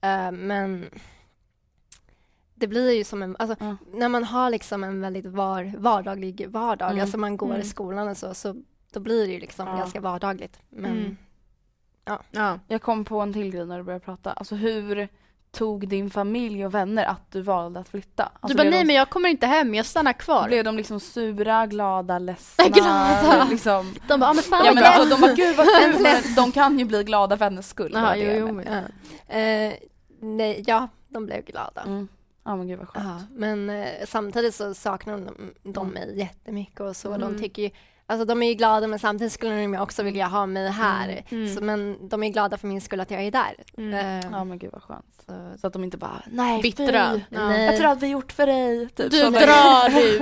eh, 0.00 0.32
men 0.32 0.90
det 2.54 2.66
blir 2.66 2.90
ju 2.92 3.04
som 3.04 3.22
en, 3.22 3.36
alltså 3.38 3.56
Ja. 3.64 3.76
när 3.92 4.08
man 4.08 4.24
har 4.24 4.50
liksom 4.50 4.84
en 4.84 5.00
väldigt 5.00 5.26
var, 5.26 5.72
vardaglig 5.78 6.46
vardag, 6.48 6.90
Mm. 6.90 7.00
alltså 7.02 7.18
man 7.18 7.36
går 7.36 7.46
Mm. 7.50 7.60
i 7.60 7.64
skolan 7.64 8.08
och 8.08 8.16
så, 8.16 8.34
så 8.34 8.56
då 8.92 9.00
blir 9.00 9.26
det 9.26 9.32
ju 9.32 9.40
liksom 9.40 9.68
Ja. 9.68 9.76
ganska 9.76 10.00
vardagligt. 10.00 10.58
Men 10.68 10.90
Mm. 10.98 11.16
Ja. 12.30 12.58
Jag 12.68 12.82
kom 12.82 13.04
på 13.04 13.20
en 13.20 13.32
till 13.32 13.50
grej 13.50 13.66
när 13.66 13.78
du 13.78 13.84
började 13.84 14.04
prata. 14.04 14.32
Alltså 14.32 14.54
hur 14.54 15.08
tog 15.52 15.88
din 15.88 16.10
familj 16.10 16.66
och 16.66 16.74
vänner 16.74 17.04
att 17.04 17.32
du 17.32 17.40
valde 17.40 17.80
att 17.80 17.88
flytta? 17.88 18.22
Du 18.24 18.38
Alltså, 18.40 18.56
bara, 18.56 18.62
blev 18.62 18.70
nej 18.70 18.80
de, 18.80 18.86
men 18.86 18.96
jag 18.96 19.10
kommer 19.10 19.28
inte 19.28 19.46
hem, 19.46 19.74
jag 19.74 19.86
stannar 19.86 20.12
kvar. 20.12 20.46
Blev 20.48 20.64
de 20.64 20.76
liksom 20.76 21.00
sura, 21.00 21.66
glada, 21.66 22.18
ledsna? 22.18 22.64
Glada. 22.68 23.46
Liksom. 23.50 23.94
De 24.08 24.20
bara, 24.20 24.30
ah, 24.30 24.34
men 24.34 24.42
fan 24.42 24.64
Ja, 24.66 24.72
men 24.74 24.84
alltså, 24.84 25.08
de 25.16 25.20
bara, 25.20 25.32
gud 25.34 25.56
vad 25.56 25.66
kul. 25.82 26.34
De 26.36 26.52
kan 26.52 26.78
ju 26.78 26.84
bli 26.84 27.04
glada 27.04 27.36
för 27.36 27.44
hennes 27.44 27.68
skull. 27.68 27.92
det 27.92 28.16
jo, 28.16 28.32
jo, 28.48 28.52
men- 28.52 28.66
Ja. 29.28 29.34
Eh, 29.36 29.72
nej, 30.20 30.64
ja, 30.66 30.88
de 31.08 31.26
blev 31.26 31.44
glada. 31.44 31.82
Mm. 31.86 32.08
Ja 32.44 32.56
men 32.56 32.68
gud 32.68 32.78
vad 32.78 32.88
skönt. 32.88 33.06
Ja, 33.06 33.20
men 33.30 33.70
eh, 33.70 33.86
samtidigt 34.06 34.54
så 34.54 34.74
saknar 34.74 35.18
de, 35.18 35.52
de 35.72 35.88
mig 35.88 36.18
jättemycket 36.18 36.80
och 36.80 36.96
så. 36.96 37.16
De 37.16 37.38
tycker 37.38 37.62
ju, 37.62 37.70
alltså 38.06 38.24
de 38.24 38.42
är 38.42 38.48
ju 38.48 38.54
glada 38.54 38.86
men 38.86 38.98
samtidigt 38.98 39.32
skulle 39.32 39.54
de 39.62 39.74
ju 39.74 39.80
också 39.80 40.02
vilja 40.02 40.26
ha 40.26 40.46
mig 40.46 40.68
här. 40.70 41.24
Mm. 41.28 41.54
Så, 41.54 41.64
men 41.64 42.08
de 42.08 42.22
är 42.22 42.28
glada 42.28 42.58
för 42.58 42.68
min 42.68 42.80
skull 42.80 43.00
att 43.00 43.10
jag 43.10 43.22
är 43.22 43.30
där. 43.30 43.54
Eh, 43.78 44.28
Ja 44.32 44.44
men 44.44 44.58
gud 44.58 44.70
vad 44.72 44.82
skönt. 44.82 45.22
så, 45.26 45.58
Så 45.60 45.66
att 45.66 45.72
de 45.72 45.84
inte 45.84 45.96
bara, 45.98 46.22
nej 46.30 46.62
Bittra. 46.62 46.86
fy. 47.14 47.20
Ja. 47.30 47.48
Nej. 47.48 47.64
Jag 47.66 47.76
tror 47.76 47.88
att 47.90 48.02
vi 48.02 48.06
gjort 48.06 48.32
för 48.32 48.46
dig. 48.46 48.88
Typ. 48.88 49.10
Du 49.10 49.30
drar 49.30 49.88
du! 49.90 50.18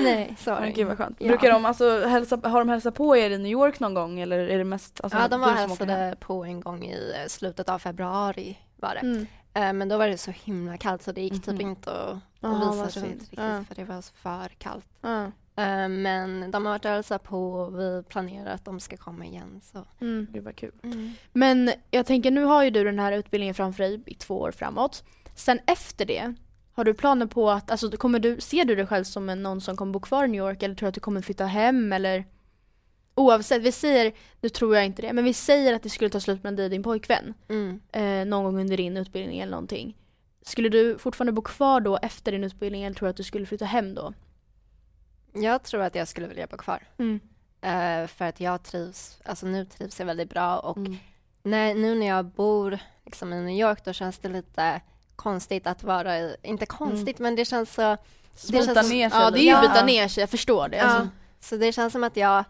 nej, 0.04 0.36
sorry. 0.38 0.72
gud 0.72 0.86
vad 0.86 0.98
skönt. 0.98 1.16
Ja. 1.20 1.28
Brukar 1.28 1.50
de 1.52 1.64
alltså 1.64 2.06
hälsa, 2.06 2.40
har 2.44 2.58
de 2.58 2.68
hälsat 2.68 2.94
på 2.94 3.16
er 3.16 3.30
i 3.30 3.38
New 3.38 3.52
York 3.52 3.80
någon 3.80 3.94
gång 3.94 4.20
eller 4.20 4.38
är 4.38 4.58
det 4.58 4.64
mest 4.64 5.00
alltså, 5.00 5.18
ja, 5.18 5.28
de 5.28 5.40
var 5.40 5.50
hälsade 5.52 6.16
på 6.20 6.44
en 6.44 6.60
gång 6.60 6.84
i 6.84 7.12
eh, 7.22 7.28
slutet 7.28 7.68
av 7.68 7.78
februari 7.78 8.58
var 8.76 8.94
det. 8.94 9.00
Mm. 9.00 9.26
Eh, 9.54 9.72
men 9.72 9.88
då 9.88 9.98
var 9.98 10.08
det 10.08 10.18
så 10.18 10.30
himla 10.30 10.76
kallt 10.76 11.02
så 11.02 11.12
det 11.12 11.20
gick 11.22 11.32
typ 11.44 11.46
Mhm. 11.54 11.60
inte 11.60 11.90
att, 11.92 12.16
Ah, 12.40 12.48
att 12.56 12.76
vad 12.76 12.86
visa 12.86 13.00
runt 13.00 13.12
riktigt 13.20 13.38
Ja. 13.38 13.64
för 13.68 13.74
det 13.74 13.84
var 13.84 14.02
för 14.22 14.48
kallt. 14.58 14.86
Eh, 15.56 15.88
men 15.88 16.50
de 16.50 16.66
har 16.66 16.72
varit 16.72 16.84
och 16.84 16.90
hälsat 16.90 17.22
på 17.22 17.52
och 17.52 17.78
vi 17.80 18.02
planerar 18.08 18.54
att 18.54 18.64
de 18.64 18.80
ska 18.80 18.96
komma 18.96 19.24
igen. 19.26 19.60
Så. 19.62 19.86
Mm. 20.00 20.26
Gud 20.32 20.44
vad 20.44 20.56
kul. 20.56 20.72
Men 21.32 21.70
jag 21.90 22.06
tänker 22.06 22.30
nu 22.30 22.44
har 22.44 22.64
ju 22.64 22.70
du 22.70 22.84
den 22.84 22.98
här 22.98 23.12
utbildningen 23.12 23.54
framför 23.54 23.82
dig 23.82 24.02
i 24.06 24.14
två 24.14 24.40
år 24.40 24.50
framåt. 24.50 25.04
Sen 25.34 25.58
efter 25.66 26.04
det, 26.04 26.34
har 26.72 26.84
du 26.84 26.94
planer 26.94 27.26
på 27.26 27.50
att, 27.50 27.70
alltså 27.70 27.90
kommer 27.90 28.18
du, 28.18 28.40
ser 28.40 28.64
du 28.64 28.74
dig 28.74 28.86
själv 28.86 29.04
som 29.04 29.28
en, 29.28 29.42
någon 29.42 29.60
som 29.60 29.76
kommer 29.76 29.92
bo 29.92 30.00
kvar 30.00 30.24
i 30.24 30.28
New 30.28 30.38
York 30.38 30.62
eller 30.62 30.74
tror 30.74 30.86
du 30.86 30.88
att 30.88 30.94
du 30.94 31.00
kommer 31.00 31.20
flytta 31.20 31.44
hem 31.46 31.92
eller? 31.92 32.24
Oavsett, 33.14 33.62
vi 33.62 33.72
säger, 33.72 34.12
nu 34.40 34.48
tror 34.48 34.76
jag 34.76 34.84
inte 34.86 35.02
det, 35.02 35.12
men 35.12 35.24
vi 35.24 35.32
säger 35.34 35.74
att 35.74 35.82
det 35.82 35.90
skulle 35.90 36.10
ta 36.10 36.20
slut 36.20 36.42
med 36.44 36.56
dig 36.56 36.64
och 36.64 36.70
din 36.70 36.82
pojkvän 36.82 37.34
Mm. 37.48 37.80
eh, 37.92 38.26
någon 38.30 38.44
gång 38.44 38.60
under 38.60 38.76
din 38.76 38.96
utbildning 38.96 39.40
eller 39.40 39.50
någonting. 39.50 39.96
Skulle 40.42 40.68
du 40.68 40.98
fortfarande 40.98 41.32
bo 41.32 41.42
kvar 41.42 41.80
då 41.80 41.96
efter 42.02 42.32
din 42.32 42.44
utbildning 42.44 42.82
eller 42.84 42.94
tror 42.94 43.06
du 43.06 43.10
att 43.10 43.16
du 43.16 43.22
skulle 43.22 43.46
flytta 43.46 43.64
hem 43.64 43.94
då? 43.94 44.12
Jag 45.34 45.62
tror 45.62 45.82
att 45.82 45.94
jag 45.94 46.08
skulle 46.08 46.26
vilja 46.26 46.46
bo 46.46 46.56
kvar. 46.56 46.82
Mm. 46.98 47.20
Eh, 47.60 48.06
för 48.06 48.24
att 48.24 48.40
jag 48.40 48.62
trivs, 48.62 49.18
alltså 49.24 49.46
nu 49.46 49.64
trivs 49.64 49.98
jag 49.98 50.06
väldigt 50.06 50.30
bra 50.30 50.58
och 50.58 50.76
Mm. 50.76 50.96
när, 51.42 51.74
nu 51.74 51.94
när 51.94 52.06
jag 52.06 52.24
bor 52.24 52.78
liksom 53.04 53.32
i 53.32 53.36
New 53.42 53.58
York 53.60 53.84
då 53.84 53.92
känns 53.92 54.18
det 54.18 54.28
lite 54.28 54.80
konstigt 55.16 55.66
att 55.66 55.82
vara 55.82 56.18
i, 56.18 56.36
inte 56.42 56.66
konstigt 56.66 57.18
men 57.18 57.36
det 57.36 57.44
känns 57.44 57.74
så 57.74 57.96
Smita 58.34 58.74
känns- 58.74 58.90
ner 58.90 59.10
sig 59.10 59.18
Ja 59.20 59.30
det 59.30 59.38
är 59.38 59.42
ju 59.42 59.48
Ja. 59.50 59.60
byta 59.60 59.84
ner 59.84 60.08
sig, 60.08 60.20
jag 60.22 60.30
förstår 60.30 60.68
det. 60.68 60.76
Ja, 60.76 60.84
Alltså. 60.84 61.08
så 61.40 61.56
det 61.56 61.72
känns 61.72 61.92
som 61.92 62.04
att 62.04 62.16
jag, 62.16 62.44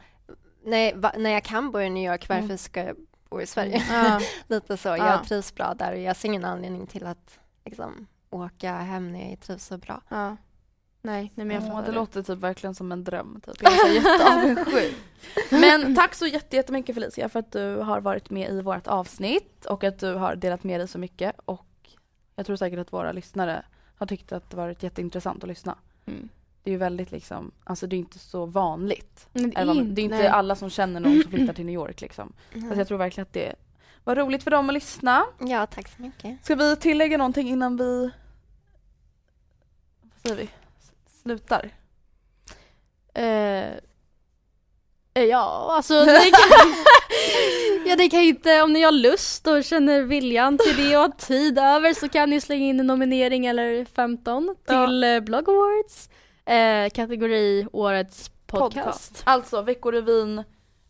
när, 0.64 0.94
va, 0.94 1.12
när 1.16 1.30
jag 1.30 1.44
kan 1.44 1.70
bo 1.70 1.80
i 1.80 1.90
New 1.90 2.12
York, 2.12 2.28
varför 2.28 2.44
Mm. 2.44 2.58
ska 2.58 2.82
jag 2.84 2.96
bo 3.30 3.40
i 3.40 3.46
Sverige? 3.46 3.82
Ja. 3.90 4.20
Lite 4.54 4.76
så, 4.76 4.88
Ja. 4.88 4.96
jag 4.96 5.24
trivs 5.24 5.54
bra 5.54 5.74
där 5.74 5.92
och 5.92 5.98
jag 6.00 6.16
ser 6.16 6.28
ingen 6.28 6.44
anledning 6.44 6.86
till 6.86 7.06
att 7.06 7.38
liksom, 7.64 8.06
åka 8.30 8.72
hem 8.76 9.12
när 9.12 9.30
jag 9.30 9.40
trivs 9.40 9.66
så 9.66 9.78
bra. 9.78 10.00
Nej, 11.04 11.32
nej 11.34 11.46
men 11.46 11.54
jag 11.54 11.62
Ja, 11.64 11.66
fattar 11.68 11.82
det 11.82 11.90
det. 11.90 11.94
låter 11.94 12.22
typ 12.22 12.38
verkligen 12.38 12.74
som 12.74 12.92
en 12.92 13.04
dröm. 13.04 13.40
Typ. 13.46 13.54
Jag 13.62 13.72
är 13.88 13.92
jätteavundsjuk. 13.94 14.94
Men 15.50 15.94
tack 15.96 16.14
så 16.14 16.26
jätte- 16.26 16.56
jättemycket 16.56 16.94
Felicia 16.94 17.28
för 17.28 17.38
att 17.38 17.52
du 17.52 17.76
har 17.76 18.00
varit 18.00 18.30
med 18.30 18.50
i 18.50 18.60
vårt 18.62 18.86
avsnitt 18.86 19.64
och 19.66 19.84
att 19.84 19.98
du 19.98 20.14
har 20.14 20.36
delat 20.36 20.64
med 20.64 20.80
dig 20.80 20.88
så 20.88 20.98
mycket. 20.98 21.36
Och 21.44 21.66
jag 22.36 22.46
tror 22.46 22.56
säkert 22.56 22.78
att 22.78 22.92
våra 22.92 23.12
lyssnare 23.12 23.64
har 23.96 24.06
tyckt 24.06 24.32
att 24.32 24.50
det 24.50 24.56
varit 24.56 24.82
jätteintressant 24.82 25.42
att 25.44 25.48
lyssna. 25.48 25.78
Mm. 26.06 26.28
Det 26.62 26.70
är 26.70 26.72
ju 26.72 26.78
väldigt 26.78 27.10
liksom, 27.10 27.50
alltså 27.64 27.86
det 27.86 27.96
är 27.96 27.98
inte 27.98 28.18
så 28.18 28.46
vanligt. 28.46 29.28
Men 29.32 29.50
det 29.50 29.56
Eller 29.56 29.66
vad 29.74 29.76
man- 29.76 29.94
det 29.94 30.00
är 30.00 30.04
inte 30.04 30.16
nej. 30.18 30.26
alla 30.26 30.56
som 30.56 30.70
känner 30.70 31.00
någon 31.00 31.22
som 31.22 31.30
flyttar 31.32 31.54
till 31.54 31.66
New 31.66 31.74
York 31.74 32.00
liksom. 32.00 32.32
Så 32.52 32.78
jag 32.78 32.88
tror 32.88 32.98
verkligen 32.98 33.22
att 33.26 33.32
det 33.32 33.54
var 34.04 34.16
roligt 34.16 34.42
för 34.42 34.50
dem 34.50 34.68
att 34.68 34.74
lyssna. 34.74 35.24
Ja, 35.38 35.66
tack 35.66 35.88
så 35.88 36.02
mycket. 36.02 36.44
Ska 36.44 36.54
vi 36.54 36.76
tillägga 36.76 37.18
någonting 37.18 37.48
innan 37.48 37.76
vi 37.76 38.10
vad 40.02 40.20
säger 40.22 40.36
vi? 40.36 40.48
Slutar? 41.24 41.70
Eh, 43.14 43.68
eh, 45.14 45.24
ja, 45.24 45.72
alltså 45.76 45.94
det 46.04 46.30
kan, 46.30 46.74
ja, 47.86 47.96
det 47.96 48.08
kan 48.08 48.20
inte, 48.20 48.62
om 48.62 48.72
ni 48.72 48.82
har 48.82 48.92
lust 48.92 49.46
och 49.46 49.64
känner 49.64 50.02
viljan 50.02 50.58
till 50.58 50.76
det 50.76 50.96
och 50.96 51.02
har 51.02 51.08
tid 51.08 51.58
över 51.58 51.94
så 51.94 52.08
kan 52.08 52.30
ni 52.30 52.40
slänga 52.40 52.64
in 52.64 52.80
en 52.80 52.86
nominering 52.86 53.46
eller 53.46 53.84
15 53.84 54.56
till 54.66 55.04
eh, 55.04 55.20
Blog 55.20 55.48
Awards. 55.48 56.08
Eh, 56.44 56.90
kategori 56.90 57.66
Årets 57.72 58.30
podcast. 58.46 59.22
Alltså 59.24 59.62
Veckorevyn 59.62 60.42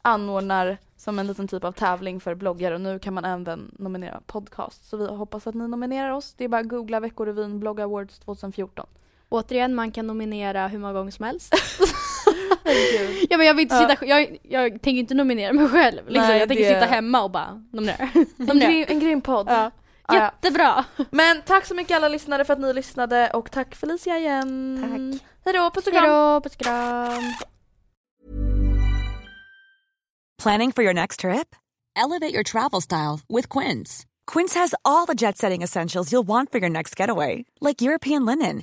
anordnar 0.03 0.79
som 0.97 1.19
en 1.19 1.27
liten 1.27 1.49
typ 1.49 1.65
av 1.65 1.73
tävling 1.73 2.21
för 2.21 2.35
bloggare 2.35 2.75
och 2.75 2.81
nu 2.81 2.99
kan 2.99 3.15
man 3.15 3.25
även 3.25 3.75
nominera 3.79 4.21
podcast. 4.27 4.89
Så 4.89 4.97
vi 4.97 5.07
hoppas 5.07 5.47
att 5.47 5.55
ni 5.55 5.69
nominerar 5.69 6.11
oss. 6.11 6.35
Det 6.35 6.45
är 6.45 6.49
bara 6.49 6.61
att 6.61 6.69
googla 6.69 7.01
Veckorevyn 7.01 7.61
Blog 7.61 7.81
Awards 7.81 8.19
2014. 8.19 8.87
Återigen, 9.35 9.75
man 9.75 9.91
kan 9.93 10.07
nominera 10.07 10.69
hur 10.69 10.79
många 10.79 10.93
gånger 10.93 11.11
som 11.11 11.25
helst. 11.25 11.55
ja 13.31 13.37
men 13.37 13.47
jag 13.47 13.55
vill 13.55 13.63
inte 13.63 13.79
sitta, 13.79 14.07
jag, 14.07 14.39
jag 14.43 14.73
tänker 14.83 14.99
inte 15.01 15.15
nominera 15.15 15.53
mig 15.53 15.69
själv. 15.69 16.07
Liksom. 16.09 16.29
Nej, 16.29 16.39
jag 16.39 16.49
tänker 16.49 16.65
det- 16.65 16.75
sitta 16.81 16.87
hemma 16.95 17.23
och 17.23 17.31
bara 17.31 17.63
nominera. 17.73 17.97
En, 18.15 18.27
nominera. 18.47 18.71
grym, 18.71 18.85
en 18.89 19.01
grym 19.01 19.21
podd. 19.21 19.47
Ja. 19.49 19.71
Ja, 20.09 20.15
ja. 20.15 20.25
Jättebra! 20.25 20.85
Men 21.11 21.43
tack 21.43 21.67
så 21.67 21.75
mycket 21.75 21.97
alla 21.97 22.09
lyssnare 22.09 22.45
för 22.45 22.53
att 22.53 22.61
ni 22.61 22.73
lyssnade 22.73 23.31
och 23.31 23.51
tack 23.51 23.75
Felicia 23.75 24.19
igen. 24.19 24.79
Tack. 24.83 25.29
Hejdå, 25.45 25.71
puss 25.71 25.87
och 25.87 25.93
kram. 25.93 26.05
Hejdå, 26.05 26.41
puss 26.41 26.53
och 26.55 26.59
kram! 26.61 27.23
Planning 30.43 30.73
for 30.73 30.83
your 30.85 30.95
next 30.95 31.21
trip? 31.21 31.57
Elevate 31.97 32.35
your 32.35 32.43
travel 32.43 32.81
style 32.83 33.21
with 33.29 33.49
Quince. 33.59 34.05
Quince 34.27 34.55
has 34.55 34.75
all 34.85 35.07
the 35.07 35.15
jet 35.15 35.39
setting 35.39 35.63
essentials 35.63 36.13
you'll 36.13 36.27
want 36.27 36.51
for 36.53 36.59
your 36.61 36.71
next 36.71 37.01
getaway, 37.01 37.45
like 37.61 37.81
European 37.83 38.25
linen, 38.27 38.63